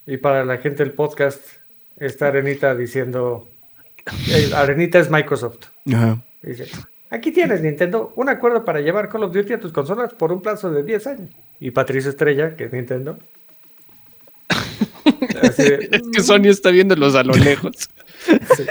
Y 0.06 0.16
para 0.16 0.44
la 0.44 0.58
gente 0.58 0.82
del 0.82 0.92
podcast, 0.92 1.42
está 1.96 2.28
Arenita 2.28 2.74
diciendo. 2.74 3.48
Eh, 4.28 4.50
Arenita 4.54 4.98
es 4.98 5.10
Microsoft. 5.10 5.66
Ajá. 5.92 6.22
Dice: 6.42 6.66
Aquí 7.10 7.30
tienes, 7.30 7.60
Nintendo, 7.60 8.12
un 8.16 8.28
acuerdo 8.28 8.64
para 8.64 8.80
llevar 8.80 9.08
Call 9.08 9.24
of 9.24 9.32
Duty 9.32 9.52
a 9.52 9.60
tus 9.60 9.72
consolas 9.72 10.12
por 10.14 10.32
un 10.32 10.42
plazo 10.42 10.70
de 10.70 10.82
10 10.82 11.06
años. 11.06 11.30
Y 11.60 11.70
Patricio 11.70 12.10
Estrella, 12.10 12.56
que 12.56 12.64
es 12.64 12.72
Nintendo. 12.72 13.18
es 15.42 15.56
que 15.56 16.22
Sony 16.22 16.48
está 16.48 16.70
viéndolos 16.70 17.14
a 17.14 17.22
lo 17.22 17.34
lejos. 17.34 17.88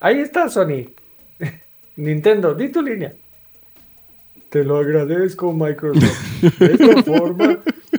Ahí 0.00 0.20
está, 0.20 0.48
Sony. 0.48 0.90
Nintendo, 1.96 2.54
di 2.54 2.68
tu 2.68 2.82
línea. 2.82 3.12
Te 4.50 4.64
lo 4.64 4.78
agradezco, 4.78 5.52
Microsoft. 5.52 6.42
De 6.58 6.72
esta 6.72 7.02
forma, 7.04 7.58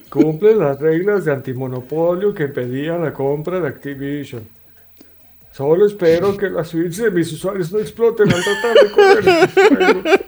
cumple 0.09 0.55
las 0.55 0.79
reglas 0.79 1.25
de 1.25 1.31
antimonopolio 1.31 2.33
que 2.33 2.43
impedían 2.43 3.01
la 3.01 3.13
compra 3.13 3.61
de 3.61 3.69
Activision. 3.69 4.43
Solo 5.53 5.85
espero 5.85 6.37
que 6.37 6.49
las 6.49 6.69
suites 6.69 6.97
de 6.97 7.11
mis 7.11 7.31
usuarios 7.31 7.71
no 7.71 7.79
exploten 7.79 8.31
al 8.31 8.43
tratar 8.43 8.75
de 8.75 8.91
correr 8.91 10.21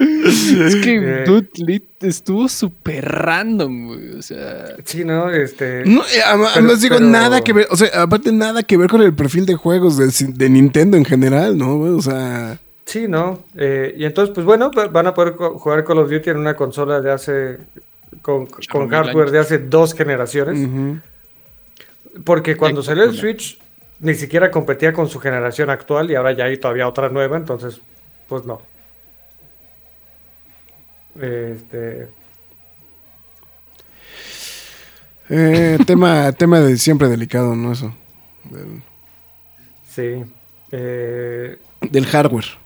Es 0.00 0.76
que 0.76 1.24
eh, 1.24 1.80
estuvo 2.00 2.48
súper 2.48 3.04
random, 3.04 3.86
güey. 3.88 4.18
O 4.18 4.22
sea. 4.22 4.76
Sí, 4.84 5.04
no, 5.04 5.30
este. 5.30 5.84
No, 5.84 6.02
eh, 6.02 6.22
además 6.54 6.80
digo 6.80 7.00
nada 7.00 7.42
que 7.42 7.52
ver. 7.52 7.66
O 7.70 7.76
sea, 7.76 7.88
aparte 8.02 8.32
nada 8.32 8.62
que 8.62 8.76
ver 8.76 8.88
con 8.88 9.02
el 9.02 9.14
perfil 9.14 9.46
de 9.46 9.54
juegos 9.54 9.96
de, 9.96 10.48
Nintendo 10.48 10.96
en 10.96 11.04
general, 11.04 11.56
¿no? 11.56 11.78
O 11.78 12.02
sea. 12.02 12.58
Sí, 12.90 13.06
no. 13.06 13.44
Eh, 13.54 13.94
y 13.96 14.04
entonces, 14.04 14.34
pues 14.34 14.44
bueno, 14.44 14.72
van 14.72 15.06
a 15.06 15.14
poder 15.14 15.34
jugar 15.34 15.84
Call 15.84 15.98
of 15.98 16.10
Duty 16.10 16.30
en 16.30 16.38
una 16.38 16.56
consola 16.56 17.00
de 17.00 17.12
hace. 17.12 17.58
con, 18.20 18.48
hardware 18.88 19.30
de 19.30 19.38
hace 19.38 19.58
dos 19.58 19.94
generaciones. 19.94 20.68
Porque 22.24 22.56
cuando 22.56 22.82
salió 22.82 23.04
el 23.04 23.14
Switch, 23.14 23.60
ni 24.00 24.14
siquiera 24.14 24.50
competía 24.50 24.92
con 24.92 25.08
su 25.08 25.20
generación 25.20 25.70
actual 25.70 26.10
y 26.10 26.16
ahora 26.16 26.32
ya 26.32 26.46
hay 26.46 26.56
todavía 26.56 26.88
otra 26.88 27.08
nueva, 27.10 27.36
entonces, 27.36 27.80
pues 28.26 28.44
no. 28.44 28.60
Este. 31.14 32.08
Eh, 35.28 35.78
tema, 35.86 36.32
tema 36.36 36.58
de 36.58 36.76
siempre 36.76 37.06
delicado, 37.06 37.54
¿no? 37.54 37.70
Eso. 37.70 37.94
Sí. 39.88 40.24
Eh, 40.72 41.56
del 41.82 42.06
hardware. 42.06 42.58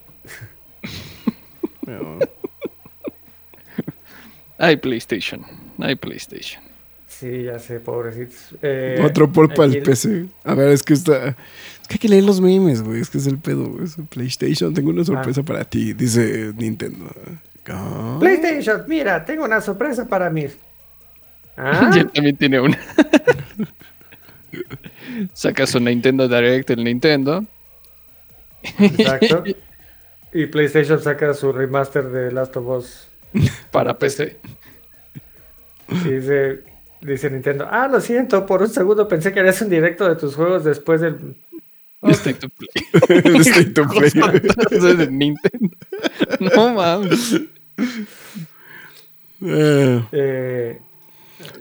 Hay 4.58 4.76
PlayStation. 4.76 5.44
Hay 5.78 5.96
PlayStation. 5.96 6.62
Sí, 7.06 7.44
ya 7.44 7.58
sé, 7.58 7.80
pobrecitos. 7.80 8.56
Eh, 8.60 9.00
Otro 9.04 9.30
por 9.30 9.52
para 9.54 9.72
el 9.72 9.82
PC. 9.82 10.26
A 10.42 10.54
ver, 10.54 10.68
es 10.68 10.82
que 10.82 10.94
está. 10.94 11.28
Es 11.28 11.88
que 11.88 11.94
hay 11.94 11.98
que 11.98 12.08
leer 12.08 12.24
los 12.24 12.40
memes, 12.40 12.82
güey. 12.82 13.00
Es 13.00 13.08
que 13.08 13.18
es 13.18 13.26
el 13.26 13.38
pedo, 13.38 13.66
güey. 13.66 13.86
PlayStation, 14.08 14.74
tengo 14.74 14.90
una 14.90 15.04
sorpresa 15.04 15.42
ah. 15.42 15.44
para 15.44 15.64
ti, 15.64 15.92
dice 15.92 16.52
Nintendo. 16.56 17.06
PlayStation, 18.18 18.84
mira, 18.88 19.24
tengo 19.24 19.44
una 19.44 19.60
sorpresa 19.60 20.06
para 20.06 20.30
mí. 20.30 20.46
¿Ah? 21.56 21.90
Ya 21.94 22.04
también 22.04 22.36
tiene 22.36 22.60
una. 22.60 22.78
Saca 25.32 25.66
su 25.66 25.80
Nintendo 25.80 26.28
Direct 26.28 26.70
el 26.70 26.84
Nintendo. 26.84 27.44
Exacto. 28.78 29.44
Y 30.34 30.46
PlayStation 30.46 31.00
saca 31.00 31.32
su 31.32 31.52
remaster 31.52 32.08
de 32.08 32.32
Last 32.32 32.56
of 32.56 32.66
Us 32.66 33.08
para 33.70 33.96
PC. 33.96 34.36
dice, 36.04 36.64
dice 37.00 37.30
Nintendo, 37.30 37.68
ah, 37.70 37.86
lo 37.86 38.00
siento, 38.00 38.44
por 38.44 38.60
un 38.60 38.68
segundo 38.68 39.06
pensé 39.06 39.32
que 39.32 39.40
harías 39.40 39.62
un 39.62 39.70
directo 39.70 40.08
de 40.08 40.16
tus 40.16 40.34
juegos 40.34 40.64
después 40.64 41.00
del... 41.00 41.36
State 42.10 42.40
to 42.40 42.48
Play. 42.50 43.40
State 43.40 43.70
to 43.70 43.86
Play. 43.86 44.10
de 44.96 45.10
Nintendo. 45.10 45.76
No 46.54 46.74
mames. 46.74 47.40
Eh. 49.40 50.04
Eh, 50.12 50.80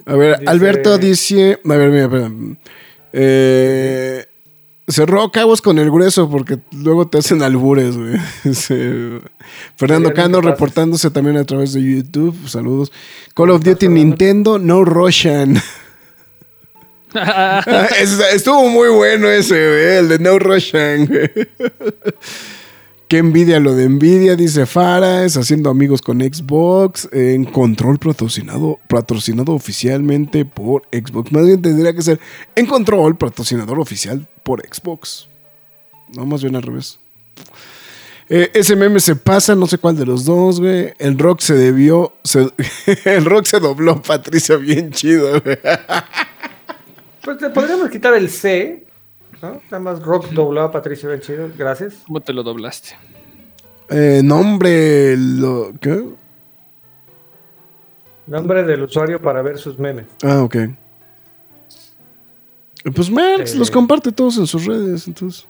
a 0.05 0.15
ver, 0.15 0.39
Alberto 0.45 0.97
dice. 0.97 1.59
A 1.63 1.76
ver, 1.78 1.89
mira, 1.91 2.09
perdón. 2.09 2.57
Eh, 3.13 4.26
cerró 4.88 5.31
cabos 5.31 5.61
con 5.61 5.79
el 5.79 5.89
grueso 5.89 6.29
porque 6.29 6.59
luego 6.71 7.07
te 7.07 7.19
hacen 7.19 7.41
albures, 7.41 7.97
güey. 7.97 8.15
Fernando 9.75 10.13
Cano 10.13 10.41
reportándose 10.41 11.09
también 11.11 11.38
a 11.38 11.45
través 11.45 11.73
de 11.73 11.81
YouTube. 11.81 12.36
Saludos. 12.47 12.91
Call 13.36 13.51
of 13.51 13.63
Duty 13.63 13.88
Nintendo, 13.88 14.59
no 14.59 14.84
Russian. 14.84 15.61
Estuvo 18.34 18.69
muy 18.69 18.89
bueno 18.89 19.29
ese, 19.29 19.53
güey, 19.53 19.97
el 19.97 20.09
de 20.09 20.19
No 20.19 20.39
Russian. 20.39 21.07
Qué 23.07 23.17
envidia 23.17 23.59
lo 23.59 23.75
de 23.75 23.88
Nvidia, 23.88 24.36
dice 24.36 24.65
Faras, 24.65 25.38
haciendo 25.38 25.69
amigos 25.69 26.01
con 26.01 26.21
Xbox, 26.21 27.07
en 27.11 27.45
control 27.45 27.99
patrocinado, 27.99 28.79
patrocinado 28.89 29.51
oficialmente 29.53 30.45
por 30.45 30.84
Xbox. 30.91 31.31
Más 31.31 31.45
bien 31.45 31.61
tendría 31.61 31.93
que 31.93 32.01
ser 32.01 32.19
en 32.55 32.65
control 32.65 33.15
patrocinador 33.17 33.79
oficial 33.79 34.27
por 34.44 34.62
Xbox. 34.62 35.28
No, 36.16 36.26
más 36.26 36.41
bien 36.41 36.56
al 36.56 36.64
revés. 36.64 37.00
Eh, 38.30 38.52
ese 38.54 38.76
meme 38.76 39.00
se 39.00 39.16
pasa, 39.16 39.56
no 39.56 39.68
sé 39.68 39.78
cuál 39.78 39.98
de 39.98 40.06
los 40.06 40.26
dos, 40.26 40.60
güey. 40.60 40.94
El 41.00 41.18
rock 41.18 41.41
se 41.41 41.56
debió. 41.56 42.14
el 43.06 43.26
rock 43.26 43.46
se 43.46 43.60
dobló, 43.60 44.02
Patricia, 44.02 44.58
bien 44.58 44.91
chido, 44.91 45.41
güey. 45.41 45.58
Pues 47.24 47.38
te 47.38 47.50
podríamos 47.50 47.89
quitar 47.89 48.14
el 48.14 48.30
C 48.30 48.86
Nada 49.44 49.80
más 49.80 50.02
Rock 50.02 50.30
dobló 50.30 50.62
a 50.62 50.72
Patricio 50.72 51.10
Benchido. 51.10 51.50
Gracias. 51.58 52.04
¿Cómo 52.08 52.22
te 52.22 52.32
lo 52.32 52.44
doblaste? 52.44 52.96
Eh, 53.89 54.22
nombre. 54.24 55.18
Lo, 55.18 55.74
¿Qué? 55.82 56.02
Nombre 58.26 58.64
del 58.64 58.84
usuario 58.84 59.22
para 59.22 59.41
ver 59.41 59.58
sus 59.58 59.78
memes. 59.78 60.06
Ah, 60.24 60.44
ok. 60.44 60.56
Pues 62.91 63.09
Marx 63.09 63.55
los 63.55 63.69
eh, 63.69 63.71
comparte 63.71 64.11
todos 64.11 64.38
en 64.38 64.47
sus 64.47 64.65
redes, 64.65 65.07
entonces. 65.07 65.47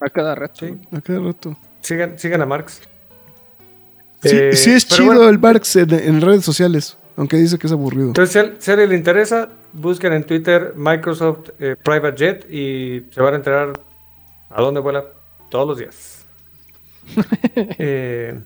A 0.00 0.08
cada 0.08 0.34
rato. 0.34 0.66
Sí. 0.66 0.78
A 0.92 1.00
cada 1.00 1.20
rato. 1.20 1.56
Sigan, 1.80 2.42
a 2.42 2.46
Marx. 2.46 2.80
Sí, 4.22 4.30
eh, 4.32 4.56
sí 4.56 4.70
es 4.70 4.86
chido 4.86 5.28
el 5.28 5.38
Marx 5.38 5.76
en, 5.76 6.20
redes 6.20 6.44
sociales, 6.44 6.96
aunque 7.16 7.36
dice 7.36 7.58
que 7.58 7.66
es 7.66 7.72
aburrido. 7.72 8.08
Entonces, 8.08 8.52
si 8.58 8.70
a 8.70 8.74
él 8.74 8.88
le 8.88 8.96
interesa, 8.96 9.50
busquen 9.72 10.12
en 10.14 10.24
Twitter 10.24 10.72
Microsoft 10.74 11.50
eh, 11.60 11.76
Private 11.82 12.16
Jet 12.16 12.50
y 12.50 13.06
se 13.10 13.20
van 13.20 13.34
a 13.34 13.36
enterar 13.36 13.80
a 14.50 14.62
dónde 14.62 14.80
vuela 14.80 15.04
todos 15.48 15.68
los 15.68 15.78
días. 15.78 16.26
eh, 17.78 18.40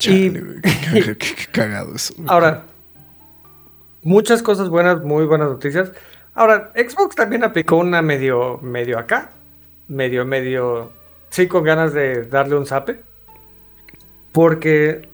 y, 0.00 0.30
qué, 0.30 1.16
cagado 1.50 1.94
eso. 1.94 2.12
Ahora, 2.26 2.64
muchas 4.02 4.42
cosas 4.42 4.68
buenas, 4.68 5.02
muy 5.02 5.24
buenas 5.24 5.48
noticias. 5.48 5.92
Ahora, 6.34 6.72
Xbox 6.74 7.14
también 7.14 7.44
aplicó 7.44 7.76
una 7.76 8.02
medio, 8.02 8.58
medio 8.60 8.98
acá, 8.98 9.32
medio, 9.88 10.24
medio, 10.24 10.92
sí, 11.30 11.46
con 11.46 11.64
ganas 11.64 11.92
de 11.92 12.24
darle 12.24 12.56
un 12.56 12.66
zape. 12.66 13.02
Porque 14.32 15.08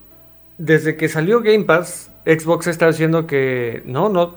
desde 0.57 0.97
que 0.97 1.09
salió 1.09 1.41
Game 1.41 1.64
Pass, 1.64 2.11
Xbox 2.25 2.66
está 2.66 2.89
haciendo 2.89 3.27
que 3.27 3.83
no, 3.85 4.09
no, 4.09 4.37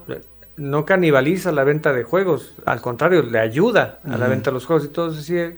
no 0.58 0.86
canibaliza 0.86 1.52
la 1.52 1.64
venta 1.64 1.94
de 1.94 2.04
juegos, 2.04 2.56
al 2.66 2.82
contrario, 2.82 3.24
le 3.24 3.40
ayuda 3.40 4.00
a 4.04 4.18
la 4.18 4.28
venta 4.28 4.50
de 4.50 4.56
los 4.56 4.66
juegos 4.66 4.86
y 4.86 4.90
todo 4.90 5.12
eso. 5.12 5.56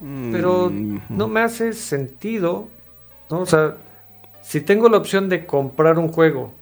pero 0.00 0.70
no 1.08 1.28
me 1.28 1.40
hace 1.40 1.72
sentido, 1.72 2.68
¿no? 3.30 3.40
O 3.40 3.46
sea, 3.46 3.76
si 4.42 4.60
tengo 4.60 4.88
la 4.88 4.98
opción 4.98 5.28
de 5.28 5.44
comprar 5.44 5.98
un 5.98 6.08
juego 6.08 6.52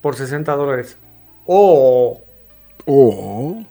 por 0.00 0.16
60 0.16 0.54
dólares 0.56 0.98
o, 1.46 2.23
o, 2.86 3.62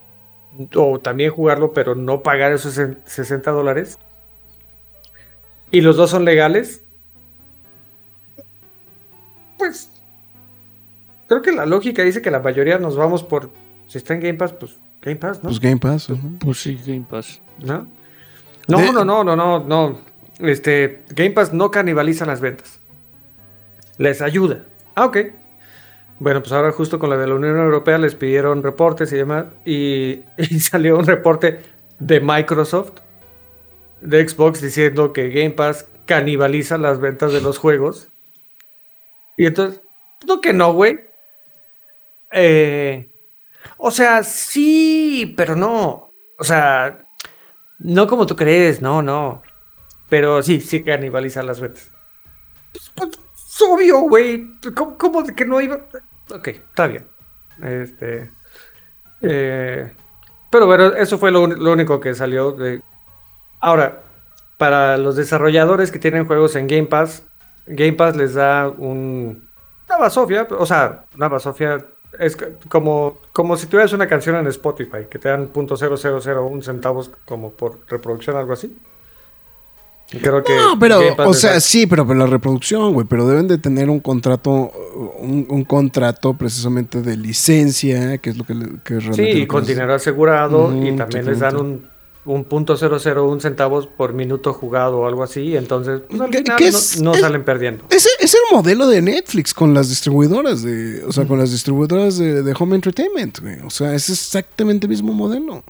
o 0.76 0.99
también 0.99 1.32
jugarlo, 1.32 1.74
pero 1.74 1.95
no 1.95 2.24
pagar 2.24 2.51
esos 2.51 2.80
60 3.05 3.51
dólares, 3.51 3.99
y 5.72 5.82
los 5.82 5.97
dos 5.97 6.11
son 6.11 6.24
legales, 6.24 6.84
pues 9.57 9.89
creo 11.28 11.41
que 11.41 11.51
la 11.51 11.66
lógica 11.66 12.03
dice 12.03 12.22
que 12.22 12.30
la 12.30 12.39
mayoría 12.39 12.78
nos 12.78 12.95
vamos 12.95 13.24
por. 13.24 13.49
Si 13.88 13.97
está 13.97 14.14
en 14.14 14.22
Game 14.22 14.36
Pass, 14.36 14.53
pues 14.53 14.78
Game 15.01 15.18
Pass, 15.18 15.38
¿no? 15.38 15.49
Pues 15.49 15.59
Game 15.59 15.78
Pass. 15.78 16.07
Pues 16.39 16.61
sí, 16.61 16.80
Game 16.86 17.05
Pass. 17.09 17.41
¿No? 17.59 17.88
No, 18.68 18.91
no, 18.91 19.03
no, 19.03 19.24
no, 19.24 19.36
no, 19.36 19.64
no. 19.64 19.99
Este, 20.39 21.03
Game 21.09 21.32
Pass 21.32 21.53
no 21.53 21.72
canibaliza 21.72 22.26
las 22.26 22.39
ventas. 22.39 22.80
Les 23.97 24.22
ayuda. 24.22 24.66
Ah, 24.95 25.05
ok. 25.05 25.18
Bueno, 26.24 26.40
pues 26.40 26.54
ahora 26.54 26.72
justo 26.72 27.00
con 27.00 27.10
la 27.10 27.18
de 27.18 27.28
la 27.28 27.36
Unión 27.36 27.58
Europea 27.60 27.98
les 27.98 28.16
pidieron 28.16 28.64
reportes 28.64 29.12
y 29.12 29.18
demás. 29.18 29.48
Y, 29.66 30.24
salió 30.62 30.98
un 30.98 31.06
reporte 31.06 31.60
de 32.00 32.22
Microsoft, 32.22 32.94
de 34.00 34.26
Xbox, 34.26 34.62
diciendo 34.62 35.12
que 35.12 35.28
Game 35.28 35.50
Pass 35.50 35.86
canibaliza 36.06 36.78
las 36.78 37.02
ventas 37.02 37.34
de 37.34 37.42
los 37.42 37.58
juegos. 37.58 38.08
Y 39.36 39.48
entonces, 39.48 39.82
no 40.26 40.40
que 40.40 40.54
no, 40.54 40.72
güey. 40.72 41.02
Eh, 42.32 43.12
o 43.76 43.92
sea, 43.92 44.24
sí, 44.24 45.34
pero 45.36 45.58
no. 45.58 46.14
O 46.40 46.44
sea, 46.46 47.06
No 47.80 48.08
como 48.08 48.26
tú 48.26 48.38
crees, 48.38 48.82
no, 48.82 49.02
no. 49.02 49.42
Pero 50.08 50.42
sí, 50.42 50.62
sí 50.62 50.86
canibaliza 50.86 51.44
las 51.44 51.60
ventas. 51.60 51.92
Pues, 52.72 52.92
pues, 52.96 53.10
es 53.36 53.62
obvio, 53.62 54.00
güey. 54.04 54.48
¿Cómo, 54.98 55.26
que 55.26 55.44
no 55.44 55.60
iba? 55.60 55.82
Ok, 56.32 56.48
está 56.48 56.88
bien. 56.88 57.08
Este. 57.62 58.32
Eh, 59.22 59.92
pero 60.50 60.66
bueno, 60.66 60.86
eso 60.94 61.18
fue 61.18 61.32
lo, 61.32 61.44
único 61.44 62.00
que 62.00 62.14
salió 62.14 62.52
de. 62.52 62.82
Ahora, 63.60 64.02
para 64.58 64.98
los 64.98 65.16
desarrolladores 65.16 65.92
que 65.92 66.00
tienen 66.00 66.26
juegos 66.26 66.56
en 66.56 66.68
Game 66.68 66.86
Pass, 66.86 67.26
Game 67.66 67.94
Pass 67.94 68.16
les 68.16 68.34
da 68.34 68.70
un, 68.70 69.50
una 69.88 69.98
basofia, 69.98 70.48
o 70.50 70.66
sea, 70.66 71.06
una 71.16 71.30
basofia 71.30 71.86
es 72.20 72.38
como, 72.70 73.20
como 73.32 73.58
si 73.58 73.68
tuvieras 73.68 73.94
una 73.94 74.08
canción 74.08 74.36
en 74.36 74.48
Spotify, 74.48 75.06
que 75.10 75.18
te 75.18 75.30
dan 75.30 75.52
.0001 75.52 76.62
centavos 76.62 77.12
como 77.26 77.52
por 77.52 77.80
reproducción, 77.88 78.36
algo 78.36 78.54
así. 78.54 78.78
Creo 80.10 80.43
que 80.43 80.56
no, 80.56 80.78
pero, 80.78 80.99
o 81.26 81.34
sea, 81.34 81.60
sí, 81.60 81.88
pero, 81.88 82.06
la 82.14 82.28
reproducción, 82.28 82.93
güey, 82.93 83.08
pero 83.08 83.28
deben 83.28 83.47
de 83.47 83.58
tener 83.58 83.89
un 83.89 83.99
contrato, 83.99 84.72
un, 85.20 85.64
contrato 85.66 86.36
precisamente 86.36 87.01
de 87.01 87.18
licencia, 87.18 88.18
que 88.20 88.30
es 88.30 88.38
lo 88.38 88.43
que, 88.43 88.54
que 88.84 88.99
realmente... 88.99 89.34
Sí, 89.34 89.47
con 89.47 89.66
dinero 89.66 89.93
asegurado 89.93 90.72
y 90.76 90.95
también 90.95 91.26
les 91.26 91.39
dan 91.39 91.56
un, 91.56 91.88
un 92.26 92.43
punto 92.43 92.78
.001 92.78 93.41
centavos 93.41 93.88
por 93.88 94.14
minuto 94.14 94.54
jugado 94.54 94.99
o 94.99 95.08
algo 95.08 95.24
así, 95.24 95.58
entonces 95.58 96.01
pues, 96.08 96.22
al 96.22 96.32
final 96.32 96.58
no, 97.01 97.14
salen 97.16 97.43
perdiendo. 97.43 97.86
Es, 97.89 98.08
es, 98.20 98.34
el 98.34 98.56
modelo 98.56 98.88
de 98.88 99.01
Netflix 99.01 99.54
con 99.54 99.74
las 99.74 99.89
distribuidoras 99.89 100.62
de, 100.62 101.04
o 101.06 101.12
sea, 101.12 101.26
con 101.26 101.39
las 101.39 101.51
distribuidoras 101.51 102.18
de, 102.20 102.43
de 102.43 102.56
Home 102.60 102.76
Entertainment, 102.76 103.39
güey. 103.39 103.60
O 103.62 103.70
sea, 103.70 103.95
es 103.95 104.10
exactamente 104.10 104.86
el 104.86 104.91
mismo 104.91 105.12
modelo. 105.12 105.64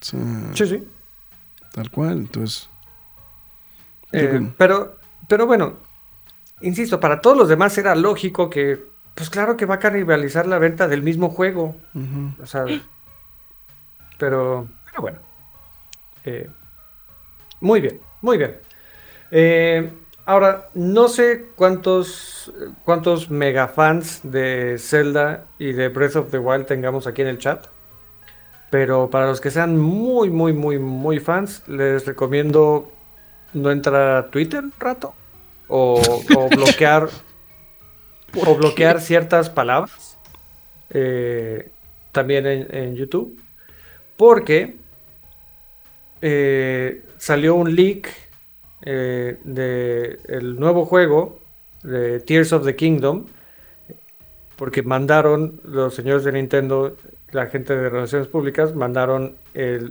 sí, 0.00 0.16
sí. 0.54 0.82
Tal 1.72 1.90
cual, 1.90 2.18
entonces... 2.18 2.71
Eh, 4.12 4.52
pero, 4.58 4.98
pero 5.28 5.46
bueno, 5.46 5.78
insisto, 6.60 7.00
para 7.00 7.20
todos 7.20 7.36
los 7.36 7.48
demás 7.48 7.76
era 7.78 7.94
lógico 7.94 8.50
que, 8.50 8.84
pues 9.14 9.30
claro 9.30 9.56
que 9.56 9.66
va 9.66 9.76
a 9.76 9.78
canibalizar 9.78 10.46
la 10.46 10.58
venta 10.58 10.88
del 10.88 11.02
mismo 11.02 11.30
juego. 11.30 11.76
O 12.42 12.46
sea, 12.46 12.64
pero, 14.18 14.68
pero 14.86 15.00
bueno. 15.00 15.18
Eh, 16.24 16.48
muy 17.60 17.80
bien, 17.80 18.00
muy 18.20 18.38
bien. 18.38 18.58
Eh, 19.30 19.90
ahora, 20.26 20.68
no 20.74 21.08
sé 21.08 21.46
cuántos, 21.56 22.52
cuántos 22.84 23.30
mega 23.30 23.68
fans 23.68 24.20
de 24.22 24.76
Zelda 24.78 25.46
y 25.58 25.72
de 25.72 25.88
Breath 25.88 26.16
of 26.16 26.30
the 26.30 26.38
Wild 26.38 26.66
tengamos 26.66 27.06
aquí 27.06 27.22
en 27.22 27.28
el 27.28 27.38
chat. 27.38 27.66
Pero 28.70 29.10
para 29.10 29.26
los 29.26 29.40
que 29.40 29.50
sean 29.50 29.78
muy, 29.78 30.30
muy, 30.30 30.52
muy, 30.52 30.78
muy 30.78 31.18
fans, 31.18 31.66
les 31.66 32.06
recomiendo 32.06 32.91
no 33.54 33.70
entrar 33.70 34.16
a 34.16 34.30
Twitter 34.30 34.64
un 34.64 34.72
rato 34.78 35.14
o, 35.68 36.00
bloquear 36.50 37.08
o 38.46 38.54
bloquear 38.54 39.00
ciertas 39.00 39.50
palabras 39.50 40.18
eh, 40.90 41.70
también 42.12 42.46
en, 42.46 42.94
YouTube 42.94 43.40
porque 44.16 44.76
eh, 46.20 47.04
salió 47.16 47.54
un 47.54 47.74
leak 47.74 48.08
eh, 48.82 49.38
del 49.44 50.58
nuevo 50.58 50.84
juego 50.84 51.40
de 51.82 52.20
Tears 52.20 52.52
of 52.52 52.64
the 52.64 52.76
Kingdom 52.76 53.26
porque 54.56 54.82
mandaron 54.82 55.60
los 55.64 55.94
señores 55.94 56.24
de 56.24 56.32
Nintendo 56.32 56.96
la 57.30 57.46
gente 57.46 57.74
de 57.74 57.88
relaciones 57.88 58.28
públicas 58.28 58.74
mandaron 58.74 59.36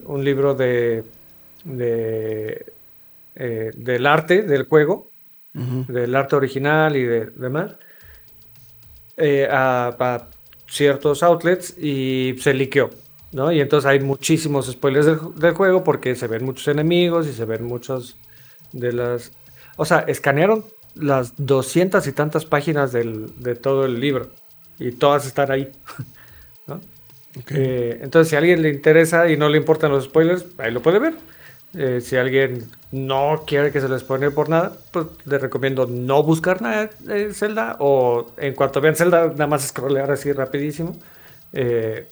un 0.05 0.23
libro 0.23 0.53
de, 0.53 1.03
de 1.63 2.71
eh, 3.43 3.71
del 3.75 4.05
arte 4.05 4.43
del 4.43 4.67
juego, 4.67 5.09
del 5.53 6.15
arte 6.15 6.35
original 6.35 6.95
y 6.95 7.03
de 7.03 7.25
demás, 7.25 7.75
eh, 9.17 9.47
a, 9.49 10.27
ciertos 10.67 11.23
outlets 11.23 11.77
y 11.77 12.35
se 12.39 12.53
liqueó. 12.53 12.91
¿no? 13.31 13.51
Y 13.51 13.59
entonces 13.59 13.89
hay 13.89 13.99
muchísimos 13.99 14.71
spoilers 14.71 15.05
del, 15.35 15.53
juego 15.53 15.83
porque 15.83 16.15
se 16.15 16.27
ven 16.27 16.45
muchos 16.45 16.67
enemigos 16.67 17.27
y 17.27 17.33
se 17.33 17.45
ven 17.45 17.63
muchos 17.63 18.17
de 18.71 18.93
las... 18.93 19.31
O 19.75 19.85
sea, 19.85 19.99
escanearon 19.99 20.63
las 20.95 21.33
doscientas 21.37 22.07
y 22.07 22.11
tantas 22.11 22.45
páginas 22.45 22.91
de 22.93 23.55
todo 23.55 23.85
el 23.85 23.99
libro 23.99 24.31
y 24.77 24.91
todas 24.91 25.25
están 25.25 25.51
ahí. 25.51 25.71
Eh, 27.49 27.99
entonces, 28.01 28.29
si 28.29 28.35
a 28.35 28.39
alguien 28.39 28.61
le 28.61 28.69
interesa 28.69 29.29
y 29.29 29.37
no 29.37 29.47
le 29.47 29.57
importan 29.57 29.89
los 29.89 30.03
spoilers, 30.03 30.45
ahí 30.57 30.69
lo 30.69 30.81
puede 30.81 30.99
ver. 30.99 31.13
Eh, 31.73 32.01
si 32.01 32.17
alguien 32.17 32.69
no 32.91 33.43
quiere 33.47 33.71
que 33.71 33.79
se 33.79 33.87
les 33.87 34.03
pone 34.03 34.29
por 34.31 34.49
nada, 34.49 34.73
pues 34.91 35.07
les 35.25 35.41
recomiendo 35.41 35.87
no 35.87 36.21
buscar 36.21 36.61
nada 36.61 36.89
de 36.99 37.33
Zelda 37.33 37.77
o 37.79 38.31
en 38.37 38.53
cuanto 38.55 38.81
vean 38.81 38.95
Zelda, 38.95 39.27
nada 39.27 39.47
más 39.47 39.67
scrollear 39.69 40.11
así 40.11 40.33
rapidísimo. 40.33 40.97
Eh, 41.53 42.07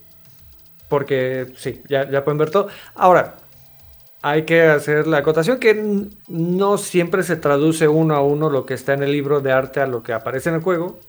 porque 0.87 1.53
sí, 1.57 1.81
ya, 1.87 2.09
ya 2.09 2.23
pueden 2.23 2.37
ver 2.37 2.49
todo. 2.51 2.69
Ahora, 2.95 3.35
hay 4.21 4.43
que 4.43 4.63
hacer 4.63 5.07
la 5.07 5.19
acotación 5.19 5.59
que 5.59 6.07
no 6.27 6.77
siempre 6.77 7.23
se 7.23 7.35
traduce 7.35 7.87
uno 7.87 8.15
a 8.15 8.21
uno 8.21 8.49
lo 8.49 8.65
que 8.65 8.73
está 8.73 8.93
en 8.93 9.03
el 9.03 9.11
libro 9.11 9.41
de 9.41 9.51
arte 9.51 9.81
a 9.81 9.87
lo 9.87 10.03
que 10.03 10.13
aparece 10.13 10.49
en 10.49 10.55
el 10.55 10.61
juego. 10.61 10.99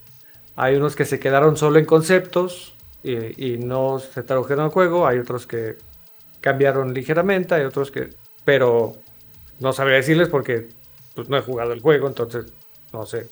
Hay 0.57 0.77
unos 0.77 0.97
que 0.97 1.05
se 1.05 1.21
quedaron 1.21 1.57
solo 1.57 1.79
en 1.79 1.87
conceptos 1.87 2.75
y, 3.03 3.53
y 3.53 3.59
no 3.59 3.99
se 4.01 4.23
tradujeron 4.23 4.65
al 4.65 4.71
juego. 4.71 5.07
Hay 5.07 5.19
otros 5.19 5.47
que 5.47 5.77
cambiaron 6.41 6.93
ligeramente. 6.93 7.55
Hay 7.55 7.65
otros 7.65 7.91
que 7.91 8.11
pero 8.51 8.97
no 9.61 9.73
sabría 9.73 9.99
decirles 9.99 10.29
porque 10.29 10.71
pues, 11.15 11.29
no 11.29 11.37
he 11.37 11.41
jugado 11.41 11.73
el 11.73 11.81
juego, 11.81 12.09
entonces 12.09 12.47
no 12.93 13.07
sé. 13.07 13.29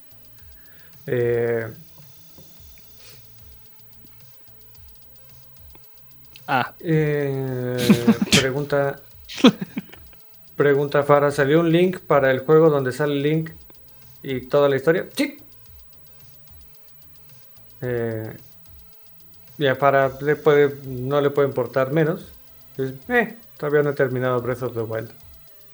Eh, 1.09 1.67
ah. 6.47 6.73
Eh, 6.79 7.77
pregunta. 8.41 9.01
pregunta 10.55 11.03
Fara, 11.03 11.33
¿salió 11.33 11.59
un 11.59 11.73
link 11.73 11.99
para 11.99 12.31
el 12.31 12.39
juego 12.39 12.71
donde 12.71 12.93
sale 12.93 13.15
el 13.15 13.23
link 13.23 13.51
y 14.23 14.43
toda 14.43 14.69
la 14.69 14.77
historia? 14.77 15.09
Sí. 15.17 15.39
Eh, 17.81 18.37
y 19.59 19.67
a 19.67 19.75
Fara 19.75 20.13
le 20.21 20.37
puede, 20.37 20.77
no 20.87 21.21
le 21.21 21.31
puede 21.31 21.49
importar 21.49 21.91
menos. 21.91 22.33
eh, 23.09 23.37
Todavía 23.59 23.83
no 23.83 23.91
he 23.91 23.95
terminado 23.95 24.41
Breath 24.41 24.63
of 24.63 24.75
the 24.75 24.81
Wild. 24.81 25.11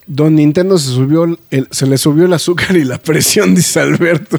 Don 0.07 0.35
Nintendo 0.35 0.77
se 0.79 0.91
subió 0.91 1.27
se 1.71 1.87
le 1.87 1.99
subió 1.99 2.27
el 2.27 2.33
azúcar 2.33 2.77
y 2.77 2.85
la 2.85 2.99
presión, 2.99 3.55
dice 3.55 3.81
Alberto. 3.81 4.39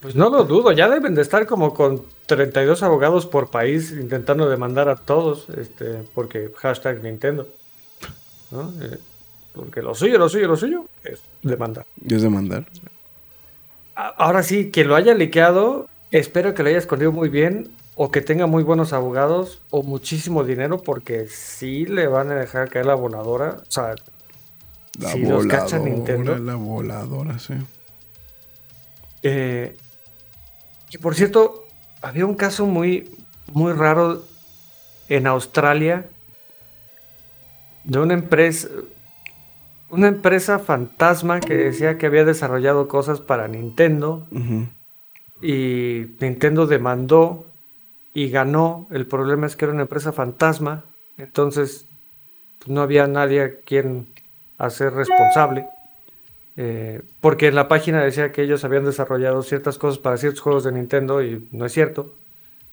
Pues 0.00 0.14
no 0.14 0.28
lo 0.28 0.44
dudo, 0.44 0.72
ya 0.72 0.88
deben 0.88 1.14
de 1.14 1.22
estar 1.22 1.46
como 1.46 1.72
con 1.72 2.02
32 2.26 2.82
abogados 2.82 3.26
por 3.26 3.50
país 3.50 3.90
intentando 3.92 4.48
demandar 4.48 4.88
a 4.88 4.96
todos, 4.96 5.48
este, 5.56 6.04
porque 6.14 6.50
hashtag 6.56 7.02
Nintendo. 7.02 7.48
Eh, 8.52 8.98
porque 9.54 9.82
lo 9.82 9.94
suyo, 9.94 10.18
lo 10.18 10.28
suyo, 10.28 10.48
lo 10.48 10.56
suyo 10.56 10.86
es 11.02 11.22
demandar. 11.42 11.86
Es 12.06 12.22
demandar. 12.22 12.66
Ahora 13.94 14.42
sí, 14.42 14.70
quien 14.70 14.88
lo 14.88 14.96
haya 14.96 15.14
liqueado, 15.14 15.88
espero 16.10 16.52
que 16.52 16.62
lo 16.62 16.68
haya 16.68 16.78
escondido 16.78 17.12
muy 17.12 17.28
bien 17.28 17.70
o 17.96 18.10
que 18.10 18.20
tenga 18.20 18.46
muy 18.46 18.62
buenos 18.62 18.92
abogados 18.92 19.62
o 19.70 19.82
muchísimo 19.82 20.44
dinero 20.44 20.82
porque 20.82 21.26
sí 21.28 21.86
le 21.86 22.06
van 22.06 22.30
a 22.30 22.34
dejar 22.34 22.68
caer 22.68 22.86
la 22.86 22.94
voladora. 22.94 23.58
O 23.60 23.70
sea, 23.70 23.94
la 24.98 25.10
si 25.10 25.20
los 25.24 25.46
cacha 25.46 25.78
Nintendo. 25.78 26.36
La 26.38 26.56
voladora, 26.56 27.38
sí. 27.38 27.54
Eh, 29.22 29.76
y 30.90 30.98
por 30.98 31.14
cierto, 31.14 31.64
había 32.02 32.26
un 32.26 32.34
caso 32.34 32.66
muy, 32.66 33.10
muy 33.52 33.72
raro 33.72 34.22
en 35.08 35.26
Australia 35.26 36.06
de 37.84 37.98
una 37.98 38.14
empresa, 38.14 38.68
una 39.88 40.08
empresa 40.08 40.58
fantasma 40.58 41.40
que 41.40 41.54
decía 41.54 41.98
que 41.98 42.06
había 42.06 42.24
desarrollado 42.24 42.88
cosas 42.88 43.20
para 43.20 43.46
Nintendo 43.48 44.26
y 45.40 46.06
Nintendo 46.20 46.66
demandó 46.66 47.46
y 48.14 48.30
ganó. 48.30 48.86
El 48.90 49.06
problema 49.06 49.46
es 49.46 49.56
que 49.56 49.66
era 49.66 49.74
una 49.74 49.82
empresa 49.82 50.12
fantasma, 50.12 50.84
entonces 51.18 51.86
pues, 52.60 52.68
no 52.70 52.80
había 52.80 53.06
nadie 53.06 53.42
a 53.42 53.54
quien 53.60 54.06
hacer 54.56 54.94
responsable. 54.94 55.66
Eh, 56.56 57.02
porque 57.20 57.48
en 57.48 57.56
la 57.56 57.66
página 57.66 58.02
decía 58.02 58.30
que 58.30 58.42
ellos 58.42 58.64
habían 58.64 58.84
desarrollado 58.84 59.42
ciertas 59.42 59.76
cosas 59.76 59.98
para 59.98 60.16
ciertos 60.16 60.40
juegos 60.40 60.64
de 60.64 60.72
Nintendo 60.72 61.22
y 61.22 61.48
no 61.50 61.66
es 61.66 61.72
cierto. 61.72 62.14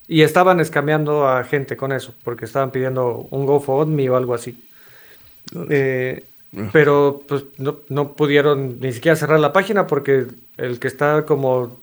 Y 0.08 0.22
estaban 0.22 0.60
escameando 0.60 1.28
a 1.28 1.44
gente 1.44 1.78
con 1.78 1.92
eso, 1.92 2.14
porque 2.24 2.46
estaban 2.46 2.72
pidiendo 2.72 3.28
un 3.32 3.46
GoFundMe 3.46 4.10
o 4.10 4.18
algo 4.18 4.34
así. 4.34 4.68
Eh, 5.70 6.24
pero 6.74 7.24
pues 7.28 7.46
no, 7.58 8.14
pudieron 8.14 8.80
ni 8.80 8.92
siquiera 8.92 9.16
cerrar 9.16 9.40
la 9.40 9.54
página 9.54 9.88
porque 9.88 10.28
el 10.58 10.80
que 10.80 10.88
está 10.88 11.26
como 11.26 11.80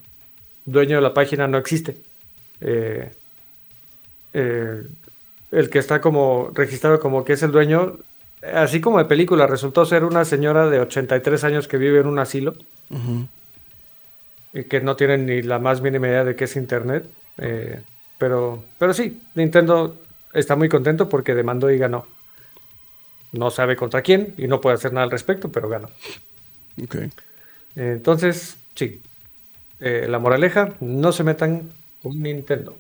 dueño 0.67 0.97
de 0.97 1.03
la 1.03 1.15
página 1.15 1.49
no 1.49 1.59
existe. 1.59 1.97
Eh, 2.61 3.11
eh, 4.33 4.83
el 5.51 5.71
que 5.71 5.79
está 5.79 6.01
como 6.01 6.51
registrado 6.55 7.01
como 7.01 7.25
que 7.25 7.33
es 7.35 7.43
el 7.43 7.53
dueño, 7.53 7.99
así 8.55 8.81
como 8.81 8.99
de 8.99 9.05
película, 9.07 9.47
resultó 9.47 9.85
ser 9.85 10.05
una 10.05 10.25
señora 10.25 10.69
de 10.69 10.81
83 10.81 11.45
años 11.45 11.69
que 11.69 11.79
vive 11.79 12.01
en 12.01 12.07
un 12.07 12.19
asilo. 12.19 12.55
Y 14.53 14.65
que 14.65 14.81
no 14.81 14.97
tiene 14.97 15.19
ni 15.19 15.43
la 15.43 15.59
más 15.59 15.81
mínima 15.81 16.09
idea 16.09 16.25
de 16.25 16.35
qué 16.35 16.45
es 16.45 16.57
internet. 16.57 17.09
Eh, 17.39 17.81
pero, 18.19 18.65
pero 18.79 18.95
sí, 18.95 19.21
Nintendo 19.35 19.97
está 20.33 20.57
muy 20.57 20.69
contento 20.69 21.09
porque 21.09 21.35
demandó 21.35 21.71
y 21.71 21.79
ganó. 21.79 22.07
No 23.33 23.51
sabe 23.51 23.77
contra 23.77 24.03
quién 24.03 24.35
y 24.39 24.47
no 24.47 24.61
puede 24.61 24.77
hacer 24.77 24.93
nada 24.93 25.05
al 25.05 25.11
respecto, 25.11 25.53
pero 25.53 25.69
ganó. 25.69 25.91
Entonces, 27.77 28.57
sí. 28.75 29.03
Eh, 29.81 30.07
la 30.09 30.19
moraleja, 30.19 30.75
no 30.81 31.13
se 31.13 31.25
metan 31.25 31.71
con 32.03 32.21
Nintendo. 32.21 32.77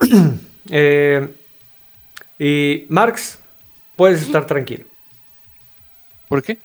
Eh, 0.70 1.26
y 2.38 2.84
Marx, 2.90 3.38
puedes 3.96 4.20
estar 4.20 4.46
tranquilo. 4.46 4.84
¿Por 6.28 6.42
qué? 6.42 6.58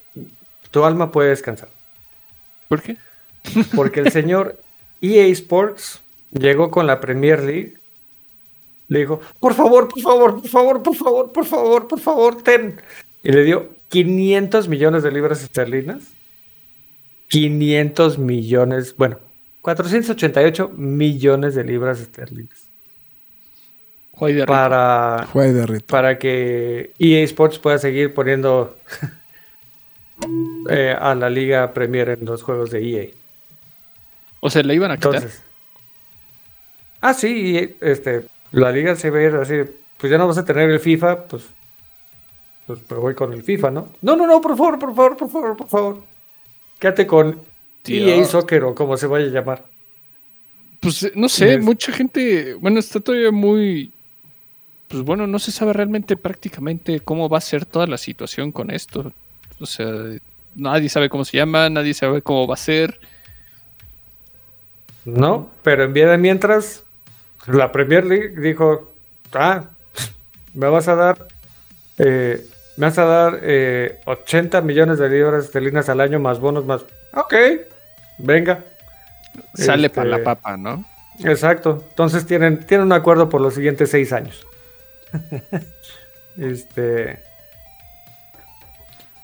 Tu 0.71 0.83
alma 0.83 1.09
puede 1.09 1.29
descansar. 1.29 1.69
¿Por 2.67 2.81
qué? 2.81 2.97
Porque 3.73 4.01
el 4.01 4.11
señor 4.11 4.59
EA 5.01 5.27
Sports 5.27 6.01
llegó 6.31 6.69
con 6.69 6.85
la 6.85 6.99
Premier 6.99 7.41
League. 7.43 7.77
Le 8.89 8.99
dijo, 8.99 9.21
por 9.39 9.53
favor, 9.53 9.87
por 9.87 10.01
favor, 10.01 10.41
por 10.41 10.49
favor, 10.49 10.83
por 10.83 10.95
favor, 10.95 11.31
por 11.31 11.45
favor, 11.45 11.87
por 11.87 11.99
favor, 11.99 12.43
ten. 12.43 12.81
Y 13.23 13.31
le 13.31 13.43
dio 13.43 13.69
500 13.89 14.67
millones 14.67 15.03
de 15.03 15.11
libras 15.11 15.41
esterlinas. 15.43 16.13
500 17.29 18.19
millones, 18.19 18.95
bueno, 18.95 19.19
488 19.61 20.69
millones 20.75 21.55
de 21.55 21.63
libras 21.63 22.01
esterlinas. 22.01 22.62
Para, 24.45 25.27
para 25.87 26.17
que 26.17 26.93
EA 26.99 27.23
Sports 27.23 27.59
pueda 27.59 27.77
seguir 27.77 28.13
poniendo 28.13 28.77
eh, 30.69 30.95
a 30.99 31.15
la 31.15 31.29
Liga 31.29 31.73
Premier 31.73 32.09
en 32.09 32.25
los 32.25 32.43
juegos 32.43 32.71
de 32.71 32.81
EA. 32.81 33.07
O 34.39 34.49
sea, 34.49 34.61
¿le 34.61 34.75
iban 34.75 34.91
a 34.91 34.97
quitar? 34.97 35.23
ah, 36.99 37.13
sí, 37.13 37.77
este, 37.79 38.25
la 38.51 38.73
liga 38.73 38.93
se 38.97 39.09
ve 39.09 39.27
así, 39.27 39.55
pues 39.97 40.11
ya 40.11 40.17
no 40.17 40.27
vas 40.27 40.37
a 40.37 40.43
tener 40.43 40.69
el 40.69 40.81
FIFA, 40.81 41.23
pues, 41.27 41.45
pues 42.67 42.79
me 42.91 42.97
voy 42.97 43.15
con 43.15 43.31
el 43.31 43.41
FIFA, 43.41 43.71
¿no? 43.71 43.93
No, 44.01 44.17
no, 44.17 44.27
no, 44.27 44.41
por 44.41 44.57
favor, 44.57 44.77
por 44.77 44.93
favor, 44.93 45.15
por 45.15 45.29
favor, 45.29 45.55
por 45.55 45.69
favor. 45.69 46.03
Quédate 46.77 47.07
con 47.07 47.39
EA 47.87 48.25
Soccer 48.25 48.65
o 48.65 48.75
como 48.75 48.97
se 48.97 49.07
vaya 49.07 49.27
a 49.27 49.29
llamar. 49.29 49.63
Pues 50.81 51.09
no 51.15 51.29
sé, 51.29 51.59
mucha 51.59 51.93
gente, 51.93 52.55
bueno, 52.55 52.79
está 52.79 52.99
todavía 52.99 53.31
muy, 53.31 53.92
pues 54.93 55.05
bueno, 55.05 55.25
no 55.25 55.39
se 55.39 55.51
sabe 55.51 55.73
realmente 55.73 56.15
prácticamente 56.15 56.99
cómo 56.99 57.27
va 57.27 57.39
a 57.39 57.41
ser 57.41 57.65
toda 57.65 57.87
la 57.87 57.97
situación 57.97 58.51
con 58.51 58.69
esto. 58.69 59.11
O 59.59 59.65
sea, 59.65 59.87
nadie 60.53 60.87
sabe 60.87 61.09
cómo 61.09 61.25
se 61.25 61.35
llama, 61.37 61.67
nadie 61.67 61.95
sabe 61.95 62.21
cómo 62.21 62.45
va 62.45 62.53
a 62.53 62.57
ser. 62.57 62.99
No, 65.03 65.49
pero 65.63 65.85
en 65.85 65.93
vía 65.93 66.11
de 66.11 66.19
mientras, 66.19 66.83
la 67.47 67.71
Premier 67.71 68.05
League 68.05 68.39
dijo, 68.39 68.93
ah, 69.33 69.63
me 70.53 70.67
vas 70.67 70.87
a 70.87 70.93
dar, 70.93 71.27
eh, 71.97 72.45
me 72.77 72.85
vas 72.85 72.97
a 72.99 73.05
dar 73.05 73.33
80 74.05 74.57
eh, 74.59 74.61
millones 74.61 74.99
de 74.99 75.09
libras 75.09 75.45
esterlinas 75.45 75.89
al 75.89 76.01
año 76.01 76.19
más 76.19 76.39
bonos 76.39 76.67
más. 76.67 76.85
Ok, 77.15 77.33
venga. 78.19 78.63
Sale 79.55 79.89
para 79.89 80.07
la 80.07 80.17
este, 80.17 80.25
papa, 80.25 80.55
¿no? 80.55 80.85
Exacto. 81.23 81.83
Entonces 81.89 82.27
tienen, 82.27 82.63
tienen 82.67 82.85
un 82.85 82.93
acuerdo 82.93 83.27
por 83.27 83.41
los 83.41 83.55
siguientes 83.55 83.89
seis 83.89 84.13
años. 84.13 84.45
este. 86.37 87.19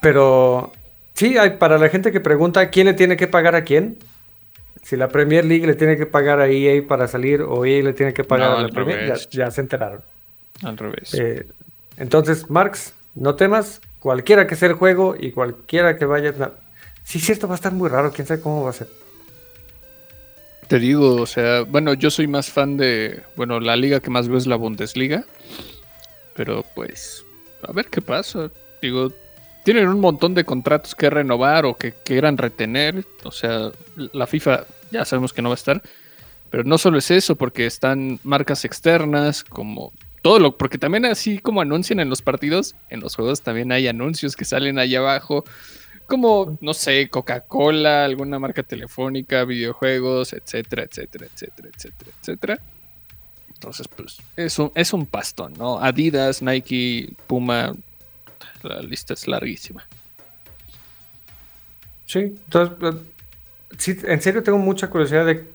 Pero 0.01 0.71
sí, 1.13 1.37
hay, 1.37 1.51
para 1.51 1.77
la 1.77 1.89
gente 1.89 2.11
que 2.11 2.19
pregunta 2.19 2.69
quién 2.69 2.87
le 2.87 2.93
tiene 2.93 3.17
que 3.17 3.27
pagar 3.27 3.55
a 3.55 3.63
quién, 3.63 3.97
si 4.83 4.95
la 4.95 5.09
Premier 5.09 5.45
League 5.45 5.67
le 5.67 5.75
tiene 5.75 5.97
que 5.97 6.05
pagar 6.05 6.39
a 6.39 6.47
EA 6.47 6.87
para 6.87 7.07
salir 7.07 7.41
o 7.41 7.65
EA 7.65 7.83
le 7.83 7.93
tiene 7.93 8.13
que 8.13 8.23
pagar 8.23 8.51
a 8.51 8.61
la 8.61 8.69
Premier, 8.69 9.17
ya, 9.29 9.51
se 9.51 9.61
enteraron. 9.61 10.01
Al 10.63 10.77
revés. 10.77 11.13
Eh, 11.13 11.45
entonces, 11.97 12.49
Marx, 12.49 12.93
no 13.15 13.35
temas, 13.35 13.81
cualquiera 13.99 14.47
que 14.47 14.55
sea 14.55 14.69
el 14.69 14.75
juego 14.75 15.15
y 15.19 15.31
cualquiera 15.31 15.97
que 15.97 16.05
vaya. 16.05 16.33
Sí, 17.03 17.19
cierto, 17.19 17.47
va 17.47 17.55
a 17.55 17.55
estar 17.55 17.73
muy 17.73 17.89
raro, 17.89 18.11
quién 18.11 18.27
sabe 18.27 18.41
cómo 18.41 18.63
va 18.63 18.69
a 18.69 18.73
ser. 18.73 18.87
Te 20.67 20.79
digo, 20.79 21.15
o 21.15 21.25
sea, 21.25 21.61
bueno, 21.61 21.93
yo 21.95 22.11
soy 22.11 22.27
más 22.27 22.51
fan 22.51 22.77
de. 22.77 23.23
Bueno, 23.35 23.59
la 23.59 23.75
liga 23.75 23.99
que 23.99 24.11
más 24.11 24.27
veo 24.27 24.37
es 24.37 24.45
la 24.45 24.55
Bundesliga. 24.55 25.25
Pero 26.39 26.63
pues, 26.73 27.25
a 27.67 27.73
ver 27.73 27.87
qué 27.87 27.99
pasa. 27.99 28.49
Digo, 28.81 29.11
tienen 29.65 29.89
un 29.89 29.99
montón 29.99 30.33
de 30.35 30.45
contratos 30.45 30.95
que 30.95 31.09
renovar 31.09 31.65
o 31.65 31.75
que 31.75 31.91
quieran 31.91 32.37
retener. 32.37 33.03
O 33.25 33.31
sea, 33.33 33.71
la 34.13 34.25
FIFA 34.25 34.65
ya 34.89 35.03
sabemos 35.03 35.33
que 35.33 35.41
no 35.41 35.49
va 35.49 35.55
a 35.55 35.57
estar. 35.57 35.81
Pero 36.49 36.63
no 36.63 36.77
solo 36.77 36.97
es 36.97 37.11
eso, 37.11 37.35
porque 37.35 37.65
están 37.65 38.21
marcas 38.23 38.63
externas, 38.63 39.43
como 39.43 39.91
todo 40.21 40.39
lo, 40.39 40.57
porque 40.57 40.77
también 40.77 41.03
así 41.03 41.39
como 41.39 41.59
anuncian 41.59 41.99
en 41.99 42.09
los 42.09 42.21
partidos, 42.21 42.73
en 42.87 43.01
los 43.01 43.17
juegos 43.17 43.41
también 43.41 43.73
hay 43.73 43.89
anuncios 43.89 44.37
que 44.37 44.45
salen 44.45 44.79
ahí 44.79 44.95
abajo, 44.95 45.43
como, 46.07 46.57
no 46.61 46.73
sé, 46.73 47.09
Coca-Cola, 47.09 48.05
alguna 48.05 48.39
marca 48.39 48.63
telefónica, 48.63 49.43
videojuegos, 49.43 50.31
etcétera, 50.31 50.83
etcétera, 50.83 51.27
etcétera, 51.33 51.69
etcétera, 51.75 52.11
etcétera. 52.21 52.59
Entonces, 53.59 53.89
pues, 53.89 54.21
es 54.37 54.57
un, 54.57 54.71
es 54.73 54.93
un 54.93 55.05
pastón, 55.05 55.51
¿no? 55.57 55.79
Adidas, 55.79 56.41
Nike, 56.41 57.13
Puma, 57.27 57.75
la 58.63 58.81
lista 58.81 59.13
es 59.15 59.27
larguísima. 59.27 59.85
Sí, 62.05 62.19
entonces, 62.19 62.77
pues, 62.79 62.95
sí, 63.77 63.97
en 64.05 64.21
serio 64.21 64.43
tengo 64.43 64.59
mucha 64.59 64.89
curiosidad 64.89 65.25
de 65.25 65.45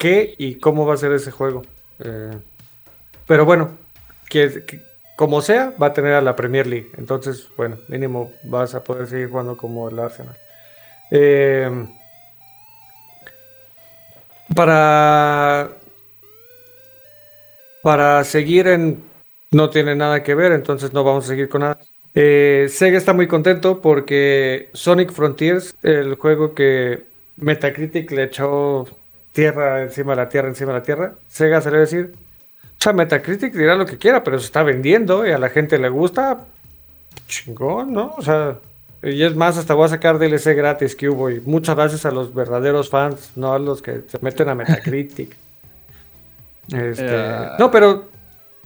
qué 0.00 0.34
y 0.36 0.56
cómo 0.56 0.84
va 0.84 0.94
a 0.94 0.96
ser 0.96 1.12
ese 1.12 1.30
juego. 1.30 1.62
Eh, 2.00 2.36
pero 3.24 3.44
bueno, 3.44 3.78
que, 4.28 4.82
como 5.14 5.40
sea, 5.40 5.72
va 5.80 5.86
a 5.86 5.92
tener 5.92 6.14
a 6.14 6.22
la 6.22 6.34
Premier 6.34 6.66
League. 6.66 6.90
Entonces, 6.98 7.46
bueno, 7.56 7.78
mínimo 7.86 8.32
vas 8.42 8.74
a 8.74 8.82
poder 8.82 9.06
seguir 9.06 9.30
jugando 9.30 9.56
como 9.56 9.88
el 9.88 9.98
Arsenal. 10.00 10.36
Eh, 11.12 11.86
para, 14.56 15.70
para 17.84 18.24
seguir 18.24 18.66
en... 18.66 19.04
No 19.50 19.68
tiene 19.68 19.94
nada 19.94 20.22
que 20.22 20.34
ver, 20.34 20.52
entonces 20.52 20.94
no 20.94 21.04
vamos 21.04 21.26
a 21.26 21.28
seguir 21.28 21.50
con 21.50 21.60
nada. 21.60 21.78
Eh, 22.14 22.66
Sega 22.70 22.96
está 22.96 23.12
muy 23.12 23.28
contento 23.28 23.82
porque 23.82 24.70
Sonic 24.72 25.12
Frontiers, 25.12 25.74
el 25.82 26.14
juego 26.14 26.54
que 26.54 27.04
Metacritic 27.36 28.10
le 28.12 28.24
echó 28.24 28.86
tierra 29.32 29.82
encima 29.82 30.12
de 30.12 30.16
la 30.16 30.28
tierra, 30.30 30.48
encima 30.48 30.72
de 30.72 30.78
la 30.78 30.82
tierra, 30.82 31.14
Sega 31.28 31.60
se 31.60 31.70
le 31.70 31.76
va 31.76 31.82
a 31.82 31.86
decir, 31.86 32.14
o 32.14 32.82
sea, 32.82 32.94
Metacritic 32.94 33.52
dirá 33.52 33.74
lo 33.74 33.84
que 33.84 33.98
quiera, 33.98 34.24
pero 34.24 34.38
se 34.38 34.46
está 34.46 34.62
vendiendo 34.62 35.26
y 35.26 35.32
a 35.32 35.38
la 35.38 35.50
gente 35.50 35.78
le 35.78 35.90
gusta, 35.90 36.46
chingón, 37.28 37.92
¿no? 37.92 38.14
O 38.16 38.22
sea, 38.22 38.60
y 39.02 39.22
es 39.22 39.36
más, 39.36 39.58
hasta 39.58 39.74
voy 39.74 39.84
a 39.84 39.88
sacar 39.88 40.18
DLC 40.18 40.56
gratis 40.56 40.96
que 40.96 41.10
hubo 41.10 41.28
y 41.28 41.40
muchas 41.40 41.76
gracias 41.76 42.06
a 42.06 42.10
los 42.10 42.32
verdaderos 42.32 42.88
fans, 42.88 43.32
no 43.36 43.52
a 43.52 43.58
los 43.58 43.82
que 43.82 44.04
se 44.06 44.18
meten 44.22 44.48
a 44.48 44.54
Metacritic. 44.56 45.36
Este, 46.72 47.28
no, 47.58 47.70
pero 47.70 48.08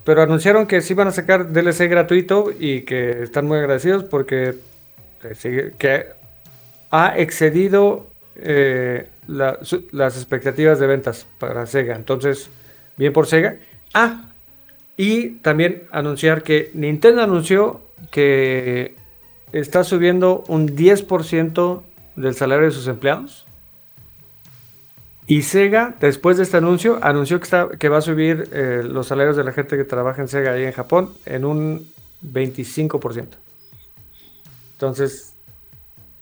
pero 0.04 0.22
anunciaron 0.22 0.66
que 0.66 0.80
sí 0.80 0.94
van 0.94 1.08
a 1.08 1.12
sacar 1.12 1.52
DLC 1.52 1.88
gratuito 1.88 2.50
y 2.58 2.82
que 2.82 3.24
están 3.24 3.46
muy 3.46 3.58
agradecidos 3.58 4.04
porque 4.04 4.54
eh, 5.22 5.72
que 5.76 6.06
ha 6.90 7.18
excedido 7.18 8.06
eh, 8.36 9.08
las 9.26 10.16
expectativas 10.16 10.78
de 10.78 10.86
ventas 10.86 11.26
para 11.38 11.66
Sega. 11.66 11.94
Entonces, 11.96 12.48
bien 12.96 13.12
por 13.12 13.26
Sega. 13.26 13.56
Ah, 13.92 14.30
y 14.96 15.36
también 15.40 15.84
anunciar 15.90 16.42
que 16.42 16.70
Nintendo 16.74 17.22
anunció 17.22 17.82
que 18.10 18.94
está 19.52 19.84
subiendo 19.84 20.44
un 20.48 20.68
10% 20.74 21.82
del 22.16 22.34
salario 22.34 22.66
de 22.66 22.72
sus 22.72 22.88
empleados. 22.88 23.47
Y 25.30 25.42
Sega, 25.42 25.94
después 26.00 26.38
de 26.38 26.42
este 26.42 26.56
anuncio, 26.56 26.98
anunció 27.02 27.38
que, 27.38 27.44
está, 27.44 27.68
que 27.68 27.90
va 27.90 27.98
a 27.98 28.00
subir 28.00 28.48
eh, 28.50 28.80
los 28.82 29.08
salarios 29.08 29.36
de 29.36 29.44
la 29.44 29.52
gente 29.52 29.76
que 29.76 29.84
trabaja 29.84 30.22
en 30.22 30.28
Sega 30.28 30.52
ahí 30.52 30.64
en 30.64 30.72
Japón 30.72 31.12
en 31.26 31.44
un 31.44 31.92
25%. 32.24 33.28
Entonces, 34.72 35.34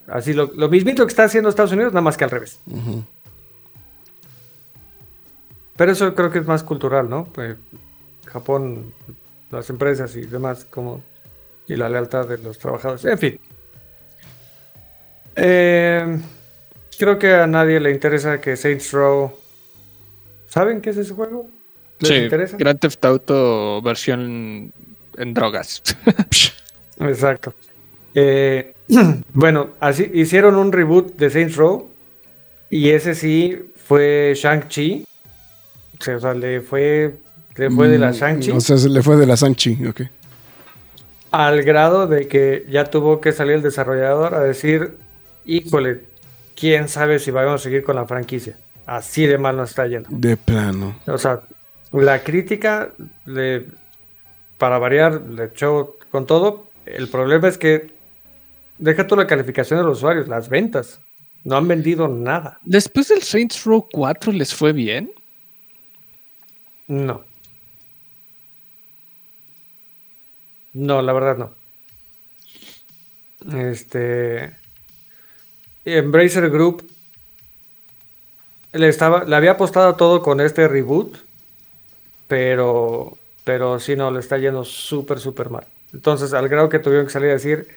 así 0.08 0.32
lo, 0.32 0.50
lo 0.56 0.68
mismito 0.68 1.06
que 1.06 1.10
está 1.10 1.22
haciendo 1.22 1.48
Estados 1.48 1.70
Unidos, 1.70 1.92
nada 1.92 2.02
más 2.02 2.16
que 2.16 2.24
al 2.24 2.30
revés. 2.30 2.58
Pero 5.76 5.92
eso 5.92 6.12
creo 6.16 6.32
que 6.32 6.40
es 6.40 6.46
más 6.46 6.64
cultural, 6.64 7.08
¿no? 7.08 7.26
Pues, 7.26 7.56
Japón, 8.24 8.92
las 9.52 9.70
empresas 9.70 10.16
y 10.16 10.22
demás, 10.22 10.64
como, 10.64 11.00
y 11.68 11.76
la 11.76 11.88
lealtad 11.88 12.26
de 12.26 12.38
los 12.38 12.58
trabajadores. 12.58 13.04
En 13.04 13.18
fin. 13.18 13.40
Eh, 15.36 16.18
creo 16.98 17.18
que 17.18 17.34
a 17.34 17.46
nadie 17.46 17.80
le 17.80 17.90
interesa 17.90 18.40
que 18.40 18.56
Saints 18.56 18.92
Row. 18.92 19.32
¿Saben 20.46 20.80
qué 20.80 20.90
es 20.90 20.96
ese 20.96 21.14
juego? 21.14 21.48
¿Les 22.00 22.08
sí, 22.08 22.14
interesa? 22.16 22.56
Grand 22.56 22.78
Theft 22.78 23.04
Auto 23.04 23.82
versión 23.82 24.72
en 25.16 25.34
drogas. 25.34 25.82
Exacto. 27.00 27.54
Eh, 28.14 28.74
bueno, 29.32 29.70
así 29.80 30.10
hicieron 30.14 30.56
un 30.56 30.72
reboot 30.72 31.16
de 31.16 31.30
Saints 31.30 31.56
Row 31.56 31.90
y 32.70 32.90
ese 32.90 33.14
sí 33.14 33.70
fue 33.74 34.32
Shang-Chi. 34.34 35.06
O 36.00 36.20
sea, 36.20 36.34
le 36.34 36.60
fue, 36.60 37.16
le 37.56 37.70
fue 37.70 37.88
de 37.88 37.98
la 37.98 38.10
mm, 38.10 38.14
Shang-Chi. 38.14 38.50
O 38.50 38.60
sea, 38.60 38.76
se 38.76 38.88
le 38.88 39.02
fue 39.02 39.16
de 39.16 39.26
la 39.26 39.34
Shang-Chi, 39.34 39.86
ok. 39.86 40.02
Al 41.30 41.62
grado 41.62 42.06
de 42.06 42.28
que 42.28 42.66
ya 42.68 42.84
tuvo 42.84 43.20
que 43.20 43.32
salir 43.32 43.56
el 43.56 43.62
desarrollador 43.62 44.34
a 44.34 44.40
decir, 44.40 44.96
híjole, 45.44 46.04
quién 46.56 46.88
sabe 46.88 47.18
si 47.18 47.30
vamos 47.30 47.60
a 47.60 47.64
seguir 47.64 47.84
con 47.84 47.96
la 47.96 48.06
franquicia. 48.06 48.58
Así 48.86 49.26
de 49.26 49.38
mal 49.38 49.56
nos 49.56 49.70
está 49.70 49.86
yendo. 49.86 50.08
De 50.10 50.36
plano. 50.36 50.98
O 51.06 51.18
sea, 51.18 51.42
la 51.92 52.22
crítica, 52.22 52.92
le, 53.24 53.66
para 54.58 54.78
variar, 54.78 55.20
le 55.22 55.44
echó 55.44 55.96
con 56.10 56.26
todo. 56.26 56.70
El 56.84 57.08
problema 57.08 57.48
es 57.48 57.58
que 57.58 57.94
deja 58.78 59.06
toda 59.06 59.22
la 59.22 59.28
calificación 59.28 59.78
de 59.80 59.84
los 59.84 59.98
usuarios, 59.98 60.28
las 60.28 60.48
ventas. 60.48 61.00
No 61.44 61.56
han 61.56 61.68
vendido 61.68 62.08
nada. 62.08 62.58
Después 62.62 63.08
del 63.08 63.22
Saints 63.22 63.64
Row 63.64 63.86
4, 63.92 64.32
¿les 64.32 64.54
fue 64.54 64.72
bien? 64.72 65.12
No. 66.88 67.24
No, 70.72 71.02
la 71.02 71.12
verdad 71.12 71.36
no. 71.38 71.54
Este. 73.58 74.52
Embracer 75.86 76.50
Group 76.50 76.90
le, 78.72 78.88
estaba, 78.88 79.24
le 79.24 79.36
había 79.36 79.52
apostado 79.52 79.94
todo 79.94 80.20
con 80.20 80.40
este 80.40 80.66
reboot, 80.66 81.16
pero, 82.26 83.16
pero 83.44 83.78
sí, 83.78 83.94
no, 83.94 84.10
le 84.10 84.18
está 84.20 84.36
yendo 84.36 84.64
súper, 84.64 85.20
súper 85.20 85.48
mal. 85.48 85.66
Entonces, 85.94 86.34
al 86.34 86.48
grado 86.48 86.68
que 86.68 86.80
tuvieron 86.80 87.06
que 87.06 87.12
salir 87.12 87.30
a 87.30 87.34
decir, 87.34 87.68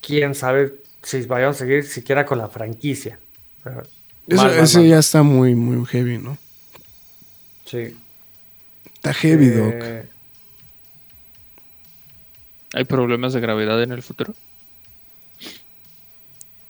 quién 0.00 0.34
sabe 0.34 0.74
si 1.02 1.22
vayan 1.22 1.50
a 1.50 1.54
seguir 1.54 1.84
siquiera 1.84 2.26
con 2.26 2.38
la 2.38 2.48
franquicia. 2.48 3.18
Eso, 4.26 4.82
ya 4.82 4.98
está 4.98 5.22
muy, 5.22 5.54
muy 5.54 5.86
heavy, 5.86 6.18
¿no? 6.18 6.36
Sí. 7.64 7.96
Está 8.94 9.14
heavy, 9.14 9.46
eh, 9.46 9.50
Doc. 9.50 10.08
¿Hay 12.74 12.84
problemas 12.84 13.32
de 13.32 13.40
gravedad 13.40 13.82
en 13.82 13.92
el 13.92 14.02
futuro? 14.02 14.34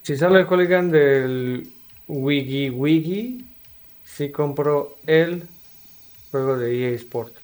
Si 0.02 0.16
sale 0.16 0.40
el 0.40 0.46
Hooligan 0.46 0.90
del 0.90 1.72
Wiggy 2.08 2.70
Wiggy, 2.70 3.46
si 4.04 4.32
compro 4.32 4.98
el 5.06 5.46
juego 6.32 6.58
de 6.58 6.90
EA 6.90 6.96
Sport. 6.96 7.36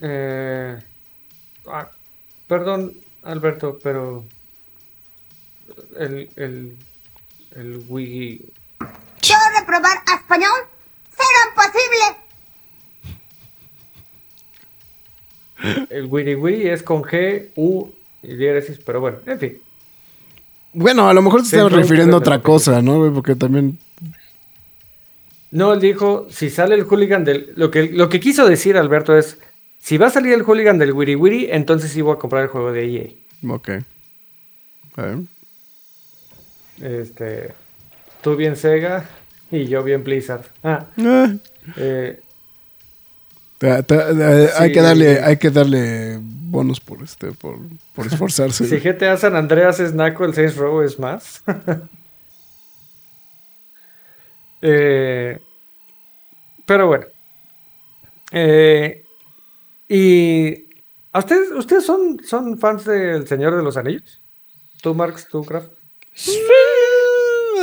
Eh, 0.00 0.76
ah, 1.68 1.88
perdón, 2.48 2.96
Alberto, 3.22 3.78
pero 3.80 4.24
el, 5.96 6.28
el, 6.34 6.76
el 7.54 7.84
Wiggy. 7.88 8.44
¿Quiero 9.20 9.42
reprobar 9.60 9.98
a 10.04 10.16
español? 10.16 10.66
¡Será 11.10 11.46
imposible! 11.48 12.16
El 15.90 16.06
Wiggy 16.06 16.34
Wiggy 16.34 16.68
es 16.70 16.82
con 16.82 17.02
G, 17.02 17.52
U 17.54 17.92
y 18.22 18.34
diéresis, 18.34 18.80
pero 18.84 19.00
bueno, 19.00 19.18
en 19.24 19.38
fin. 19.38 19.67
Bueno, 20.72 21.08
a 21.08 21.14
lo 21.14 21.22
mejor 21.22 21.40
se 21.40 21.56
estaba 21.56 21.68
refiriendo 21.68 22.16
a 22.16 22.20
otra 22.20 22.42
cosa, 22.42 22.82
¿no? 22.82 23.12
Porque 23.12 23.34
también. 23.34 23.78
No, 25.50 25.72
él 25.72 25.80
dijo, 25.80 26.26
si 26.30 26.50
sale 26.50 26.74
el 26.74 26.84
hooligan 26.84 27.24
del. 27.24 27.52
Lo 27.56 27.70
que, 27.70 27.84
lo 27.84 28.08
que 28.08 28.20
quiso 28.20 28.46
decir 28.46 28.76
Alberto 28.76 29.16
es: 29.16 29.38
si 29.78 29.96
va 29.96 30.08
a 30.08 30.10
salir 30.10 30.32
el 30.32 30.42
hooligan 30.42 30.78
del 30.78 30.92
Wiri 30.92 31.14
Wiri, 31.14 31.48
entonces 31.50 31.90
sí 31.90 32.02
voy 32.02 32.14
a 32.14 32.18
comprar 32.18 32.42
el 32.42 32.48
juego 32.48 32.72
de 32.72 32.84
EA. 32.84 33.52
Ok. 33.52 33.70
Este. 36.80 37.54
Tú 38.20 38.36
bien 38.36 38.56
Sega 38.56 39.08
y 39.50 39.66
yo 39.66 39.82
bien 39.82 40.04
Blizzard. 40.04 40.44
Ah. 40.62 40.86
ah. 40.98 41.32
Eh, 41.76 42.20
hay 43.60 44.72
que 44.72 44.80
darle, 44.80 45.20
hay 45.20 45.36
que 45.36 45.50
darle 45.50 46.18
bonos 46.20 46.80
por 46.80 47.02
este, 47.02 47.32
por, 47.32 47.58
esforzarse. 48.06 48.66
si 48.68 48.76
GTA 48.78 49.16
San 49.16 49.36
Andreas 49.36 49.80
es 49.80 49.94
Naco, 49.94 50.24
el 50.24 50.34
Saints 50.34 50.56
Row 50.56 50.82
es 50.82 50.98
más. 50.98 51.42
Eh, 54.60 55.38
pero 56.66 56.88
bueno. 56.88 57.06
Eh, 58.32 59.04
y 59.88 60.64
¿a 61.12 61.20
ustedes, 61.20 61.52
ustedes 61.52 61.86
son, 61.86 62.18
son 62.24 62.58
fans 62.58 62.84
del 62.84 63.28
Señor 63.28 63.56
de 63.56 63.62
los 63.62 63.76
Anillos? 63.76 64.20
¿Tú, 64.82 64.96
Marx, 64.96 65.28
tú, 65.28 65.44
Kraft? 65.44 65.70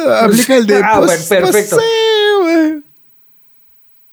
Aplica 0.08 0.56
el 0.56 0.68
de. 0.68 0.82
Ah, 0.84 1.02
pues, 1.04 1.28
perfecto. 1.28 1.76
Pues 1.76 2.84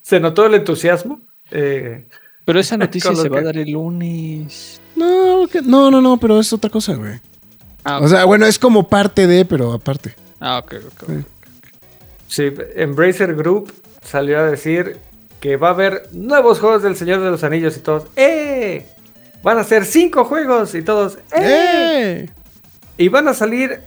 Se 0.02 0.18
notó 0.18 0.46
el 0.46 0.54
entusiasmo. 0.54 1.20
Eh, 1.52 2.06
pero 2.44 2.58
esa 2.58 2.76
noticia 2.78 3.14
se 3.14 3.28
va 3.28 3.38
a 3.38 3.42
dar 3.42 3.56
el 3.56 3.70
lunes. 3.70 4.80
No, 4.96 5.46
no, 5.64 5.90
no, 5.90 6.00
no, 6.00 6.16
pero 6.18 6.40
es 6.40 6.52
otra 6.52 6.70
cosa, 6.70 6.94
güey. 6.94 7.20
Ah, 7.84 8.00
o 8.00 8.08
sea, 8.08 8.24
bueno, 8.24 8.46
es 8.46 8.58
como 8.58 8.88
parte 8.88 9.26
de, 9.26 9.44
pero 9.44 9.72
aparte. 9.72 10.14
Ah, 10.40 10.58
ok, 10.58 10.74
ok. 10.86 11.10
Sí. 12.28 12.52
Embracer 12.76 13.34
Group 13.34 13.72
salió 14.02 14.38
a 14.38 14.44
decir 14.44 14.98
que 15.40 15.56
va 15.56 15.68
a 15.68 15.72
haber 15.72 16.08
nuevos 16.12 16.60
juegos 16.60 16.82
del 16.82 16.96
Señor 16.96 17.20
de 17.20 17.30
los 17.30 17.42
Anillos 17.44 17.76
y 17.76 17.80
todos. 17.80 18.04
¡Eh! 18.16 18.86
Van 19.42 19.58
a 19.58 19.64
ser 19.64 19.84
cinco 19.84 20.24
juegos 20.24 20.74
y 20.74 20.82
todos. 20.82 21.18
¡Eh! 21.32 22.26
¡Eh! 22.26 22.30
Y 22.96 23.08
van 23.08 23.26
a 23.26 23.34
salir 23.34 23.80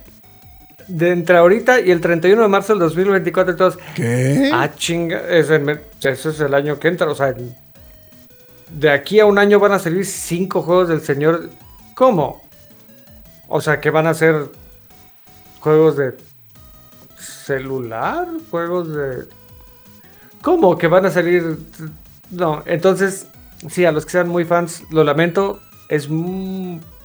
de 0.87 1.11
entre 1.11 1.37
ahorita 1.37 1.79
y 1.79 1.91
el 1.91 2.01
31 2.01 2.41
de 2.41 2.47
marzo 2.47 2.73
del 2.73 2.79
2024 2.79 3.53
y 3.53 3.57
todos. 3.57 3.77
¿Qué? 3.95 4.49
Ah, 4.53 4.69
chinga. 4.75 5.21
Ese, 5.29 5.61
es 6.01 6.39
el 6.39 6.53
año 6.53 6.79
que 6.79 6.87
entra. 6.87 7.09
O 7.09 7.15
sea, 7.15 7.35
de 8.71 8.89
aquí 8.89 9.19
a 9.19 9.25
un 9.25 9.37
año 9.37 9.59
van 9.59 9.73
a 9.73 9.79
salir 9.79 10.05
cinco 10.05 10.61
juegos 10.61 10.89
del 10.89 11.01
señor. 11.01 11.49
¿Cómo? 11.93 12.43
O 13.47 13.61
sea, 13.61 13.79
que 13.79 13.89
van 13.89 14.07
a 14.07 14.13
ser 14.13 14.49
juegos 15.59 15.97
de 15.97 16.15
celular, 17.17 18.27
juegos 18.51 18.93
de... 18.93 19.27
¿Cómo? 20.41 20.77
Que 20.77 20.87
van 20.87 21.05
a 21.05 21.11
salir... 21.11 21.57
No, 22.31 22.63
entonces, 22.65 23.27
sí, 23.69 23.85
a 23.85 23.91
los 23.91 24.05
que 24.05 24.11
sean 24.11 24.27
muy 24.27 24.45
fans, 24.45 24.83
lo 24.91 25.03
lamento, 25.03 25.59
es 25.89 26.09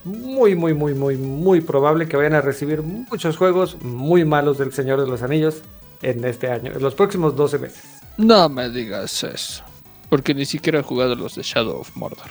muy, 0.04 0.54
muy, 0.54 0.74
muy, 0.74 0.94
muy, 0.94 1.16
muy 1.16 1.60
probable 1.60 2.08
que 2.08 2.16
vayan 2.16 2.34
a 2.34 2.40
recibir 2.40 2.82
muchos 2.82 3.36
juegos 3.36 3.76
muy 3.82 4.24
malos 4.24 4.58
del 4.58 4.72
Señor 4.72 5.00
de 5.00 5.06
los 5.06 5.22
Anillos 5.22 5.62
en 6.02 6.24
este 6.24 6.50
año, 6.50 6.72
en 6.72 6.82
los 6.82 6.94
próximos 6.94 7.36
12 7.36 7.58
meses. 7.58 7.82
No 8.16 8.48
me 8.48 8.68
digas 8.70 9.22
eso. 9.24 9.62
Porque 10.08 10.34
ni 10.34 10.44
siquiera 10.44 10.80
he 10.80 10.82
jugado 10.82 11.14
los 11.14 11.36
de 11.36 11.42
Shadow 11.42 11.80
of 11.80 11.94
Mordor. 11.96 12.30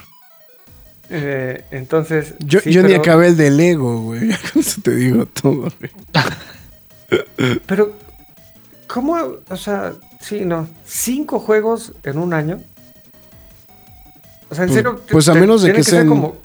Eh, 1.08 1.64
entonces. 1.70 2.34
Yo, 2.38 2.60
ni 2.64 2.94
acabé 2.94 3.28
el 3.28 3.36
de 3.36 3.50
Lego, 3.50 4.00
güey. 4.02 4.28
Con 4.52 4.60
eso 4.60 4.80
te 4.82 4.94
digo 4.94 5.26
todo, 5.26 5.68
güey. 5.78 5.90
pero, 7.66 7.96
¿cómo? 8.86 9.16
O 9.48 9.56
sea, 9.56 9.94
sí, 10.20 10.44
no. 10.44 10.68
¿Cinco 10.84 11.40
juegos 11.40 11.92
en 12.04 12.18
un 12.18 12.32
año? 12.32 12.60
O 14.50 14.54
sea, 14.54 14.64
en 14.64 14.70
pues, 14.70 14.76
serio. 14.76 15.00
Pues 15.10 15.28
a 15.28 15.34
menos 15.34 15.62
de 15.62 15.72
que, 15.72 15.82
sean. 15.82 16.08
Como, 16.08 16.36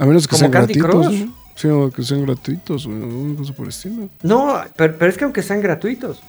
a 0.00 0.06
menos 0.06 0.26
que 0.26 0.36
sean 0.36 0.50
gratuitos. 0.50 1.14
Sí, 1.54 1.68
o 1.68 1.90
que 1.90 2.02
sean 2.02 2.24
gratuitos, 2.24 2.86
o 2.86 2.88
una 2.88 3.36
cosa 3.36 3.52
por 3.52 3.66
el 3.66 3.70
estilo. 3.70 4.08
No, 4.22 4.60
pero, 4.74 4.96
pero, 4.98 5.10
es 5.10 5.18
que 5.18 5.24
aunque 5.24 5.42
sean 5.42 5.60
gratuitos. 5.60 6.20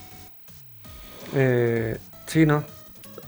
Eh, 1.34 1.97
sí, 2.28 2.45
no 2.45 2.63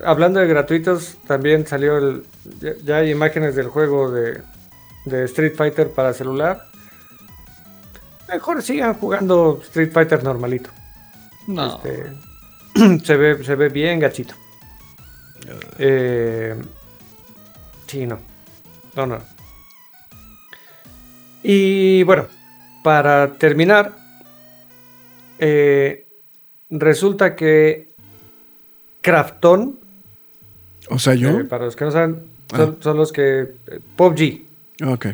hablando 0.05 0.39
de 0.39 0.47
gratuitos, 0.47 1.17
también 1.27 1.65
salió 1.67 1.97
el. 1.97 2.25
Ya, 2.83 2.97
hay 2.97 3.11
imágenes 3.11 3.55
del 3.55 3.67
juego 3.67 4.11
de, 4.11 4.41
Street 5.25 5.53
Fighter 5.55 5.91
para 5.91 6.13
celular. 6.13 6.65
Mejor 8.29 8.61
sigan 8.61 8.95
jugando 8.95 9.59
Street 9.63 9.91
Fighter 9.91 10.23
normalito. 10.23 10.69
No. 11.47 11.75
Este, 11.75 12.99
se, 13.05 13.17
ve, 13.17 13.43
se 13.43 13.55
ve 13.55 13.69
bien 13.69 13.99
gachito. 13.99 14.33
Eh, 15.77 16.55
sí, 17.87 18.05
no. 18.05 18.19
No, 18.95 19.05
no. 19.05 19.17
Y 21.43 22.03
bueno, 22.03 22.27
para 22.83 23.33
terminar, 23.33 23.91
eh, 25.39 26.07
resulta 26.69 27.35
que 27.35 27.89
Krafton 29.01 29.83
o 30.89 30.99
sea, 30.99 31.13
yo. 31.15 31.29
Eh, 31.39 31.45
para 31.45 31.65
los 31.65 31.75
que 31.75 31.85
no 31.85 31.91
saben, 31.91 32.23
son, 32.55 32.77
ah. 32.83 32.93
los 32.93 33.11
que. 33.11 33.41
Eh, 33.67 33.79
PUBG. 33.95 34.41
Ok. 34.85 35.07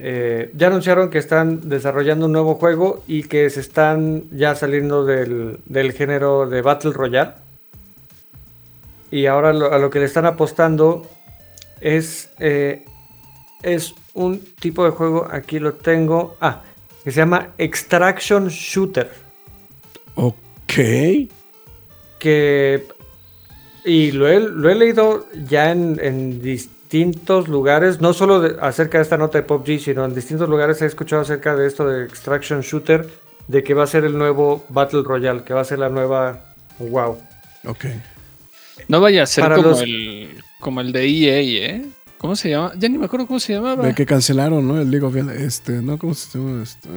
Eh, 0.00 0.52
ya 0.54 0.68
anunciaron 0.68 1.10
que 1.10 1.18
están 1.18 1.68
desarrollando 1.68 2.26
un 2.26 2.32
nuevo 2.32 2.54
juego 2.54 3.02
y 3.08 3.24
que 3.24 3.50
se 3.50 3.60
están 3.60 4.24
ya 4.30 4.54
saliendo 4.54 5.04
del, 5.04 5.92
género 5.92 6.48
de 6.48 6.62
Battle 6.62 6.92
Royale. 6.92 7.32
Y 9.10 9.26
ahora 9.26 9.50
a 9.50 9.78
lo 9.78 9.90
que 9.90 9.98
le 9.98 10.04
están 10.04 10.26
apostando 10.26 11.08
es 11.80 12.30
es 12.38 13.94
un 14.18 14.40
tipo 14.60 14.84
de 14.84 14.90
juego, 14.90 15.26
aquí 15.30 15.58
lo 15.58 15.74
tengo, 15.74 16.36
ah, 16.40 16.62
que 17.04 17.10
se 17.10 17.20
llama 17.20 17.54
Extraction 17.56 18.48
Shooter. 18.48 19.10
Ok. 20.14 20.74
Que, 22.18 22.86
y 23.84 24.10
lo 24.12 24.28
he, 24.28 24.40
lo 24.40 24.68
he 24.68 24.74
leído 24.74 25.26
ya 25.46 25.70
en, 25.70 26.42
distintos 26.42 27.48
lugares, 27.48 28.00
no 28.00 28.12
solo 28.12 28.56
acerca 28.60 28.98
de 28.98 29.02
esta 29.02 29.16
nota 29.16 29.38
de 29.38 29.44
PUBG, 29.44 29.78
sino 29.78 30.04
en 30.04 30.14
distintos 30.14 30.48
lugares 30.48 30.82
he 30.82 30.86
escuchado 30.86 31.22
acerca 31.22 31.54
de 31.54 31.66
esto 31.66 31.86
de 31.86 32.04
Extraction 32.04 32.62
Shooter, 32.62 33.08
de 33.46 33.62
que 33.62 33.74
va 33.74 33.84
a 33.84 33.86
ser 33.86 34.04
el 34.04 34.18
nuevo 34.18 34.64
Battle 34.68 35.02
Royale, 35.04 35.44
que 35.44 35.54
va 35.54 35.60
a 35.60 35.64
ser 35.64 35.78
la 35.78 35.88
nueva 35.88 36.40
WoW. 36.78 37.18
Ok. 37.66 37.84
No 38.88 39.00
vaya 39.00 39.22
a 39.22 39.26
ser 39.26 39.52
como, 39.54 39.78
el, 39.80 40.42
como 40.60 40.80
el 40.80 40.92
de 40.92 41.04
EA, 41.06 41.40
¿eh? 41.70 41.86
¿Cómo 42.18 42.34
se 42.34 42.50
llama? 42.50 42.72
Ya 42.76 42.88
ni 42.88 42.98
me 42.98 43.06
acuerdo 43.06 43.26
cómo 43.26 43.38
se 43.38 43.54
llamaba. 43.54 43.86
De 43.86 43.94
que 43.94 44.04
cancelaron, 44.04 44.66
¿no? 44.66 44.80
El 44.80 44.90
League 44.90 45.06
of 45.06 45.16
este, 45.16 45.80
¿no? 45.80 45.98
¿Cómo 45.98 46.14
se 46.14 46.38
llama? 46.38 46.62
Este, 46.62 46.88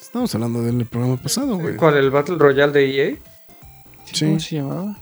estamos 0.00 0.34
hablando 0.34 0.62
del 0.62 0.86
programa 0.86 1.16
pasado, 1.18 1.58
güey. 1.58 1.76
¿Cuál? 1.76 1.98
¿El 1.98 2.10
Battle 2.10 2.36
Royale 2.38 2.72
de 2.72 3.10
EA? 3.10 3.16
Sí. 4.06 4.24
¿Cómo 4.24 4.40
se 4.40 4.56
llamaba? 4.56 4.96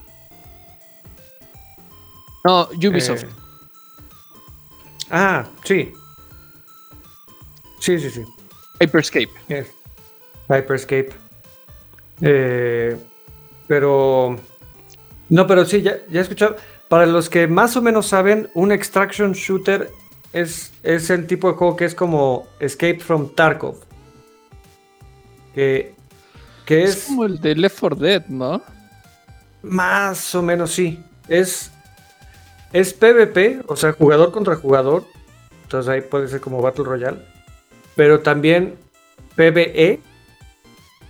No, 2.43 2.67
Ubisoft. 2.73 3.23
Eh, 3.23 3.27
ah, 5.11 5.47
sí. 5.63 5.93
Sí, 7.79 7.99
sí, 7.99 8.09
sí. 8.09 8.23
Hyperscape. 8.81 9.29
Hyperscape. 10.49 11.11
Eh, 12.21 12.97
pero. 13.67 14.35
No, 15.29 15.47
pero 15.47 15.65
sí, 15.65 15.81
ya, 15.81 15.97
ya 16.09 16.19
he 16.19 16.23
escuchado. 16.23 16.57
Para 16.89 17.05
los 17.05 17.29
que 17.29 17.47
más 17.47 17.77
o 17.77 17.83
menos 17.83 18.07
saben, 18.07 18.49
un 18.55 18.71
extraction 18.71 19.33
shooter 19.33 19.91
es, 20.33 20.73
es 20.81 21.11
el 21.11 21.27
tipo 21.27 21.51
de 21.51 21.57
juego 21.57 21.75
que 21.75 21.85
es 21.85 21.93
como 21.93 22.47
Escape 22.59 22.99
from 22.99 23.29
Tarkov. 23.35 23.75
Que, 25.53 25.93
que 26.65 26.83
es, 26.83 26.97
es 26.97 27.03
como 27.05 27.25
el 27.25 27.39
de 27.39 27.55
Left 27.55 27.79
4 27.79 27.95
Dead, 27.95 28.25
¿no? 28.27 28.63
Más 29.61 30.33
o 30.33 30.41
menos 30.41 30.71
sí. 30.71 30.99
Es, 31.27 31.71
es 32.73 32.91
PvP, 32.95 33.61
o 33.67 33.75
sea, 33.75 33.93
jugador 33.93 34.31
contra 34.31 34.55
jugador. 34.55 35.05
Entonces 35.63 35.89
ahí 35.89 36.01
puede 36.01 36.27
ser 36.27 36.41
como 36.41 36.59
Battle 36.59 36.85
Royale. 36.85 37.19
Pero 37.95 38.21
también 38.21 38.75
PvE. 39.35 39.99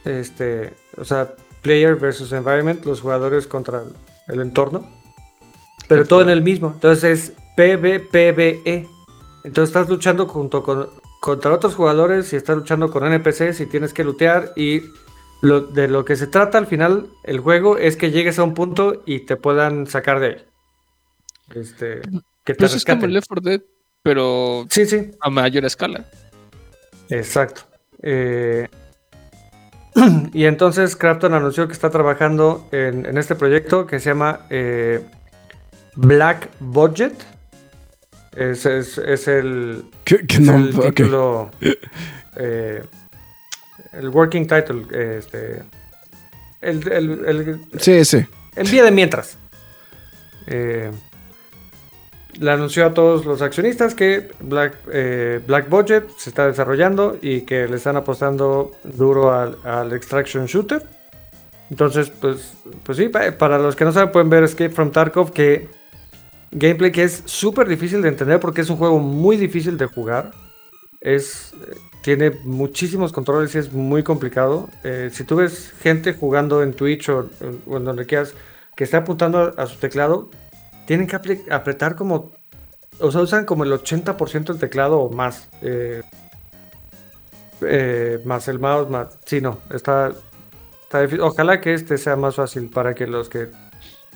Este, 0.04 0.74
o 0.98 1.06
sea, 1.06 1.34
player 1.62 1.96
versus 1.96 2.34
environment, 2.34 2.84
los 2.84 3.00
jugadores 3.00 3.48
contra 3.48 3.84
el 4.28 4.42
entorno 4.42 4.99
pero 5.90 6.06
todo 6.06 6.22
en 6.22 6.30
el 6.30 6.42
mismo. 6.42 6.72
Entonces 6.76 7.04
es 7.04 7.34
PvPvE. 7.58 8.88
Entonces 9.44 9.70
estás 9.70 9.90
luchando 9.90 10.28
junto 10.28 10.64
con, 10.64 10.88
contra 11.20 11.52
otros 11.52 11.76
jugadores 11.76 12.32
y 12.32 12.38
estás 12.38 12.56
luchando 12.56 12.90
con 12.90 13.06
NPCs 13.06 13.60
y 13.60 13.66
tienes 13.66 13.94
que 13.94 14.04
lootear 14.06 14.54
y 14.56 14.84
lo, 15.42 15.62
de 15.62 15.88
lo 15.88 16.06
que 16.06 16.16
se 16.16 16.28
trata 16.28 16.58
al 16.58 16.68
final 16.68 17.08
el 17.24 17.40
juego 17.40 17.78
es 17.78 17.98
que 17.98 18.12
llegues 18.12 18.40
a 18.40 18.44
un 18.44 18.54
punto 18.54 19.02
y 19.06 19.22
te 19.22 19.36
puedan 19.36 19.88
sacar 19.88 20.20
de 20.20 20.28
ahí. 20.28 20.46
Este, 21.56 22.02
que 22.44 22.54
te 22.54 22.60
pues 22.60 22.76
es 22.76 22.86
como 22.86 23.08
Left 23.08 23.28
4 23.28 23.50
Dead, 23.50 23.62
pero 24.04 24.68
sí, 24.70 24.86
sí. 24.86 25.12
a 25.20 25.30
mayor 25.30 25.66
escala. 25.66 26.06
Exacto. 27.10 27.62
Eh, 28.04 28.68
y 30.34 30.46
entonces 30.46 30.96
Crafton 30.96 31.34
anunció 31.34 31.68
que 31.68 31.74
está 31.74 31.90
trabajando 31.90 32.68
en, 32.72 33.18
este 33.18 33.36
proyecto 33.36 33.88
que 33.88 34.00
se 34.00 34.10
llama 34.12 34.42
eh, 34.50 35.04
Black 35.96 36.50
Budget. 36.60 37.14
Es, 38.36 38.66
es, 38.66 39.28
el, 39.28 39.84
¿Qué, 40.04 40.16
el 40.16 40.80
título. 40.80 41.52
Eh, 42.42 42.82
el 43.92 44.10
working 44.10 44.48
title. 44.48 44.86
Este, 44.94 45.62
el, 46.62 46.90
el, 46.90 47.26
el, 47.26 47.62
sí, 47.80 48.06
sí. 48.06 48.26
El 48.56 48.70
día 48.70 48.84
de 48.84 48.92
mientras. 48.92 49.38
Eh, 50.48 50.90
le 52.40 52.52
anunció 52.52 52.86
a 52.86 52.94
todos 52.94 53.26
los 53.26 53.42
accionistas 53.42 53.94
que 53.94 54.32
Black, 54.40 54.78
eh, 54.92 55.42
Black 55.46 55.70
Budget 55.70 56.08
se 56.18 56.30
está 56.30 56.48
desarrollando 56.48 57.18
y 57.22 57.42
que 57.42 57.68
le 57.68 57.76
están 57.76 57.98
apostando 57.98 58.72
duro 58.84 59.34
al, 59.34 59.58
al 59.66 59.92
Extraction 59.92 60.46
Shooter. 60.46 60.86
Entonces, 61.70 62.10
pues, 62.10 62.54
pues 62.84 62.98
sí, 62.98 63.10
para 63.10 63.60
los 63.60 63.76
que 63.76 63.86
no 63.86 63.92
saben, 63.92 64.12
pueden 64.12 64.30
ver 64.30 64.44
Escape 64.44 64.70
from 64.70 64.92
Tarkov, 64.92 65.32
que 65.32 65.68
Gameplay 66.52 66.92
que 66.92 67.04
es 67.04 67.22
súper 67.26 67.68
difícil 67.68 68.02
de 68.02 68.10
entender 68.10 68.40
porque 68.40 68.62
es 68.62 68.70
un 68.70 68.78
juego 68.78 69.00
muy 69.00 69.38
difícil 69.38 69.78
de 69.78 69.86
jugar. 69.86 70.32
Es, 71.00 71.54
tiene 72.02 72.32
muchísimos 72.44 73.12
controles 73.12 73.54
y 73.56 73.60
es 73.60 73.72
muy 73.72 74.04
complicado. 74.04 74.70
Eh, 74.84 75.10
si 75.12 75.24
tú 75.24 75.38
ves 75.38 75.72
gente 75.80 76.14
jugando 76.14 76.64
en 76.64 76.74
Twitch 76.74 77.10
o, 77.10 77.30
en 77.42 77.86
donde 77.86 78.06
quieras 78.06 78.34
que 78.76 78.84
está 78.84 79.00
apuntando 79.00 79.54
a, 79.58 79.66
su 79.68 79.78
teclado, 79.78 80.30
tienen 80.86 81.08
que 81.08 81.16
apretar 81.52 81.96
como. 81.96 82.32
O 83.00 83.12
sea, 83.12 83.22
usan 83.22 83.46
como 83.46 83.64
el 83.64 83.72
80% 83.72 84.46
del 84.46 84.60
teclado 84.60 85.00
o 85.00 85.12
más. 85.12 85.50
Eh, 85.62 86.02
eh, 87.62 88.22
más 88.26 88.48
el 88.48 88.60
mouse, 88.60 88.90
más. 88.90 89.20
Sí, 89.26 89.40
no, 89.40 89.60
está, 89.72 90.14
está 90.84 91.02
difícil. 91.02 91.22
Ojalá 91.22 91.62
que 91.62 91.74
este 91.74 91.98
sea 91.98 92.16
más 92.16 92.36
fácil 92.36 92.70
para 92.70 92.96
que 92.96 93.06
los 93.06 93.30
que 93.30 93.50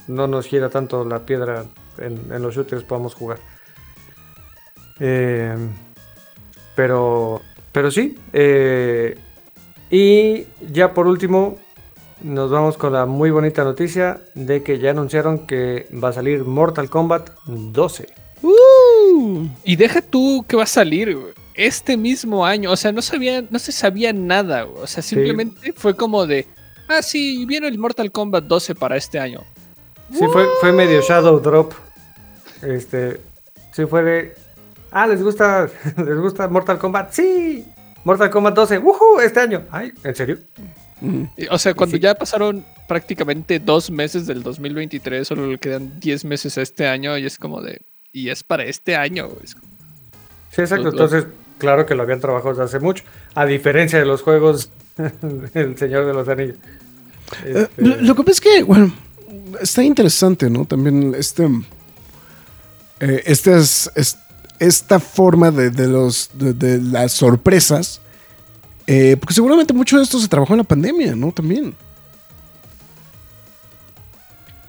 no 0.08 0.28
nos 0.28 0.48
gira 0.48 0.70
tanto 0.70 1.06
la 1.06 1.26
piedra 1.26 1.66
en, 1.98 2.42
los 2.42 2.56
shooters 2.56 2.84
podamos 2.84 3.14
jugar. 3.14 3.40
Eh, 5.00 5.56
pero, 6.76 7.42
pero 7.72 7.92
sí. 7.92 8.18
Eh, 8.32 9.18
y 9.90 10.46
ya 10.72 10.94
por 10.94 11.08
último, 11.08 11.58
nos 12.22 12.50
vamos 12.50 12.78
con 12.78 12.94
la 12.94 13.06
muy 13.06 13.32
bonita 13.32 13.64
noticia 13.64 14.22
de 14.34 14.64
que 14.64 14.80
ya 14.80 14.92
anunciaron 14.92 15.46
que 15.46 15.88
va 16.04 16.10
a 16.10 16.14
salir 16.14 16.44
Mortal 16.44 16.90
Kombat 16.90 17.30
12. 17.46 18.08
Uh. 18.46 19.48
y 19.64 19.78
deja 19.78 20.02
tú 20.02 20.44
que 20.46 20.58
va 20.58 20.64
a 20.64 20.68
salir 20.68 21.18
este 21.54 21.98
mismo 21.98 22.46
año. 22.46 22.72
O 22.72 22.76
sea, 22.76 22.92
no 22.92 23.02
sabía, 23.02 23.44
no 23.50 23.60
se 23.60 23.72
sabía 23.72 24.12
nada. 24.14 24.66
O 24.66 24.88
sea, 24.88 25.04
simplemente 25.04 25.74
fue 25.74 25.96
como 25.96 26.26
de, 26.26 26.48
ah, 26.88 27.02
sí, 27.02 27.46
viene 27.46 27.68
el 27.68 27.78
Mortal 27.78 28.12
Kombat 28.12 28.46
12 28.46 28.76
para 28.76 28.98
este 28.98 29.20
año. 29.20 29.44
Sí, 30.14 30.26
fue, 30.32 30.48
fue 30.62 30.72
medio 30.72 31.02
Shadow 31.02 31.40
Drop. 31.40 31.74
Este, 32.62 33.20
sí 33.72 33.86
fue 33.86 34.04
de, 34.04 34.34
ah, 34.92 35.08
les 35.08 35.22
gusta, 35.22 35.68
les 35.98 36.18
gusta 36.18 36.48
Mortal 36.48 36.78
Kombat, 36.78 37.12
sí, 37.12 37.66
Mortal 38.04 38.30
Kombat 38.30 38.56
12, 38.56 38.78
¡Woohoo! 38.80 39.20
Este 39.22 39.40
año, 39.40 39.64
ay, 39.72 39.92
¿en 40.04 40.16
serio? 40.16 40.38
O 41.52 41.58
sea, 41.58 41.74
cuando 41.74 41.98
ya 41.98 42.16
pasaron 42.16 42.66
prácticamente 42.88 43.60
dos 43.60 43.92
meses 43.92 44.26
del 44.26 44.42
2023, 44.42 45.28
solo 45.28 45.48
le 45.48 45.58
quedan 45.58 46.00
10 46.00 46.24
meses 46.24 46.58
a 46.58 46.62
este 46.62 46.88
año 46.88 47.18
y 47.18 47.26
es 47.26 47.38
como 47.38 47.62
de, 47.62 47.82
y 48.14 48.30
es 48.30 48.44
para 48.44 48.64
este 48.64 48.96
año. 48.96 49.30
Sí, 50.52 50.62
exacto. 50.62 50.90
Entonces, 50.90 51.26
claro 51.58 51.86
que 51.86 51.96
lo 51.96 52.04
habían 52.04 52.22
trabajado 52.22 52.52
desde 52.52 52.64
hace 52.64 52.80
mucho, 52.80 53.04
a 53.36 53.46
diferencia 53.46 54.00
de 54.00 54.06
los 54.06 54.22
juegos 54.22 54.72
El 55.54 55.78
Señor 55.78 56.06
de 56.06 56.14
los 56.14 56.28
Anillos. 56.28 56.58
Eh, 57.46 57.68
lo, 57.78 58.16
que 58.16 58.24
pasa 58.24 58.32
es 58.32 58.42
que, 58.42 58.64
bueno, 58.64 58.94
está 59.62 59.84
interesante, 59.84 60.50
¿no? 60.50 60.66
También 60.66 61.14
este. 61.16 61.48
Eh, 63.00 63.24
esta, 63.26 63.58
es, 63.58 63.90
esta 64.60 65.00
forma 65.00 65.52
de, 65.52 65.88
los, 65.88 66.30
de, 66.34 66.80
las 66.82 67.12
sorpresas. 67.12 68.02
Eh, 68.86 69.16
porque 69.20 69.34
seguramente 69.34 69.74
mucho 69.74 69.98
de 69.98 70.04
esto 70.04 70.20
se 70.20 70.28
trabajó 70.28 70.54
en 70.54 70.60
la 70.60 70.64
pandemia, 70.64 71.16
¿no? 71.16 71.32
También. 71.32 71.74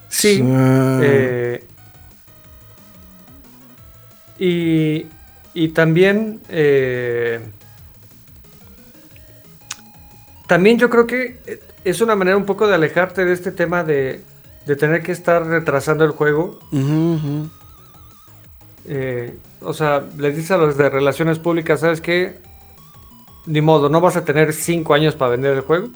Sí. 0.09 0.41
Eh, 0.43 1.65
y, 4.39 5.07
y, 5.53 5.69
también. 5.69 6.41
también 10.47 10.79
yo 10.79 10.89
creo 10.91 11.07
que 11.07 11.61
es 11.85 12.01
una 12.01 12.17
manera 12.17 12.37
un 12.37 12.47
poco 12.47 12.67
de 12.67 12.75
alejarte 12.75 13.25
de 13.25 13.33
este 13.33 13.51
tema 13.51 13.85
de, 13.85 14.23
de 14.67 14.77
tener 14.77 15.03
que 15.03 15.13
estar 15.13 15.47
retrasando 15.47 16.05
el 16.05 16.11
juego. 16.13 16.59
Eh, 18.87 19.39
o 19.61 19.73
sea, 19.73 20.05
les 20.19 20.37
dice 20.37 20.55
a 20.55 20.57
los 20.59 20.77
de 20.77 20.91
relaciones 20.91 21.39
públicas, 21.39 21.81
¿sabes 21.81 22.01
qué? 22.01 22.39
Ni 23.47 23.61
modo, 23.61 23.89
no 23.89 24.01
vas 24.01 24.17
a 24.17 24.25
tener 24.25 24.53
cinco 24.53 24.95
años 24.95 25.15
para 25.15 25.33
vender 25.33 25.55
el 25.55 25.61
juego, 25.61 25.89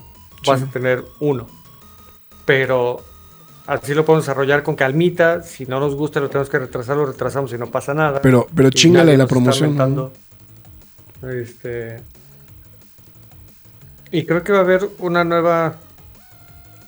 vas 0.47 0.63
a 0.63 0.67
tener 0.67 1.05
uno. 1.21 1.47
Pero 2.45 3.03
así 3.67 3.95
lo 3.95 4.05
podemos 4.05 4.25
desarrollar 4.25 4.63
con 4.63 4.75
calmita. 4.75 5.43
Si 5.43 5.67
no 5.67 5.81
nos 5.81 5.95
gusta, 5.95 6.21
lo 6.21 6.29
tenemos 6.29 6.49
que 6.49 6.59
retrasar, 6.59 6.97
lo 6.97 7.07
retrasamos 7.07 7.53
y 7.53 7.59
no 7.59 7.67
pasa 7.67 7.95
nada. 7.95 8.21
Pero, 8.23 8.47
pero 8.55 8.71
chingale 8.71 9.17
la 9.17 9.27
promoción. 9.27 10.11
Este. 11.23 12.01
Y 14.11 14.25
creo 14.25 14.43
que 14.43 14.53
va 14.53 14.59
a 14.59 14.63
haber 14.63 14.89
una 14.99 15.25
nueva. 15.25 15.77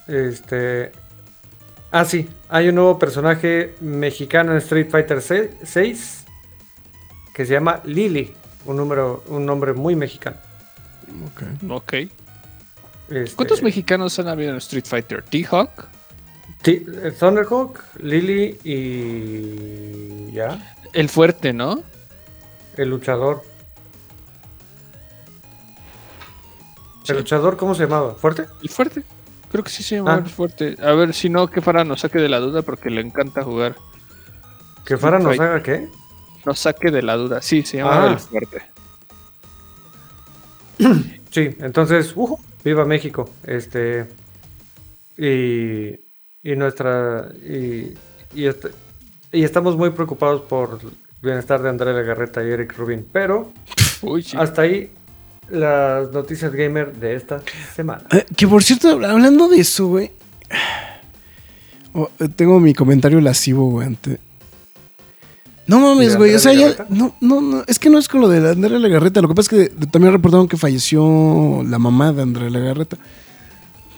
Este. 0.07 0.93
Ah, 1.93 2.05
sí, 2.05 2.29
hay 2.49 2.69
un 2.69 2.77
nuevo 2.77 2.99
personaje 2.99 3.75
mexicano 3.81 4.53
en 4.53 4.59
Street 4.59 4.89
Fighter 4.91 5.21
6 5.21 6.25
que 7.35 7.47
se 7.47 7.53
llama 7.53 7.81
Lily, 7.85 8.33
un, 8.67 8.77
número, 8.77 9.25
un 9.29 9.45
nombre 9.45 9.73
muy 9.73 9.97
mexicano. 9.97 10.37
Ok. 11.27 11.71
Ok. 11.71 11.93
Este, 13.09 13.35
¿Cuántos 13.35 13.63
mexicanos 13.63 14.19
han 14.21 14.29
habido 14.29 14.51
en 14.51 14.59
Street 14.59 14.85
Fighter? 14.87 15.23
¿T-Hawk? 15.23 15.89
Eh, 16.65 17.13
Thunderhawk, 17.19 17.83
Lily 17.99 18.59
y. 18.63 20.33
¿Ya? 20.33 20.77
El 20.93 21.09
fuerte, 21.09 21.53
¿no? 21.53 21.83
El 22.77 22.91
luchador. 22.91 23.43
¿El 27.09 27.17
luchador 27.17 27.57
cómo 27.57 27.75
se 27.75 27.85
llamaba? 27.85 28.15
¿Fuerte? 28.15 28.47
El 28.63 28.69
fuerte. 28.69 29.03
Creo 29.51 29.65
que 29.65 29.71
sí 29.71 29.83
se 29.83 29.97
llamaba 29.97 30.17
ah. 30.17 30.23
el 30.25 30.31
fuerte. 30.31 30.77
A 30.81 30.93
ver, 30.93 31.13
si 31.13 31.29
no, 31.29 31.49
que 31.49 31.61
Farah 31.61 31.85
nos 31.85 32.01
saque 32.01 32.19
de 32.19 32.29
la 32.29 32.39
duda 32.39 32.63
porque 32.63 32.89
le 32.89 33.01
encanta 33.01 33.43
jugar. 33.43 33.77
¿Que 34.85 34.97
Farah 34.97 35.19
nos 35.19 35.39
haga 35.41 35.63
qué? 35.63 35.89
Nos 36.47 36.59
saque 36.61 36.91
de 36.91 37.03
la 37.03 37.17
duda. 37.17 37.43
Sí, 37.43 37.63
se 37.63 37.79
llama 37.79 38.05
ah. 38.05 38.13
el 38.13 38.19
fuerte. 38.19 38.63
Sí, 41.31 41.49
entonces, 41.61 42.13
uh, 42.17 42.37
viva 42.65 42.85
México. 42.85 43.31
Este. 43.47 44.09
Y. 45.17 46.01
Y 46.43 46.57
nuestra. 46.57 47.29
Y, 47.37 47.95
y, 48.35 48.47
este, 48.47 48.71
y 49.31 49.45
estamos 49.45 49.77
muy 49.77 49.91
preocupados 49.91 50.41
por 50.41 50.81
el 50.83 50.91
bienestar 51.23 51.63
de 51.63 51.69
Andrea 51.69 51.95
Legarreta 51.95 52.43
y 52.43 52.51
Eric 52.51 52.77
Rubin. 52.77 53.07
Pero. 53.13 53.53
hasta 54.37 54.63
ahí 54.63 54.93
las 55.51 56.11
noticias 56.13 56.53
gamer 56.53 56.95
de 56.95 57.15
esta 57.15 57.43
semana. 57.75 58.05
Eh, 58.13 58.27
que 58.37 58.47
por 58.47 58.63
cierto, 58.63 58.89
hablando 58.91 59.49
de 59.49 59.61
eso, 59.61 59.89
güey. 59.89 60.11
Oh, 61.93 62.09
eh, 62.19 62.29
tengo 62.29 62.61
mi 62.61 62.73
comentario 62.75 63.21
lascivo, 63.21 63.69
güey, 63.69 63.97
No 65.67 65.81
mames, 65.81 66.17
güey. 66.17 66.35
O 66.35 66.39
sea, 66.39 66.53
ya. 66.53 66.87
No, 66.89 67.15
no, 67.21 67.41
no. 67.41 67.65
Es 67.67 67.79
que 67.79 67.91
no 67.91 67.99
es 67.99 68.09
con 68.09 68.21
lo 68.21 68.29
de 68.29 68.49
Andrea 68.49 68.79
Legarreta. 68.79 69.21
Lo 69.21 69.29
que 69.29 69.35
pasa 69.35 69.57
es 69.57 69.71
que 69.71 69.87
también 69.87 70.13
reportaron 70.13 70.49
que 70.49 70.57
falleció 70.57 71.65
la 71.67 71.79
mamá 71.79 72.13
de 72.13 72.23
Andrea 72.23 72.51
Legarreta. 72.51 72.97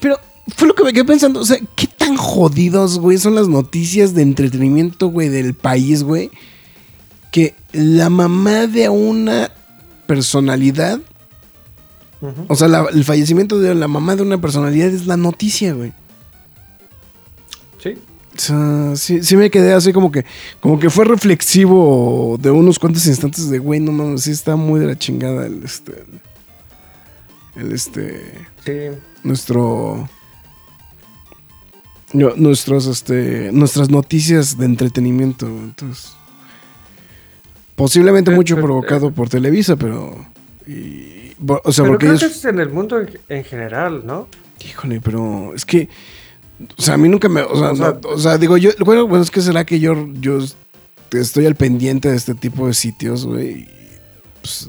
Pero 0.01 0.19
fue 0.57 0.69
lo 0.69 0.75
que 0.75 0.85
me 0.85 0.93
quedé 0.93 1.05
pensando. 1.05 1.41
O 1.41 1.45
sea, 1.45 1.59
¿qué 1.77 1.87
tan 1.87 2.17
jodidos, 2.17 2.99
güey, 2.99 3.19
son 3.19 3.35
las 3.35 3.49
noticias 3.49 4.15
de 4.15 4.23
entretenimiento, 4.23 5.09
güey, 5.09 5.29
del 5.29 5.55
país, 5.55 6.03
güey? 6.03 6.31
Que 7.31 7.55
la 7.73 8.11
mamá 8.11 8.67
de 8.67 8.89
una 8.89 9.51
personalidad 10.07 11.01
o 12.49 12.55
sea, 12.55 12.69
el 12.93 13.05
fallecimiento 13.05 13.59
de 13.59 13.75
la 13.75 13.89
mamá 13.89 14.15
de 14.15 14.23
una 14.23 14.41
personalidad 14.41 14.89
es 14.89 15.07
la 15.07 15.17
noticia, 15.17 15.73
güey. 15.73 15.93
Sí. 17.83 17.99
O 18.35 18.39
sea, 18.39 18.97
sí, 18.97 19.37
me 19.37 19.51
quedé 19.51 19.75
así 19.75 19.93
como 19.93 20.11
que, 20.13 20.25
como 20.61 20.79
que 20.79 20.89
fue 20.89 21.05
reflexivo 21.05 22.39
de 22.41 22.51
unos 22.51 22.79
cuantos 22.79 23.07
instantes 23.07 23.51
de, 23.51 23.59
güey, 23.59 23.81
no 23.81 23.93
mames, 23.93 24.23
sí 24.23 24.31
está 24.31 24.57
muy 24.57 24.81
de 24.81 24.87
la 24.87 24.99
chingada 24.99 25.47
el, 25.47 25.63
este, 25.65 26.05
el, 27.57 27.73
este, 27.73 28.23
sí. 28.65 28.73
nuestro, 29.25 30.09
nuestros, 32.13 32.87
este, 32.87 33.51
nuestras 33.53 33.91
noticias 33.91 34.57
de 34.57 34.65
entretenimiento, 34.65 35.47
entonces, 35.47 36.15
posiblemente 37.75 38.31
mucho 38.31 38.57
provocado 38.57 39.11
por 39.11 39.29
Televisa, 39.29 39.77
pero, 39.77 40.25
o 41.65 41.73
sea, 41.73 41.85
pero 41.85 41.99
creo 41.99 42.19
que 42.19 42.27
es 42.27 42.45
en 42.45 42.59
el 42.59 42.69
mundo 42.71 43.05
en, 43.29 43.45
general, 43.45 44.03
¿no? 44.05 44.29
Híjole, 44.65 45.01
pero 45.01 45.55
es 45.55 45.65
que. 45.65 45.89
O 46.79 46.83
sea, 46.83 46.95
a 46.95 46.97
mí 46.97 47.09
nunca 47.09 47.29
me. 47.29 47.43
O 47.43 48.19
sea, 48.19 48.39
digo, 48.39 48.57
yo. 48.57 48.71
Bueno, 48.81 49.07
bueno, 49.07 49.23
es 49.23 49.31
que 49.31 49.41
será 49.41 49.65
que 49.65 49.81
yo, 49.81 50.09
yo 50.15 50.39
estoy 51.13 51.47
al 51.47 51.57
pendiente 51.57 52.11
de 52.11 52.17
este 52.17 52.35
tipo 52.35 52.67
de 52.67 52.75
sitios, 52.75 53.27
güey. 53.27 53.69
Pues, 54.41 54.69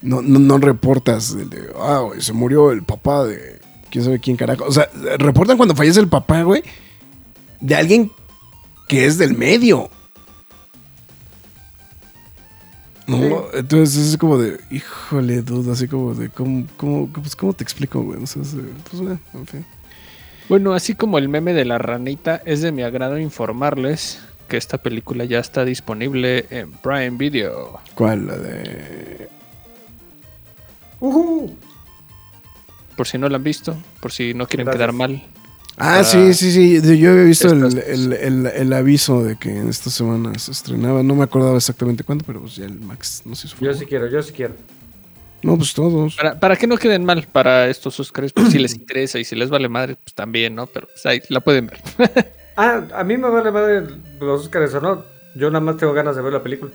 no, 0.00 0.20
no, 0.20 0.38
no, 0.38 0.58
reportas 0.58 1.36
de, 1.36 1.70
ah, 1.78 2.00
güey, 2.00 2.20
se 2.20 2.32
murió 2.32 2.72
el 2.72 2.82
papá 2.82 3.24
de 3.24 3.60
quién 3.90 4.04
sabe 4.04 4.18
quién 4.18 4.36
carajo. 4.36 4.64
O 4.64 4.72
sea, 4.72 4.88
reportan 5.18 5.56
cuando 5.56 5.76
fallece 5.76 6.00
el 6.00 6.08
papá, 6.08 6.42
güey, 6.42 6.62
de 7.60 7.74
alguien 7.76 8.10
que 8.88 9.06
es 9.06 9.18
del 9.18 9.36
medio. 9.36 9.90
¿No? 13.18 13.44
Entonces 13.52 14.08
es 14.08 14.16
como 14.16 14.38
de, 14.38 14.60
híjole, 14.70 15.42
duda, 15.42 15.72
así 15.72 15.88
como 15.88 16.14
de, 16.14 16.28
¿cómo, 16.28 16.66
cómo, 16.76 17.08
pues, 17.08 17.36
¿cómo 17.36 17.52
te 17.52 17.64
explico, 17.64 18.00
güey? 18.02 18.18
pues, 18.18 18.36
en 18.36 19.46
fin. 19.46 19.64
Bueno, 20.48 20.74
así 20.74 20.94
como 20.94 21.18
el 21.18 21.28
meme 21.28 21.54
de 21.54 21.64
la 21.64 21.78
ranita, 21.78 22.42
es 22.44 22.60
de 22.60 22.72
mi 22.72 22.82
agrado 22.82 23.18
informarles 23.18 24.20
que 24.48 24.56
esta 24.56 24.78
película 24.78 25.24
ya 25.24 25.38
está 25.38 25.64
disponible 25.64 26.46
en 26.50 26.72
Prime 26.72 27.12
Video. 27.12 27.80
¿Cuál? 27.94 28.26
La 28.26 28.36
de... 28.36 29.28
Por 32.96 33.06
si 33.06 33.18
no 33.18 33.28
la 33.28 33.36
han 33.36 33.44
visto, 33.44 33.76
por 34.00 34.12
si 34.12 34.34
no 34.34 34.46
quieren 34.46 34.68
quedar 34.68 34.92
mal. 34.92 35.22
Ah, 35.76 36.04
sí, 36.04 36.34
sí, 36.34 36.52
sí. 36.52 36.98
Yo 36.98 37.10
había 37.10 37.24
visto 37.24 37.48
el, 37.50 38.72
aviso 38.72 39.22
de 39.24 39.36
que 39.36 39.50
en 39.50 39.68
estas 39.68 39.94
semanas 39.94 40.42
se 40.42 40.52
estrenaba. 40.52 41.02
No 41.02 41.14
me 41.14 41.24
acordaba 41.24 41.56
exactamente 41.56 42.04
cuándo, 42.04 42.24
pero 42.26 42.40
pues 42.40 42.56
ya 42.56 42.66
el 42.66 42.80
Max 42.80 43.22
no 43.24 43.34
sé 43.34 43.48
si 43.48 43.54
Yo 43.60 43.72
sí 43.72 43.86
quiero, 43.86 44.06
yo 44.08 44.22
sí 44.22 44.32
quiero. 44.32 44.54
No, 45.42 45.56
pues 45.56 45.74
todos. 45.74 46.16
Para, 46.40 46.56
que 46.56 46.66
no 46.66 46.76
queden 46.76 47.04
mal 47.04 47.26
para 47.30 47.68
estos 47.68 47.98
Oscars, 47.98 48.32
pues 48.32 48.50
si 48.52 48.58
les 48.58 48.74
interesa 48.74 49.18
y 49.18 49.24
si 49.24 49.34
les 49.34 49.50
vale 49.50 49.68
madre, 49.68 49.96
pues 49.96 50.14
también, 50.14 50.54
¿no? 50.54 50.66
Pero 50.68 50.86
pues, 50.86 51.04
ahí 51.04 51.20
la 51.30 51.40
pueden 51.40 51.66
ver. 51.66 51.80
ah, 52.56 52.82
a 52.94 53.02
mí 53.02 53.16
me 53.16 53.28
vale 53.28 53.50
madre 53.50 53.82
los 54.20 54.42
Oscars 54.42 54.72
o 54.74 54.80
no. 54.80 55.04
Yo 55.34 55.50
nada 55.50 55.64
más 55.64 55.78
tengo 55.78 55.92
ganas 55.94 56.14
de 56.14 56.22
ver 56.22 56.32
la 56.32 56.42
película. 56.42 56.70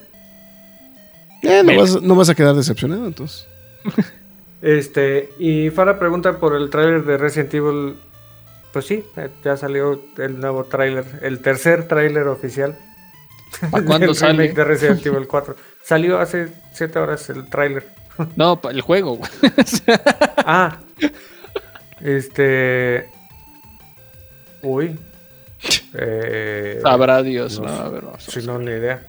Eh, 1.44 1.64
no, 1.64 1.78
vas, 1.78 2.02
no 2.02 2.16
vas 2.16 2.30
a 2.30 2.36
quedar 2.36 2.56
decepcionado 2.56 3.06
entonces. 3.06 3.48
este, 4.62 5.30
y 5.40 5.70
Fara 5.70 5.98
pregunta 5.98 6.38
por 6.38 6.56
el 6.56 6.70
tráiler 6.70 7.06
de 7.06 7.18
Resident 7.18 7.54
Evil 7.54 7.96
pues 8.74 8.86
sí, 8.86 9.06
ya 9.44 9.58
salió 9.58 10.02
el 10.18 10.40
nuevo 10.40 10.66
tráiler, 10.66 11.06
el 11.22 11.40
tercer 11.42 11.88
tráiler 11.88 12.28
oficial. 12.28 12.78
¿Para 13.72 13.86
cuándo 13.86 14.14
sale? 14.14 14.52
De 14.54 14.64
Resident 14.64 15.06
Evil 15.06 15.28
4. 15.28 15.56
Salió 15.84 16.20
hace 16.20 16.50
7 16.74 17.00
horas 17.00 17.30
el 17.30 17.50
tráiler. 17.50 17.88
No, 18.36 18.60
el 18.70 18.82
juego. 18.82 19.20
ah. 20.38 20.80
Este. 22.02 23.10
Uy. 24.62 25.00
Eh, 25.94 26.80
Sabrá 26.82 27.24
Dios. 27.24 27.60
No, 27.60 27.68
a 27.68 27.90
ver, 27.90 28.04
si 28.20 28.46
no, 28.46 28.60
ni 28.60 28.72
idea. 28.72 29.08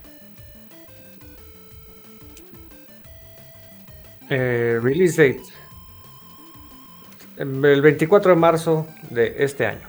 Eh, 4.30 4.78
release 4.82 5.16
date 5.16 5.57
el 7.38 7.82
24 7.82 8.32
de 8.32 8.36
marzo 8.36 8.86
de 9.10 9.36
este 9.38 9.66
año. 9.66 9.88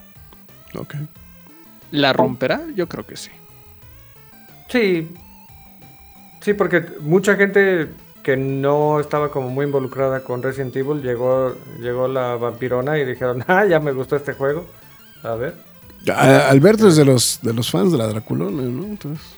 Ok. 0.76 0.96
¿La 1.92 2.14
romperá? 2.14 2.62
Yo 2.76 2.88
creo 2.88 3.06
que 3.06 3.18
sí. 3.18 3.32
Sí. 4.70 5.12
Sí, 6.42 6.54
porque 6.54 6.86
mucha 7.02 7.36
gente 7.36 7.90
que 8.24 8.38
no 8.38 9.00
estaba 9.00 9.32
como 9.32 9.50
muy 9.50 9.66
involucrada 9.66 10.24
con 10.24 10.44
Resident 10.44 10.76
Evil 10.76 11.02
llegó, 11.02 11.56
llegó 11.80 12.08
la 12.08 12.36
vampirona 12.36 12.98
y 12.98 13.06
dijeron, 13.06 13.44
ah, 13.48 13.66
ya 13.66 13.80
me 13.80 13.92
gustó 13.92 14.16
este 14.16 14.34
juego. 14.34 14.66
A 15.24 15.36
ver. 15.36 15.56
Alberto 16.16 16.88
es 16.88 16.96
de 16.96 17.06
los, 17.06 17.40
de 17.42 17.54
los 17.54 17.70
fans 17.70 17.92
de 17.92 17.98
la 17.98 18.08
Draculona, 18.08 18.64
¿no? 18.64 18.86
Entonces, 18.86 19.36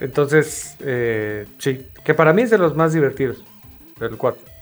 Entonces 0.00 0.76
eh, 0.80 1.46
sí, 1.58 1.86
que 2.02 2.14
para 2.14 2.32
mí 2.32 2.42
es 2.42 2.50
de 2.50 2.58
los 2.58 2.74
más 2.74 2.92
divertidos, 2.92 3.44
el 4.00 4.16
4. 4.16 4.59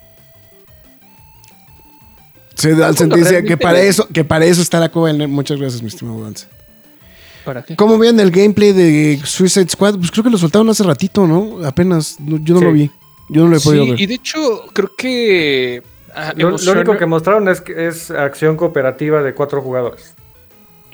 Sí, 2.59 2.71
Dalsen 2.73 3.09
dice 3.11 3.45
que 3.45 3.57
para, 3.57 3.81
eso, 3.81 4.09
que 4.13 4.25
para 4.25 4.45
eso 4.45 4.61
está 4.61 4.81
la 4.81 4.89
cueva 4.89 5.17
Muchas 5.29 5.59
gracias, 5.59 5.81
mi 5.81 5.89
estimado 5.89 6.25
Dalsen. 6.25 6.49
¿Para 7.45 7.63
qué? 7.63 7.77
¿Cómo 7.77 7.97
ven 7.99 8.19
el 8.19 8.33
gameplay 8.33 8.73
de 8.73 9.21
Suicide 9.25 9.69
Squad? 9.69 9.95
Pues 9.97 10.11
creo 10.11 10.25
que 10.25 10.31
lo 10.31 10.39
soltaron 10.39 10.69
hace 10.69 10.83
ratito, 10.83 11.27
¿no? 11.27 11.65
Apenas. 11.65 12.17
yo 12.19 12.55
no 12.55 12.61
lo 12.61 12.73
vi. 12.73 12.91
Yo 13.29 13.45
no 13.45 13.51
lo 13.51 13.57
he 13.57 13.61
podido 13.61 13.87
ver. 13.87 14.01
Y 14.01 14.07
de 14.07 14.15
hecho, 14.15 14.65
creo 14.73 14.91
que. 14.97 15.83
Ah, 16.15 16.33
lo, 16.37 16.49
único 16.49 16.97
que 16.97 17.07
mostraron 17.07 17.49
es 17.49 17.61
que 17.61 17.87
es 17.87 18.11
acción 18.11 18.57
cooperativa 18.57 19.23
de 19.23 19.35
cuatro 19.35 19.63
jugadores. 19.63 20.15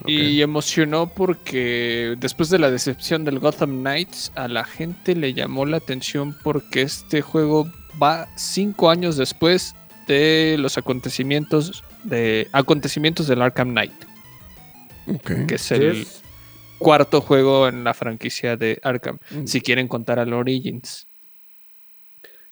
Y 0.07 0.43
emocionó 0.43 1.07
porque 1.07 2.15
después 2.19 2.51
de 2.51 2.59
la 2.59 2.71
decepción 2.71 3.25
del 3.25 3.39
Gotham 3.39 3.81
Knights, 3.81 4.33
a 4.35 4.49
la 4.49 4.65
gente 4.65 5.15
le 5.15 5.33
llamó 5.33 5.65
la 5.65 5.79
atención 5.79 6.37
porque 6.43 6.83
este 6.83 7.23
juego 7.23 7.71
va 8.03 8.29
cinco 8.37 8.91
años 8.91 9.17
después 9.17 9.75
de 10.07 10.57
los 10.59 10.79
acontecimientos 10.79 11.85
de 12.05 12.49
acontecimientos 12.53 13.27
del 13.27 13.43
Arkham 13.43 13.71
Knight. 13.71 13.93
Que 15.47 15.57
es 15.57 15.71
el 15.71 16.07
cuarto 16.79 17.21
juego 17.21 17.69
en 17.69 17.85
la 17.85 17.95
franquicia 17.95 18.57
de 18.57 18.79
Arkham. 18.83 19.19
Mm. 19.31 19.47
Si 19.47 19.61
quieren 19.61 19.89
contar 19.89 20.19
al 20.19 20.33
Origins. 20.33 21.07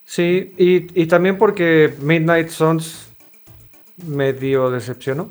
Sí, 0.04 0.52
y, 0.58 1.06
también 1.06 1.38
porque 1.38 1.94
Midnight 2.00 2.48
Suns 2.48 3.08
medio 4.06 4.70
decepcionó. 4.70 5.30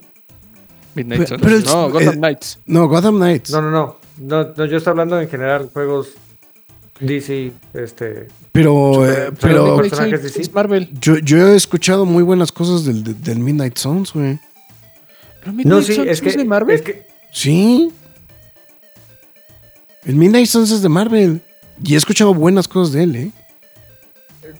Midnight 0.95 1.27
Suns. 1.27 1.65
no, 1.65 1.89
Gotham 1.89 2.15
Knights. 2.15 2.60
No, 2.65 2.88
Gotham 2.88 3.18
Knights. 3.18 3.52
No, 3.52 3.61
no, 3.61 3.72
no, 4.18 4.53
no. 4.56 4.65
yo 4.65 4.77
estoy 4.77 4.91
hablando 4.91 5.19
en 5.19 5.30
general 5.30 5.69
juegos 5.72 6.15
DC, 7.02 7.52
este. 7.73 8.28
Pero, 8.52 9.06
eh, 9.10 9.32
pero 9.41 9.78
personajes 9.78 10.23
DC. 10.23 10.41
es 10.41 10.53
Marvel. 10.53 10.90
yo, 11.02 11.18
yo 11.18 11.48
he 11.49 11.56
escuchado 11.56 12.06
muy 12.06 12.23
buenas 12.23 12.52
cosas 12.52 12.86
del, 12.86 13.03
del- 13.22 13.40
Midnight 13.40 13.78
Suns, 13.78 14.14
güey. 14.14 14.40
Pero 15.40 15.52
No, 15.52 15.57
Midnight 15.57 15.84
sí, 15.86 15.94
Suns 15.95 16.07
es 16.07 16.22
que, 16.22 16.32
de 16.32 16.45
Marvel. 16.45 16.76
es 16.76 16.82
que 16.82 17.07
Sí. 17.34 17.91
El 20.06 20.15
Midnight 20.15 20.48
Suns 20.48 20.72
es 20.72 20.82
de 20.82 20.90
Marvel. 20.90 21.41
Y 21.84 21.95
he 21.95 21.98
escuchado 21.98 22.34
buenas 22.34 22.68
cosas 22.68 22.94
de 22.94 23.03
él, 23.03 23.15
¿eh? 23.15 23.32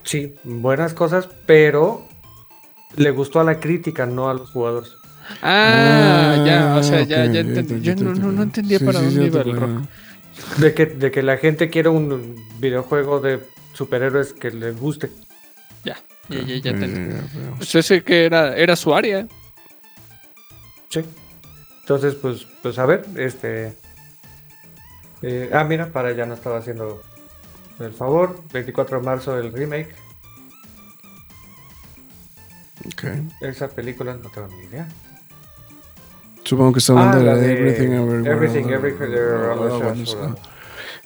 sí, 0.04 0.34
buenas 0.42 0.94
cosas, 0.94 1.28
pero 1.46 2.08
le 2.96 3.10
gustó 3.12 3.38
a 3.38 3.44
la 3.44 3.60
crítica, 3.60 4.06
no 4.06 4.28
a 4.28 4.34
los 4.34 4.50
jugadores. 4.50 4.90
Ah, 5.40 6.34
Ah, 6.40 6.44
ya, 6.44 6.76
o 6.76 6.82
sea, 6.82 7.02
ya, 7.04 7.20
ok, 7.24 7.26
ya 7.26 7.32
ya 7.32 7.40
entendí. 7.40 7.74
te- 7.74 7.80
Yo 7.80 7.94
no, 7.94 8.12
no, 8.14 8.32
no 8.32 8.42
entendía 8.42 8.78
Sí, 8.80 8.84
para 8.84 8.98
sí, 8.98 9.04
dónde 9.04 9.26
iba 9.26 9.40
el 9.42 9.56
rock. 9.56 9.82
De 10.58 10.74
que, 10.74 10.86
de 10.86 11.10
que 11.10 11.22
la 11.22 11.36
gente 11.38 11.70
quiere 11.70 11.88
un 11.88 12.36
videojuego 12.58 13.20
de 13.20 13.40
superhéroes 13.72 14.32
que 14.32 14.50
les 14.50 14.78
guste. 14.78 15.10
Ya, 15.84 15.96
ya, 16.28 16.40
ya, 16.42 16.56
ya 16.56 16.72
pero- 16.74 17.56
Pues 17.56 17.74
ese 17.74 18.02
que 18.02 18.24
era, 18.26 18.54
era 18.56 18.76
su 18.76 18.94
área. 18.94 19.26
Sí. 20.88 21.04
Entonces, 21.80 22.14
pues, 22.16 22.46
pues 22.62 22.78
a 22.78 22.86
ver, 22.86 23.04
este. 23.16 23.74
eh, 25.22 25.50
ah, 25.52 25.64
mira, 25.64 25.90
para 25.90 26.12
ya 26.12 26.26
no 26.26 26.34
estaba 26.34 26.58
haciendo 26.58 27.02
el 27.80 27.92
favor. 27.92 28.42
24 28.52 28.98
de 29.00 29.04
marzo 29.06 29.38
el 29.38 29.52
remake. 29.52 29.94
ok. 32.86 33.04
Esa 33.42 33.68
película 33.68 34.14
no 34.14 34.28
tengo 34.30 34.48
ni 34.48 34.64
idea. 34.64 34.88
Supongo 36.44 36.72
que 36.72 36.78
está 36.80 36.92
hablando 36.92 37.18
Ah, 37.18 37.22
la 37.22 37.34
de 37.36 37.46
de 37.48 37.52
Everything 37.54 37.92
Everywhere. 37.92 38.30
Everything, 38.30 38.68
Everywhere, 38.70 39.50
All. 39.52 40.34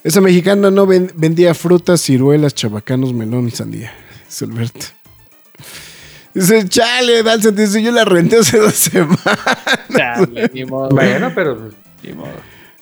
Esa 0.03 0.21
mexicana 0.21 0.71
no 0.71 0.85
ven- 0.87 1.11
vendía 1.15 1.53
frutas, 1.53 2.01
ciruelas, 2.01 2.53
chabacanos, 2.55 3.13
melón 3.13 3.47
y 3.47 3.51
sandía. 3.51 3.91
Es 4.27 4.41
Alberto. 4.41 4.85
Dice, 6.33 6.67
chale, 6.69 7.23
Dalsen, 7.23 7.55
dice, 7.55 7.81
yo 7.81 7.91
la 7.91 8.05
renté 8.05 8.37
hace 8.37 8.57
dos 8.59 8.73
semanas. 8.75 9.19
Dale, 9.89 10.49
ni 10.53 10.65
modo. 10.65 10.89
Bueno, 10.89 11.31
pero 11.33 11.69
Ni 12.03 12.13
modo. 12.13 12.29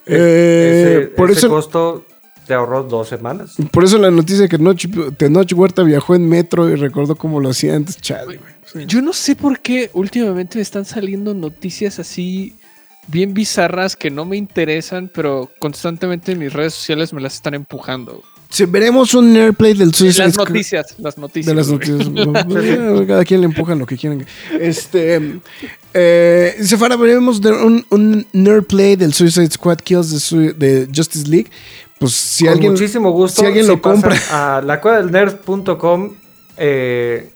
Eh, 0.06 0.98
ese, 1.00 1.08
por 1.08 1.32
ese 1.32 1.40
eso 1.40 1.50
costo 1.50 2.06
te 2.46 2.54
ahorró 2.54 2.84
dos 2.84 3.10
semanas. 3.10 3.56
por 3.72 3.84
eso 3.84 3.98
la 3.98 4.12
noticia 4.12 4.48
que 4.48 4.58
Tenoch, 4.58 4.86
Tenoch 5.18 5.52
Huerta 5.54 5.84
viajó 5.84 6.16
en 6.16 6.28
metro 6.30 6.70
y 6.70 6.76
recordó 6.76 7.16
cómo 7.16 7.40
lo 7.40 7.50
hacía 7.50 7.76
antes. 7.76 7.98
Chale. 7.98 8.40
Sí. 8.72 8.80
Yo 8.88 9.02
no 9.02 9.14
sé 9.14 9.36
por 9.36 9.60
qué 9.60 9.90
últimamente 9.94 10.58
me 10.58 10.62
están 10.62 10.86
saliendo 10.86 11.34
noticias 11.34 12.00
así 12.00 12.56
bien 13.08 13.34
bizarras 13.34 13.96
que 13.96 14.10
no 14.10 14.26
me 14.26 14.38
interesan, 14.38 15.12
pero 15.14 15.52
constantemente 15.60 16.32
en 16.32 16.40
mis 16.40 16.52
redes 16.52 16.74
sociales 16.74 17.14
me 17.14 17.22
las 17.22 17.36
están 17.36 17.54
empujando. 17.54 18.24
Sí, 18.50 18.66
veremos 18.66 19.14
un 19.14 19.36
Airplay 19.36 19.74
del 19.74 19.94
Suicide 19.94 20.26
Las 20.26 20.34
Squad- 20.36 20.48
noticias, 20.50 20.96
las 21.00 21.18
noticias. 21.18 21.48
De 21.48 21.56
las 21.56 21.68
noticias. 21.68 22.08
Cada 23.08 23.26
quien 23.26 23.42
le 23.42 23.48
empuja 23.48 23.76
lo 23.76 23.86
que 23.86 23.98
quieran. 23.98 24.26
Este. 24.60 25.40
Eh, 25.94 26.56
veremos 27.00 27.42
de 27.42 27.52
un, 27.52 27.86
un 27.90 28.26
nerd 28.34 28.64
play 28.66 28.96
del 28.96 29.14
Suicide 29.14 29.50
Squad 29.52 29.78
Kills 29.80 30.30
de 30.32 30.88
Justice 30.96 31.28
League. 31.28 31.50
Pues 32.06 32.14
si 32.16 32.44
Con 32.46 32.54
alguien. 32.54 32.72
muchísimo 32.74 33.12
gusto. 33.12 33.42
si 33.42 33.48
alguien 33.48 33.68
lo 33.68 33.82
pasan 33.82 34.02
compra. 34.02 34.58
A 34.58 34.62
la 34.62 34.80
cueva 34.82 34.98
del 34.98 35.12
nerd.com. 35.12 36.12
eh, 36.58 37.32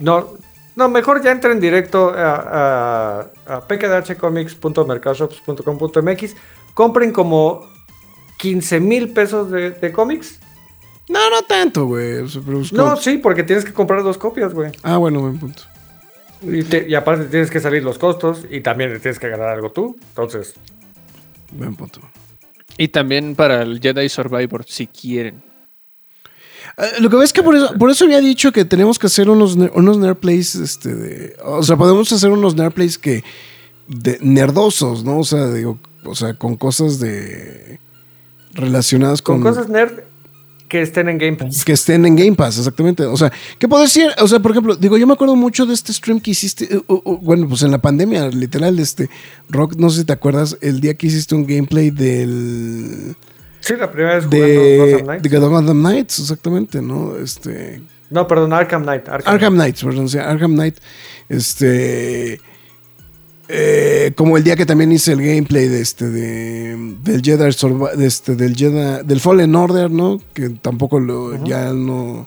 no, 0.00 0.34
no, 0.76 0.88
mejor 0.88 1.22
ya 1.22 1.30
entren 1.30 1.60
directo 1.60 2.12
a, 2.16 3.20
a, 3.46 3.54
a 3.56 3.60
pkdhcomics.mercadoshops.com.mx. 3.68 6.36
Compren 6.74 7.12
como 7.12 7.60
15 8.38 8.80
mil 8.80 9.12
pesos 9.12 9.50
de, 9.50 9.70
de 9.70 9.92
cómics. 9.92 10.40
No, 11.08 11.30
no 11.30 11.42
tanto, 11.42 11.86
güey. 11.86 12.18
O 12.18 12.28
sea, 12.28 12.42
pero 12.44 12.60
es 12.62 12.72
No, 12.72 12.96
sí, 12.96 13.18
porque 13.18 13.42
tienes 13.44 13.64
que 13.64 13.72
comprar 13.72 14.02
dos 14.02 14.18
copias, 14.18 14.52
güey. 14.54 14.72
Ah, 14.82 14.96
bueno, 14.96 15.20
buen 15.20 15.38
punto. 15.38 15.62
Y, 16.42 16.62
te- 16.64 16.86
y 16.88 16.94
aparte 16.94 17.26
tienes 17.26 17.50
que 17.50 17.60
salir 17.60 17.82
los 17.84 17.98
costos 17.98 18.44
y 18.50 18.60
también 18.60 18.98
tienes 19.00 19.18
que 19.18 19.28
ganar 19.28 19.48
algo 19.48 19.70
tú. 19.70 19.96
Entonces, 20.08 20.54
Buen 21.52 21.76
punto. 21.76 22.00
Y 22.78 22.88
también 22.88 23.34
para 23.34 23.62
el 23.62 23.80
Jedi 23.80 24.08
Survivor, 24.08 24.64
si 24.66 24.86
quieren. 24.86 25.42
Eh, 26.76 27.00
lo 27.00 27.08
que 27.08 27.16
ves 27.16 27.26
es 27.26 27.32
que 27.32 27.42
por 27.42 27.54
eso, 27.54 27.72
por 27.78 27.90
eso 27.90 28.04
había 28.04 28.20
dicho 28.20 28.52
que 28.52 28.64
tenemos 28.64 28.98
que 28.98 29.06
hacer 29.06 29.30
unos, 29.30 29.54
unos 29.54 29.98
nerd 29.98 30.16
plays, 30.16 30.54
este, 30.56 30.94
de, 30.94 31.36
o 31.44 31.62
sea, 31.62 31.76
podemos 31.76 32.10
hacer 32.12 32.30
unos 32.30 32.56
nerd 32.56 32.72
plays 32.72 32.98
que, 32.98 33.22
de, 33.86 34.18
nerdosos, 34.20 35.04
¿no? 35.04 35.18
O 35.18 35.24
sea, 35.24 35.50
digo, 35.50 35.78
o 36.04 36.14
sea, 36.14 36.34
con 36.34 36.56
cosas 36.56 36.98
de, 36.98 37.78
relacionadas 38.54 39.22
con 39.22 39.40
con, 39.40 39.52
cosas 39.52 39.68
nerd 39.68 40.00
que 40.68 40.82
estén 40.82 41.08
en 41.08 41.18
Game 41.18 41.36
Pass. 41.36 41.64
que 41.64 41.72
estén 41.72 42.06
en 42.06 42.16
Game 42.16 42.34
Pass, 42.34 42.58
exactamente. 42.58 43.04
O 43.04 43.16
sea, 43.16 43.32
¿qué 43.58 43.68
puedo 43.68 43.82
decir? 43.82 44.10
O 44.20 44.28
sea, 44.28 44.40
por 44.40 44.50
ejemplo, 44.52 44.76
digo, 44.76 44.96
yo 44.96 45.06
me 45.06 45.12
acuerdo 45.12 45.36
mucho 45.36 45.66
de 45.66 45.74
este 45.74 45.92
stream 45.92 46.20
que 46.20 46.30
hiciste, 46.30 46.64
eh, 46.64 46.80
uh, 46.86 47.00
uh, 47.04 47.18
bueno, 47.18 47.48
pues 47.48 47.62
en 47.62 47.70
la 47.70 47.78
pandemia, 47.78 48.28
literal, 48.28 48.78
este, 48.78 49.08
Rock, 49.48 49.76
no 49.76 49.90
sé 49.90 50.00
si 50.00 50.04
te 50.04 50.12
acuerdas, 50.12 50.56
el 50.60 50.80
día 50.80 50.94
que 50.94 51.06
hiciste 51.06 51.34
un 51.34 51.46
gameplay 51.46 51.90
del, 51.90 53.16
Sí, 53.64 53.76
la 53.76 53.90
primera 53.90 54.16
vez 54.16 54.28
de, 54.28 54.76
Gotham 54.78 55.06
Knights. 55.06 55.22
de 55.22 55.38
Gotham 55.38 55.80
Knights, 55.80 56.18
exactamente, 56.18 56.82
¿no? 56.82 57.16
Este, 57.16 57.80
No, 58.10 58.26
perdón, 58.26 58.52
Arkham 58.52 58.82
Knight. 58.82 59.08
Arkham, 59.08 59.34
Arkham 59.34 59.54
Knight, 59.54 59.82
perdón, 59.82 60.08
sí, 60.10 60.18
Arkham 60.18 60.52
Knight. 60.52 60.76
Este. 61.30 62.40
Eh, 63.48 64.12
como 64.16 64.36
el 64.36 64.44
día 64.44 64.56
que 64.56 64.66
también 64.66 64.90
hice 64.92 65.12
el 65.12 65.20
gameplay 65.22 65.68
de 65.68 65.80
este 65.80 66.08
de, 66.10 66.76
del 67.02 67.22
Jedi 67.22 67.44
de 67.96 68.06
este, 68.06 68.34
del 68.36 68.56
Jedi 68.56 69.04
del 69.04 69.20
Fallen 69.20 69.54
Order, 69.54 69.90
¿no? 69.90 70.20
Que 70.32 70.48
tampoco 70.50 70.98
lo 71.00 71.44
ya 71.44 71.72
no, 71.72 72.26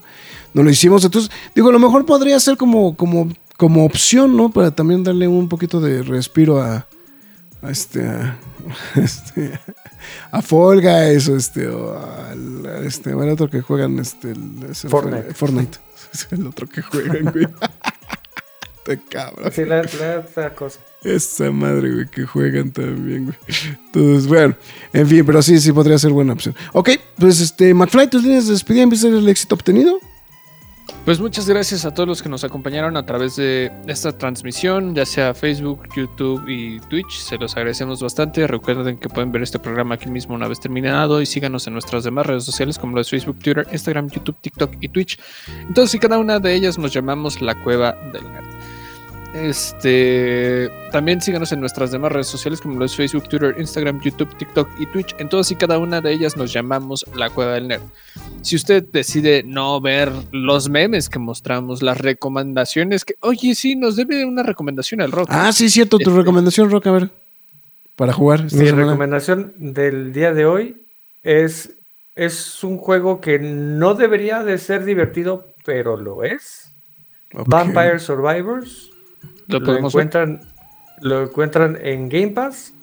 no 0.53 0.63
lo 0.63 0.69
hicimos. 0.69 1.03
Entonces, 1.03 1.31
digo, 1.55 1.69
a 1.69 1.73
lo 1.73 1.79
mejor 1.79 2.05
podría 2.05 2.39
ser 2.39 2.57
como, 2.57 2.95
como, 2.95 3.29
como 3.57 3.85
opción, 3.85 4.37
¿no? 4.37 4.49
Para 4.51 4.71
también 4.71 5.03
darle 5.03 5.27
un 5.27 5.49
poquito 5.49 5.79
de 5.81 6.03
respiro 6.03 6.61
a, 6.61 6.87
a 7.61 7.69
este 7.71 8.07
a, 8.07 8.37
este, 8.95 9.59
a 10.31 10.41
Fall 10.41 10.81
Guys 10.81 11.27
o 11.29 11.35
este 11.35 11.67
o 11.67 11.97
al 11.97 12.85
este 12.85 13.13
bueno, 13.15 13.33
otro 13.33 13.49
que 13.49 13.61
juegan 13.61 13.97
este 13.99 14.31
el, 14.31 14.59
es 14.69 14.83
el- 14.83 14.89
Fortnite. 14.91 15.33
Fortnite 15.33 15.77
es 16.13 16.27
el 16.31 16.45
otro 16.45 16.67
que 16.67 16.81
juegan 16.83 17.31
güey 17.31 17.47
Te 18.85 18.97
cabrón 18.99 19.51
Sí, 19.51 19.65
la, 19.65 19.81
la- 19.83 20.19
esa 20.29 20.53
cosa. 20.55 20.79
Esa 21.15 21.51
madre 21.51 21.93
güey 21.93 22.07
que 22.07 22.25
juegan 22.25 22.71
también 22.71 23.25
güey 23.25 23.37
entonces 23.85 24.27
bueno 24.27 24.55
en 24.93 25.07
fin 25.07 25.25
pero 25.25 25.41
sí 25.41 25.59
sí 25.59 25.71
podría 25.71 25.97
ser 25.97 26.11
buena 26.11 26.33
opción 26.33 26.55
ok 26.73 26.89
pues 27.17 27.39
este 27.41 27.73
McFly 27.73 28.09
tus 28.09 28.23
líneas 28.23 28.47
de 28.47 28.53
despedida 28.53 28.83
en 28.83 28.89
vista 28.89 29.09
del 29.09 29.27
éxito 29.27 29.55
obtenido 29.55 29.99
Pues 31.07 31.21
muchas 31.21 31.47
gracias 31.47 31.85
a 31.85 31.93
todos 31.93 32.05
los 32.05 32.21
que 32.21 32.27
nos 32.27 32.43
acompañaron 32.43 32.97
a 32.97 33.05
través 33.05 33.37
de 33.37 33.71
esta 33.87 34.17
transmisión, 34.17 34.93
ya 34.93 35.05
sea 35.05 35.33
Facebook, 35.33 35.87
YouTube 35.95 36.43
y 36.49 36.81
Twitch. 36.81 37.19
Se 37.19 37.37
los 37.37 37.55
agradecemos 37.55 38.01
bastante. 38.01 38.45
Recuerden 38.45 38.97
que 38.97 39.07
pueden 39.07 39.31
ver 39.31 39.41
este 39.41 39.57
programa 39.57 39.95
aquí 39.95 40.09
mismo 40.09 40.35
una 40.35 40.49
vez 40.49 40.59
terminado 40.59 41.21
y 41.21 41.25
síganos 41.25 41.65
en 41.65 41.73
nuestras 41.73 42.03
demás 42.03 42.25
redes 42.25 42.43
sociales 42.43 42.77
como 42.77 42.97
los 42.97 43.09
Facebook, 43.09 43.39
Twitter, 43.39 43.65
Instagram, 43.71 44.09
YouTube, 44.09 44.35
TikTok 44.41 44.73
y 44.81 44.89
Twitch. 44.89 45.17
Entonces, 45.65 45.97
cada 45.97 46.17
una 46.17 46.41
de 46.41 46.53
ellas 46.53 46.77
nos 46.77 46.91
llamamos 46.91 47.41
la 47.41 47.55
Cueva 47.63 47.93
del 48.11 48.23
Nerd. 48.23 48.56
Este, 49.33 50.69
también 50.91 51.21
síganos 51.21 51.51
en 51.51 51.59
nuestras 51.59 51.91
demás 51.91 52.11
redes 52.11 52.27
sociales 52.27 52.59
como 52.61 52.79
los 52.79 52.95
Facebook, 52.95 53.27
Twitter, 53.29 53.55
Instagram, 53.57 54.01
YouTube, 54.01 54.35
TikTok 54.37 54.69
y 54.79 54.85
Twitch. 54.87 55.15
En 55.19 55.29
todas 55.29 55.51
y 55.51 55.55
cada 55.55 55.77
una 55.77 56.01
de 56.01 56.11
ellas 56.13 56.37
nos 56.37 56.51
llamamos 56.53 57.05
la 57.15 57.29
Cueva 57.29 57.53
del 57.53 57.67
Nerd. 57.67 57.81
Si 58.41 58.55
usted 58.55 58.83
decide 58.91 59.43
no 59.45 59.79
ver 59.81 60.11
los 60.31 60.69
memes 60.69 61.09
que 61.09 61.19
mostramos, 61.19 61.81
las 61.81 61.97
recomendaciones 61.99 63.05
que, 63.05 63.15
oye, 63.21 63.53
sí, 63.55 63.75
nos 63.75 63.95
debe 63.95 64.25
una 64.25 64.43
recomendación 64.43 65.01
al 65.01 65.11
rock. 65.11 65.27
ah 65.31 65.51
sí 65.51 65.69
cierto 65.69 65.97
tu 65.97 66.09
Este- 66.09 66.19
recomendación 66.21 66.71
Rock 66.71 66.87
a 66.87 66.91
ver 66.91 67.09
para 67.95 68.13
jugar 68.13 68.43
Mi 68.43 68.49
semana. 68.49 68.75
recomendación 68.83 69.53
del 69.57 70.13
día 70.13 70.33
de 70.33 70.45
hoy 70.45 70.81
es, 71.23 71.71
es 72.15 72.63
un 72.63 72.77
juego 72.77 73.21
que 73.21 73.39
no 73.39 73.93
debería 73.95 74.43
de 74.43 74.57
ser 74.57 74.85
divertido, 74.85 75.47
pero 75.65 75.97
lo 75.97 76.23
es. 76.23 76.71
Vampire 77.33 77.99
Survivors. 77.99 78.91
Lo 79.47 79.59
Lo 79.59 79.65
podemos 79.65 79.93
ver. 79.93 80.05
encuentran, 80.05 80.41
lo 81.01 81.23
encuentran 81.23 81.77
en 81.81 82.09
Game 82.09 82.29
Pass. 82.29 82.73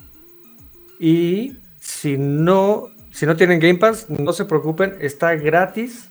Y 0.99 1.59
si 1.81 2.17
no, 2.19 2.89
si 3.11 3.27
no 3.27 3.37
tienen 3.37 3.61
Game 3.61 3.77
Pass, 3.79 4.09
no 4.09 4.33
se 4.33 4.45
preocupen, 4.45 4.97
está 5.01 5.35
gratis 5.35 6.09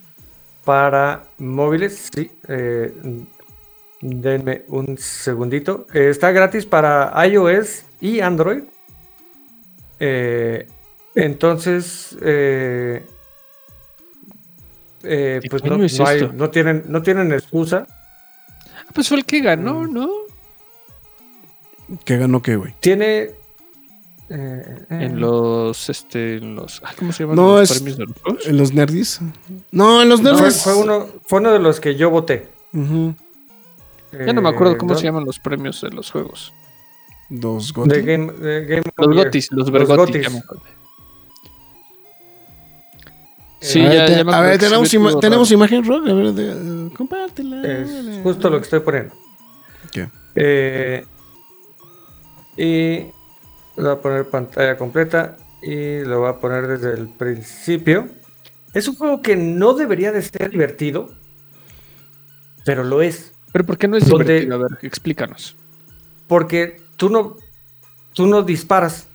para 0.64 1.24
móviles. 1.38 2.10
Sí, 2.14 2.30
eh, 2.48 2.92
denme 4.00 4.64
un 4.68 4.96
segundito. 4.98 5.86
Eh, 5.94 6.08
está 6.10 6.30
gratis 6.30 6.66
para 6.66 7.12
iOS 7.26 7.84
y 8.00 8.20
Android. 8.20 8.62
Eh, 10.00 10.66
entonces, 11.14 12.16
eh, 12.20 13.04
eh, 15.02 15.38
¿Qué 15.42 15.48
pues 15.50 15.64
no, 15.64 15.76
hay- 16.06 16.30
no 16.34 16.50
tienen, 16.50 16.84
no 16.88 17.02
tienen 17.02 17.32
excusa. 17.32 17.86
Ah, 17.88 18.90
pues 18.94 19.08
fue 19.08 19.18
el 19.18 19.24
que 19.24 19.40
ganó, 19.40 19.86
¿no? 19.86 20.10
Que 22.04 22.16
ganó 22.16 22.42
qué 22.42 22.56
güey 22.56 22.74
Tiene. 22.80 23.30
Eh, 24.30 24.86
en 24.88 25.20
los, 25.20 25.90
este, 25.90 26.38
en 26.38 26.56
los, 26.56 26.82
¿cómo 26.98 27.12
se 27.12 27.24
llaman 27.24 27.36
no, 27.36 27.60
los 27.60 27.72
premios 27.72 27.98
de 27.98 28.06
los 28.06 28.22
juegos? 28.22 28.46
En 28.46 28.56
los 28.56 28.72
nerdis. 28.72 29.20
No, 29.70 30.00
en 30.00 30.08
los 30.08 30.22
nerdis. 30.22 30.62
fue 30.62 30.74
uno, 30.74 31.06
fue 31.26 31.40
uno 31.40 31.52
de 31.52 31.58
los 31.58 31.78
que 31.78 31.94
yo 31.94 32.08
voté. 32.08 32.48
ya 32.72 34.32
no 34.32 34.40
me 34.40 34.48
acuerdo 34.48 34.78
cómo 34.78 34.94
se 34.94 35.04
llaman 35.04 35.24
los 35.24 35.38
premios 35.38 35.82
de 35.82 35.90
los 35.90 36.10
juegos. 36.10 36.54
Los 37.28 37.72
Gotis. 37.72 38.04
los 38.96 39.14
Gotis, 39.14 39.52
los 39.52 39.70
Vergotis. 39.70 40.26
Sí, 43.60 43.80
ya, 43.80 44.20
a 44.20 44.40
ver, 44.42 44.58
tenemos, 44.58 44.90
tenemos 45.20 45.50
imagen 45.50 45.84
rock. 45.84 46.06
A 46.06 46.12
ver, 46.12 46.32
de, 46.32 46.94
compártela. 46.94 47.62
Es 47.62 48.20
justo 48.22 48.50
lo 48.50 48.58
que 48.58 48.64
estoy 48.64 48.80
poniendo. 48.80 49.14
¿Qué? 49.90 50.08
Eh, 50.34 51.06
y 52.56 53.06
voy 53.76 53.90
a 53.90 54.00
poner 54.00 54.28
pantalla 54.28 54.76
completa 54.76 55.36
y 55.62 56.00
lo 56.00 56.20
voy 56.20 56.28
a 56.28 56.38
poner 56.38 56.66
desde 56.66 56.94
el 56.94 57.08
principio. 57.08 58.08
Es 58.74 58.88
un 58.88 58.96
juego 58.96 59.22
que 59.22 59.36
no 59.36 59.74
debería 59.74 60.12
de 60.12 60.22
ser 60.22 60.50
divertido, 60.50 61.14
pero 62.64 62.84
lo 62.84 63.02
es. 63.02 63.32
¿Pero 63.52 63.64
por 63.64 63.78
qué 63.78 63.88
no 63.88 63.96
es 63.96 64.06
divertido? 64.06 64.54
A 64.54 64.58
ver, 64.58 64.78
explícanos. 64.82 65.56
Porque 66.26 66.80
tú 66.96 67.08
no, 67.08 67.36
tú 68.12 68.26
no 68.26 68.42
disparas. 68.42 69.08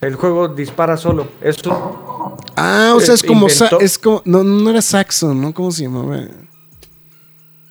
El 0.00 0.14
juego 0.14 0.48
dispara 0.48 0.96
solo. 0.96 1.26
Esto. 1.40 2.36
Ah, 2.54 2.92
o 2.94 3.00
sea, 3.00 3.14
es 3.14 3.22
como. 3.22 3.46
es 3.46 3.98
como 3.98 4.22
no, 4.24 4.44
no 4.44 4.70
era 4.70 4.82
Saxon, 4.82 5.40
¿no? 5.40 5.54
¿Cómo 5.54 5.72
se 5.72 5.84
llamaba? 5.84 6.20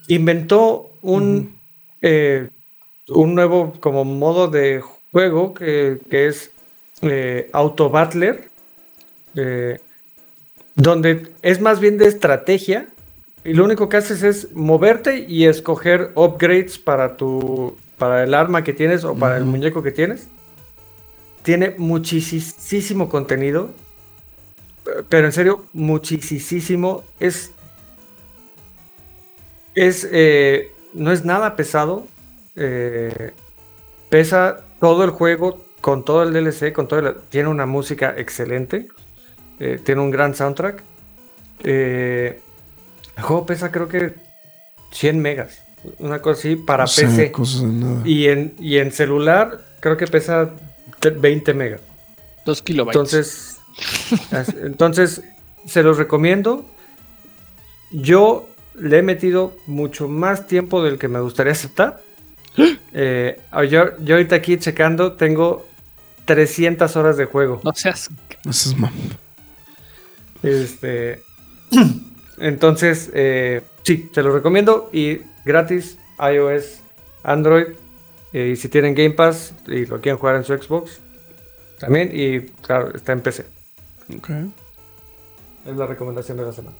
Inventó 0.07 0.91
un. 1.01 1.55
Eh, 2.01 2.49
un 3.09 3.35
nuevo 3.35 3.73
como 3.79 4.03
modo 4.03 4.47
de 4.49 4.81
juego 5.17 5.55
que, 5.55 5.99
es 6.11 6.51
eh, 7.01 7.49
Auto 7.51 7.89
Battler. 7.89 8.49
Eh, 9.35 9.79
donde 10.75 11.31
es 11.41 11.59
más 11.59 11.79
bien 11.79 11.97
de 11.97 12.05
estrategia. 12.05 12.87
Y 13.43 13.53
lo 13.53 13.65
único 13.65 13.89
que 13.89 13.97
haces 13.97 14.21
es 14.21 14.53
moverte 14.53 15.25
y 15.27 15.45
escoger 15.45 16.11
upgrades 16.13 16.77
para 16.77 17.17
tu. 17.17 17.75
para 17.97 18.23
el 18.23 18.35
arma 18.35 18.63
que 18.63 18.73
tienes 18.73 19.03
o 19.03 19.15
para 19.15 19.37
el 19.37 19.45
muñeco 19.45 19.81
que 19.81 19.91
tienes. 19.91 20.27
Tiene 21.41 21.73
muchísimo 21.79 23.09
contenido. 23.09 23.71
Pero 25.09 25.25
en 25.25 25.31
serio, 25.31 25.65
muchísimo. 25.73 27.03
Es. 27.19 27.51
Es. 29.73 30.07
Eh, 30.11 30.71
no 30.93 31.11
es 31.11 31.25
nada 31.25 31.55
pesado. 31.55 32.05
Eh, 32.55 33.31
pesa 34.09 34.66
todo 34.79 35.03
el 35.03 35.11
juego 35.11 35.65
con 35.81 36.03
todo 36.03 36.23
el 36.23 36.33
DLC, 36.33 36.73
con 36.73 36.87
todo 36.87 37.15
tiene 37.29 37.49
una 37.49 37.65
música 37.65 38.13
excelente. 38.17 38.87
Eh, 39.59 39.79
tiene 39.83 40.01
un 40.01 40.11
gran 40.11 40.35
soundtrack. 40.35 40.83
el 41.63 42.41
juego 43.19 43.45
pesa 43.45 43.71
creo 43.71 43.87
que 43.87 44.13
100 44.91 45.19
megas. 45.19 45.63
Una 45.99 46.21
cosa 46.21 46.39
así 46.39 46.55
para 46.55 46.85
PC. 46.85 47.31
Y, 48.05 48.27
en, 48.27 48.55
y 48.59 48.77
en 48.77 48.91
celular 48.91 49.61
creo 49.79 49.97
que 49.97 50.07
pesa 50.07 50.51
20 51.01 51.53
megas. 51.53 51.81
2 52.45 52.61
kilobytes. 52.61 52.95
Entonces, 52.95 53.57
entonces, 54.63 55.23
se 55.65 55.83
los 55.83 55.97
recomiendo. 55.97 56.65
Yo 57.91 58.47
le 58.75 58.99
he 58.99 59.01
metido 59.01 59.55
mucho 59.65 60.07
más 60.07 60.47
tiempo 60.47 60.83
del 60.83 60.97
que 60.97 61.07
me 61.07 61.19
gustaría 61.19 61.53
aceptar. 61.53 62.01
Eh, 62.93 63.39
yo, 63.69 63.97
yo, 63.99 64.15
ahorita 64.15 64.35
aquí 64.35 64.57
checando 64.57 65.13
tengo 65.13 65.67
300 66.25 66.95
horas 66.95 67.17
de 67.17 67.25
juego. 67.25 67.61
No 67.63 67.73
seas... 67.73 68.09
No 68.43 68.53
seas. 68.53 68.75
Este... 70.41 71.21
Entonces, 72.39 73.11
eh, 73.13 73.61
sí, 73.83 74.09
se 74.13 74.23
los 74.23 74.33
recomiendo 74.33 74.89
y 74.91 75.21
gratis 75.45 75.97
iOS, 76.19 76.81
Android 77.23 77.67
y 78.33 78.55
si 78.55 78.69
tienen 78.69 78.93
Game 78.93 79.11
Pass 79.11 79.53
y 79.67 79.85
lo 79.85 80.01
quieren 80.01 80.19
jugar 80.19 80.35
en 80.35 80.43
su 80.43 80.55
Xbox, 80.55 80.99
también. 81.79 82.11
Y 82.13 82.41
claro, 82.61 82.93
está 82.93 83.13
en 83.13 83.21
PC. 83.21 83.45
Ok. 84.15 84.29
Es 85.65 85.75
la 85.75 85.85
recomendación 85.85 86.37
de 86.37 86.43
la 86.43 86.51
semana. 86.51 86.75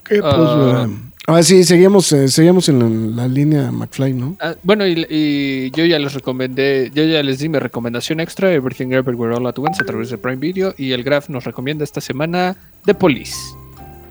Ok, 0.00 0.08
pues. 0.08 0.34
Uh, 0.34 1.11
ah, 1.26 1.42
sí, 1.42 1.64
seguimos, 1.64 2.12
eh, 2.12 2.28
seguimos 2.28 2.68
en 2.68 3.16
la, 3.16 3.28
línea 3.28 3.70
McFly, 3.70 4.12
¿no? 4.14 4.36
Ah, 4.40 4.54
bueno, 4.62 4.86
y, 4.86 5.70
yo 5.70 5.84
ya 5.84 5.98
les 5.98 6.14
recomendé, 6.14 6.90
yo 6.94 7.04
ya 7.04 7.22
les 7.22 7.38
di 7.38 7.48
mi 7.48 7.58
recomendación 7.58 8.20
extra, 8.20 8.52
Everything 8.52 8.92
Everywhere 8.92 9.34
All 9.34 9.46
At 9.46 9.58
Once, 9.58 9.82
a 9.82 9.86
través 9.86 10.10
de 10.10 10.18
Prime 10.18 10.36
Video. 10.36 10.74
Y 10.76 10.92
el 10.92 11.04
Graph 11.04 11.28
nos 11.28 11.44
recomienda 11.44 11.84
esta 11.84 12.00
semana 12.00 12.56
The 12.84 12.94
Police. 12.94 13.36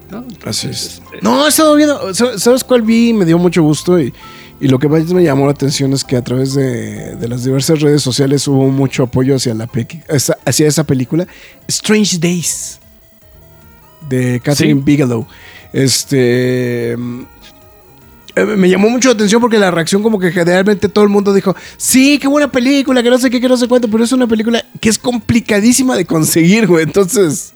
¿no? 0.09 0.25
Así 0.45 0.67
es. 0.67 1.01
Este, 1.03 1.19
no, 1.21 1.45
he 1.45 1.49
estado 1.49 1.75
viendo. 1.75 2.13
¿Sabes 2.13 2.63
cuál 2.63 2.81
vi? 2.81 3.13
Me 3.13 3.25
dio 3.25 3.38
mucho 3.38 3.63
gusto 3.63 3.99
y 3.99 4.13
y 4.61 4.67
lo 4.67 4.77
que 4.77 4.88
más 4.88 5.11
me 5.11 5.23
llamó 5.23 5.47
la 5.47 5.53
atención 5.53 5.91
es 5.91 6.03
que 6.03 6.15
a 6.15 6.23
través 6.23 6.53
de, 6.53 7.17
las 7.27 7.43
diversas 7.43 7.81
redes 7.81 8.03
sociales 8.03 8.47
hubo 8.47 8.69
mucho 8.69 9.01
apoyo 9.01 9.35
hacia, 9.35 9.55
la 9.55 9.67
hacia 10.45 10.67
esa 10.67 10.83
película. 10.83 11.25
Strange 11.67 12.19
Days, 12.19 12.79
de 14.07 14.39
Catherine 14.39 14.81
Bigelow. 14.85 15.25
Este. 15.73 16.95
Eh, 18.35 18.45
me 18.45 18.69
llamó 18.69 18.89
mucho 18.89 19.10
la 19.10 19.15
atención 19.15 19.41
porque 19.41 19.60
la 19.60 19.72
reacción 19.72 20.02
como 20.02 20.18
que 20.18 20.31
generalmente 20.31 20.88
todo 20.88 21.03
el 21.03 21.10
mundo 21.10 21.34
dijo, 21.34 21.56
sí, 21.77 22.18
qué 22.18 22.27
buena 22.27 22.49
película, 22.49 23.03
que 23.03 23.10
no 23.10 23.18
sé 23.18 23.30
qué, 23.30 23.41
que 23.41 23.49
no 23.49 23.57
sé 23.57 23.68
cuánto, 23.68 23.89
pero 23.89 24.03
es 24.03 24.11
una 24.11 24.27
película 24.27 24.64
que 24.80 24.89
es 24.89 24.98
complicadísima 24.98 25.98
de 25.98 26.06
conseguir, 26.06 26.68
güey. 26.68 26.84
Entonces... 26.84 27.53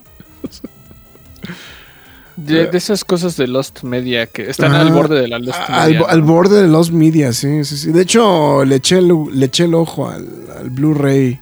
De, 2.36 2.70
esas 2.74 3.06
cosas 3.06 3.38
de 3.38 3.48
Lost 3.48 3.84
Media 3.84 4.28
que 4.28 4.50
están 4.50 4.74
al 4.74 4.92
borde 4.92 5.22
de 5.22 5.30
la 5.30 5.40
Lost 5.40 5.58
Media. 5.70 6.06
Al, 6.06 6.22
borde 6.22 6.62
de 6.64 6.68
Lost 6.68 6.92
Media, 6.92 7.32
sí, 7.32 7.64
sí, 7.64 7.78
sí. 7.78 7.92
De 7.94 8.02
hecho, 8.02 8.66
le 8.66 8.76
eché 8.76 8.98
el, 8.98 9.14
le 9.32 9.46
eché 9.46 9.64
el 9.64 9.74
ojo 9.74 10.10
al, 10.10 10.28
Blu-ray. 10.70 11.40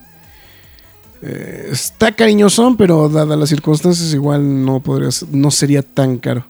Eh, 1.23 1.69
está 1.71 2.11
cariñosón, 2.11 2.77
pero 2.77 3.09
dadas 3.09 3.39
las 3.39 3.49
circunstancias, 3.49 4.13
igual 4.13 4.63
no 4.63 4.81
podría 4.81 5.09
no 5.31 5.49
sería 5.49 5.81
tan 5.81 6.17
caro. 6.17 6.45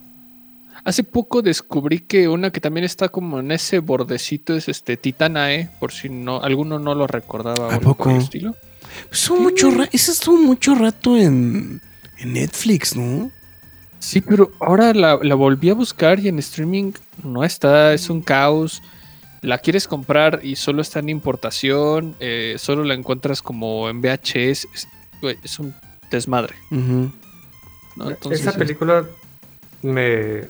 Hace 0.86 1.04
poco 1.04 1.42
descubrí 1.42 2.00
que 2.00 2.28
una 2.28 2.52
que 2.52 2.60
también 2.60 2.84
está 2.84 3.08
como 3.08 3.40
en 3.40 3.52
ese 3.52 3.80
bordecito 3.80 4.56
es 4.56 4.68
este 4.68 4.98
Titanae, 4.98 5.70
por 5.80 5.94
si 5.94 6.10
no 6.10 6.42
alguno 6.42 6.78
no 6.78 6.94
lo 6.94 7.08
recordaba. 7.08 7.74
¿A 7.74 7.80
poco? 7.80 8.10
estilo. 8.12 8.56
Estuvo 9.12 9.40
mucho 9.40 9.70
ese 9.92 10.12
estuvo 10.12 10.38
mucho 10.38 10.76
rato 10.76 11.18
en, 11.18 11.82
en 12.18 12.34
Netflix, 12.34 12.96
¿no? 12.96 13.32
Sí, 14.04 14.20
pero 14.20 14.52
ahora 14.60 14.94
la, 14.94 15.16
volví 15.36 15.70
a 15.70 15.74
buscar 15.74 16.20
y 16.20 16.28
en 16.28 16.38
streaming 16.40 16.92
no 17.24 17.46
está, 17.46 17.94
es 17.94 18.10
un 18.10 18.22
caos. 18.22 18.82
La 19.42 19.58
quieres 19.60 19.88
comprar 19.88 20.42
y 20.44 20.58
solo 20.58 20.82
está 20.82 21.00
en 21.00 21.08
importación, 21.08 22.16
eh, 22.20 22.56
solo 22.58 22.84
la 22.84 22.96
encuentras 22.96 23.42
como 23.42 23.90
en 23.90 24.02
VHS, 24.02 24.68
es, 25.44 25.60
un 25.60 25.74
desmadre. 26.12 26.56
Esa 28.30 28.52
película 28.52 29.06
me, 29.82 30.50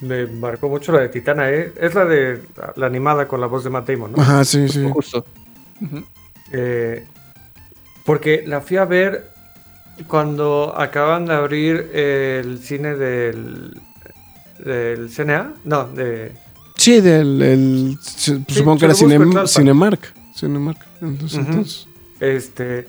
me 0.00 0.26
marcó 0.26 0.68
mucho 0.68 0.92
la 0.92 1.00
de 1.00 1.08
Titana, 1.08 1.50
¿eh? 1.50 1.72
es 1.80 1.94
la 1.94 2.04
de 2.04 2.42
la 2.76 2.86
animada 2.86 3.26
con 3.26 3.40
la 3.40 3.46
voz 3.46 3.64
de 3.64 3.70
Matt 3.70 3.88
Damon, 3.88 4.12
¿no? 4.12 4.22
Ajá, 4.22 4.44
sí, 4.44 4.68
sí. 4.68 4.86
Justo. 4.92 5.24
Eh, 6.52 7.06
porque 8.04 8.44
la 8.46 8.60
fui 8.60 8.76
a 8.76 8.84
ver 8.84 9.30
cuando 10.06 10.74
acaban 10.76 11.26
de 11.26 11.34
abrir 11.34 11.90
el 11.94 12.58
cine 12.58 12.94
del, 12.94 13.80
del 14.64 15.10
CNA, 15.10 15.54
no, 15.64 15.88
de... 15.88 16.32
Sí, 16.76 17.00
del... 17.00 17.98
supongo 18.02 18.78
que 18.78 18.84
era 18.84 18.94
Cinemark. 18.94 20.14
Cinemark. 20.34 20.78
Entonces, 21.00 21.88
Este... 22.20 22.86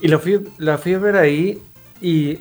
Y 0.00 0.08
la 0.08 0.18
fui, 0.18 0.46
la 0.58 0.76
fui 0.76 0.92
a 0.92 0.98
ver 0.98 1.16
ahí 1.16 1.62
y 2.02 2.40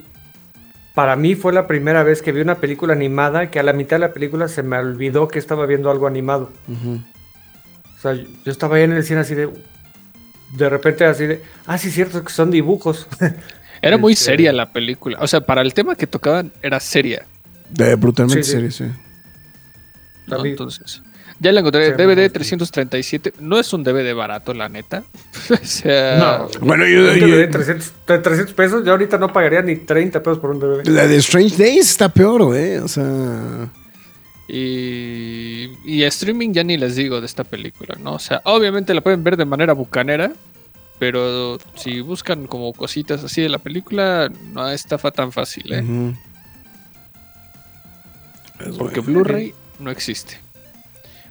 para 0.96 1.18
mí 1.18 1.36
fue 1.36 1.54
la 1.54 1.68
primera 1.68 2.04
vez 2.04 2.22
que 2.22 2.32
vi 2.32 2.42
una 2.42 2.56
película 2.56 2.94
animada 2.94 3.52
que 3.52 3.60
a 3.60 3.64
la 3.64 3.74
mitad 3.74 3.98
de 3.98 4.00
la 4.00 4.14
película 4.14 4.48
se 4.48 4.64
me 4.64 4.78
olvidó 4.78 5.28
que 5.28 5.40
estaba 5.40 5.66
viendo 5.66 5.92
algo 5.92 6.08
animado. 6.08 6.52
O 6.70 8.02
sea, 8.02 8.14
yo 8.14 8.52
estaba 8.52 8.78
ahí 8.78 8.84
en 8.84 8.94
el 8.94 9.04
cine 9.04 9.20
así 9.20 9.36
de... 9.36 9.50
De 10.56 10.70
repente 10.70 11.04
así 11.04 11.26
de... 11.26 11.44
Ah, 11.66 11.78
sí, 11.78 11.92
cierto, 11.92 12.24
que 12.24 12.32
son 12.32 12.50
dibujos. 12.50 13.08
Era 13.82 13.98
muy 13.98 14.14
este, 14.14 14.26
seria 14.26 14.54
la 14.54 14.72
película. 14.72 15.18
O 15.20 15.28
sea, 15.28 15.42
para 15.42 15.62
el 15.62 15.74
tema 15.74 15.96
que 15.96 16.08
tocaban 16.08 16.52
era 16.62 16.80
seria. 16.80 17.26
De, 17.70 17.94
brutalmente 17.96 18.44
seria, 18.44 18.72
sí. 18.72 18.86
entonces, 20.28 21.04
ya 21.40 21.52
la 21.52 21.60
encontré. 21.60 21.91
DVD 21.94 22.32
337. 22.32 23.34
No 23.40 23.60
es 23.60 23.74
un 23.74 23.84
DVD 23.84 24.14
barato, 24.14 24.53
la 24.53 24.70
neta. 24.70 25.03
o 25.49 25.66
sea. 25.66 26.18
No. 26.18 26.66
Bueno, 26.66 26.86
yo. 26.86 27.14
yo 27.16 27.49
300, 27.49 27.94
300, 28.06 28.53
pesos. 28.53 28.86
Yo 28.86 28.91
ahorita 28.91 29.18
no 29.18 29.32
pagaría 29.34 29.62
ni 29.62 29.76
30 29.76 30.24
pesos 30.24 30.40
por 30.40 30.52
un 30.52 30.60
DVD. 30.60 30.88
La 30.88 31.07
de 31.07 31.18
Strange 31.18 31.57
Days 31.57 31.90
está 31.90 32.10
peor, 32.10 32.44
güey. 32.44 32.78
O 32.78 32.88
sea. 32.88 33.70
Y, 34.48 35.72
y 35.84 36.03
streaming 36.03 36.53
ya 36.53 36.64
ni 36.64 36.78
les 36.78 36.95
digo 36.95 37.20
de 37.20 37.26
esta 37.26 37.44
película, 37.44 37.95
¿no? 37.99 38.14
O 38.14 38.20
sea, 38.20 38.41
obviamente 38.45 38.94
la 38.94 39.02
pueden 39.02 39.24
ver 39.24 39.38
de 39.38 39.45
manera 39.45 39.74
bucanera, 39.74 40.34
Pero 40.99 41.57
si 41.74 41.99
buscan 42.02 42.45
como 42.45 42.72
cositas 42.74 43.24
así 43.24 43.41
de 43.41 43.49
la 43.49 43.57
película, 43.57 44.32
no 44.53 44.70
estafa 44.70 45.10
tan 45.10 45.32
fácil, 45.32 45.74
¿eh? 45.74 45.84
Porque 48.78 49.02
Blu-ray 49.02 49.53
no 49.80 49.90
existe. 49.90 50.45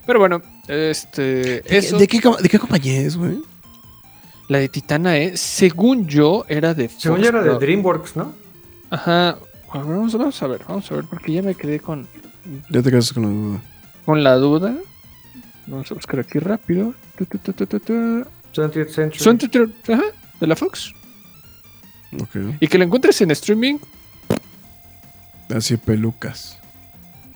Pero 0.06 0.18
bueno, 0.18 0.42
este. 0.68 1.62
¿De, 1.62 2.08
qué, 2.08 2.20
¿De 2.40 2.48
qué 2.48 2.58
compañía 2.58 3.00
es, 3.00 3.16
güey? 3.16 3.38
La 4.48 4.58
de 4.58 4.68
Titana, 4.68 5.16
¿eh? 5.16 5.36
Según 5.36 6.06
yo, 6.06 6.44
era 6.48 6.74
de. 6.74 6.88
Según 6.88 7.20
yo 7.20 7.28
era 7.28 7.42
de 7.42 7.58
DreamWorks, 7.58 8.16
¿no? 8.16 8.34
Ajá. 8.90 9.38
Vamos, 9.72 10.14
vamos 10.14 10.42
a 10.42 10.46
ver, 10.46 10.60
vamos 10.68 10.90
a 10.92 10.94
ver, 10.94 11.04
porque 11.04 11.32
ya 11.32 11.42
me 11.42 11.54
quedé 11.54 11.80
con. 11.80 12.06
Ya 12.70 12.82
te 12.82 12.90
quedaste 12.90 13.14
con 13.14 13.22
la 13.24 13.28
duda. 13.28 13.62
Con 14.04 14.24
la 14.24 14.34
duda. 14.36 14.76
Vamos 15.66 15.90
a 15.90 15.94
buscar 15.94 16.20
aquí 16.20 16.38
rápido. 16.38 16.94
20th 17.18 19.16
Century. 19.18 19.74
Ajá, 19.88 20.04
de 20.40 20.46
la 20.46 20.54
Fox. 20.54 20.92
Okay. 22.22 22.56
Y 22.60 22.68
que 22.68 22.78
lo 22.78 22.84
encuentres 22.84 23.20
en 23.22 23.30
streaming. 23.30 23.78
Así 25.54 25.76
pelucas. 25.76 26.60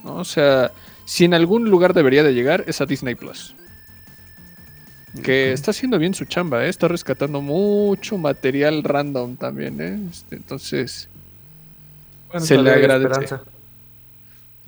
O 0.04 0.24
sea, 0.24 0.70
si 1.08 1.24
en 1.24 1.32
algún 1.32 1.70
lugar 1.70 1.94
debería 1.94 2.22
de 2.22 2.34
llegar, 2.34 2.64
es 2.66 2.82
a 2.82 2.86
Disney 2.86 3.14
Plus. 3.14 3.54
Que 5.22 5.54
está 5.54 5.70
haciendo 5.70 5.98
bien 5.98 6.12
su 6.12 6.26
chamba, 6.26 6.66
¿eh? 6.66 6.68
está 6.68 6.86
rescatando 6.86 7.40
mucho 7.40 8.18
material 8.18 8.82
random 8.84 9.36
también. 9.36 9.80
¿eh? 9.80 9.98
Este, 10.10 10.36
entonces, 10.36 11.08
se 12.38 12.58
le 12.58 12.70
agradece. 12.72 13.36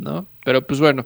¿No? 0.00 0.26
Pero 0.44 0.66
pues 0.66 0.80
bueno, 0.80 1.04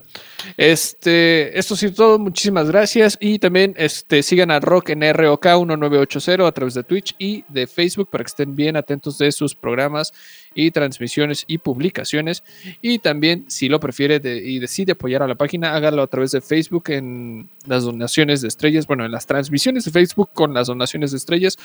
este, 0.57 1.59
esto 1.59 1.75
sí 1.75 1.91
todo, 1.91 2.19
muchísimas 2.19 2.71
gracias. 2.71 3.19
Y 3.21 3.39
también 3.39 3.75
este, 3.77 4.23
sigan 4.23 4.51
a 4.51 4.61
Rock 4.61 4.91
en 4.91 5.03
ROK 5.13 5.45
1980 5.45 6.47
a 6.47 6.53
través 6.53 6.75
de 6.75 6.85
Twitch 6.85 7.15
y 7.19 7.45
de 7.49 7.67
Facebook 7.67 8.09
para 8.11 8.25
que 8.25 8.29
estén 8.29 8.55
bien 8.55 8.77
atentos 8.77 9.19
de 9.19 9.33
sus 9.33 9.55
programas 9.55 10.13
y 10.55 10.71
transmisiones 10.71 11.45
y 11.49 11.59
publicaciones. 11.59 12.45
Y 12.81 13.01
también 13.01 13.45
si 13.49 13.69
lo 13.69 13.81
prefiere 13.81 14.21
y 14.25 14.59
decide 14.61 14.93
apoyar 14.93 15.23
a 15.23 15.29
la 15.29 15.35
página, 15.35 15.75
hágalo 15.75 16.03
a 16.03 16.07
través 16.07 16.31
de 16.31 16.41
Facebook 16.41 16.85
en 16.91 17.49
las 17.67 17.83
donaciones 17.83 18.41
de 18.41 18.49
estrellas, 18.49 18.87
bueno, 18.87 19.05
en 19.05 19.11
las 19.11 19.27
transmisiones 19.27 19.85
de 19.85 19.91
Facebook 19.91 20.31
con 20.33 20.55
las 20.55 20.69
donaciones 20.69 21.11
de 21.11 21.17
estrellas. 21.17 21.59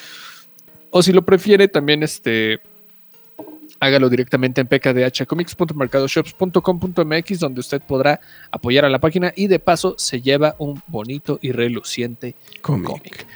O 0.90 1.02
si 1.02 1.12
lo 1.12 1.22
prefiere 1.24 1.68
también 1.68 2.02
este 2.02 2.60
hágalo 3.80 4.08
directamente 4.08 4.60
en 4.60 4.68
pkdhcomics.mercadoshops.com.mx 4.68 7.40
donde 7.40 7.58
usted 7.60 7.82
podrá 7.82 8.20
apoyar 8.50 8.84
a 8.84 8.90
la 8.90 8.98
página 9.00 9.32
y 9.34 9.48
de 9.48 9.58
paso 9.58 9.94
se 9.98 10.20
lleva 10.20 10.54
un 10.58 10.80
bonito 10.86 11.40
y 11.42 11.50
reluciente 11.52 12.36
cómic. 12.60 13.26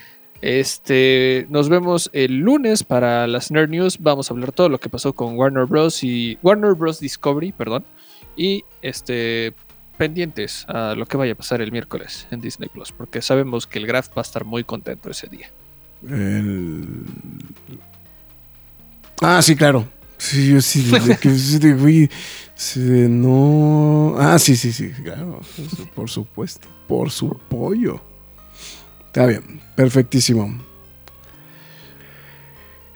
Este, 0.43 1.47
nos 1.49 1.71
vemos 1.71 2.11
el 2.13 2.41
lunes 2.41 2.85
para 2.85 3.27
las 3.27 3.51
Nerd 3.51 3.71
News. 3.71 3.97
Vamos 3.99 4.31
a 4.31 4.35
hablar 4.35 4.53
todo 4.53 4.69
lo 4.69 4.79
que 4.79 4.91
pasó 4.91 5.15
con 5.15 5.39
Warner 5.39 5.65
Bros. 5.65 6.05
y 6.05 6.39
Warner 6.43 6.75
Bros. 6.75 7.01
Discovery, 7.01 7.53
perdón. 7.53 7.83
Y 8.37 8.63
este, 8.83 9.55
pendientes 9.97 10.67
a 10.69 10.95
lo 10.95 11.07
que 11.07 11.17
vaya 11.17 11.33
a 11.33 11.37
pasar 11.37 11.63
el 11.63 11.73
miércoles 11.73 12.27
en 12.31 12.43
Disney 12.43 12.69
Plus, 12.69 12.93
porque 12.93 13.23
sabemos 13.23 13.67
que 13.67 13.79
el 13.79 13.87
Graf 13.87 14.11
va 14.11 14.17
a 14.17 14.21
estar 14.21 14.45
muy 14.45 14.65
contento 14.65 15.09
ese 15.09 15.29
día. 15.29 15.51
Ah, 19.23 19.41
sí, 19.41 19.57
claro. 19.57 19.89
Sí, 20.25 20.49
yo 20.49 20.61
sí, 20.63 20.91
que 21.21 21.29
no. 23.11 24.15
Ah, 24.19 24.39
sí, 24.39 24.57
sí, 24.57 24.73
sí, 24.73 24.89
claro. 24.89 25.41
Por 25.95 26.09
supuesto. 26.09 26.67
Por 26.89 27.11
su 27.11 27.29
pollo. 27.29 28.01
Está 29.07 29.27
bien, 29.27 29.61
perfectísimo. 29.77 30.59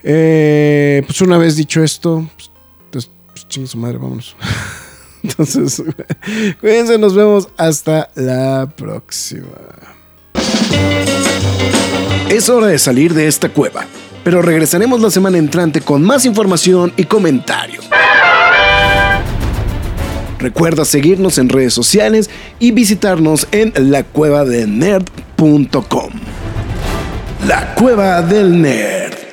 Eh, 0.02 1.02
pues 1.05 1.20
una 1.20 1.36
vez 1.36 1.56
dicho 1.56 1.84
esto, 1.84 2.26
pues, 2.90 3.10
pues 3.26 3.46
chingue 3.48 3.68
su 3.68 3.76
madre, 3.76 3.98
vámonos. 3.98 4.34
Entonces, 5.22 5.82
cuídense, 6.60 6.96
nos 6.96 7.14
vemos 7.14 7.50
hasta 7.59 8.09
la 8.14 8.72
próxima. 8.74 9.48
Es 12.30 12.48
hora 12.48 12.68
de 12.68 12.78
salir 12.78 13.12
de 13.12 13.26
esta 13.26 13.50
cueva 13.50 13.86
pero 14.28 14.42
regresaremos 14.42 15.00
la 15.00 15.10
semana 15.10 15.38
entrante 15.38 15.80
con 15.80 16.02
más 16.02 16.26
información 16.26 16.92
y 16.98 17.05
comentarios. 17.05 17.88
Recuerda 20.38 20.84
seguirnos 20.84 21.38
en 21.38 21.48
redes 21.48 21.72
sociales 21.72 22.28
y 22.59 22.72
visitarnos 22.72 23.48
en 23.52 23.72
lacuevadelnerd.com. 23.90 26.10
La 27.46 27.74
Cueva 27.74 28.20
del 28.20 28.60
Nerd. 28.60 29.27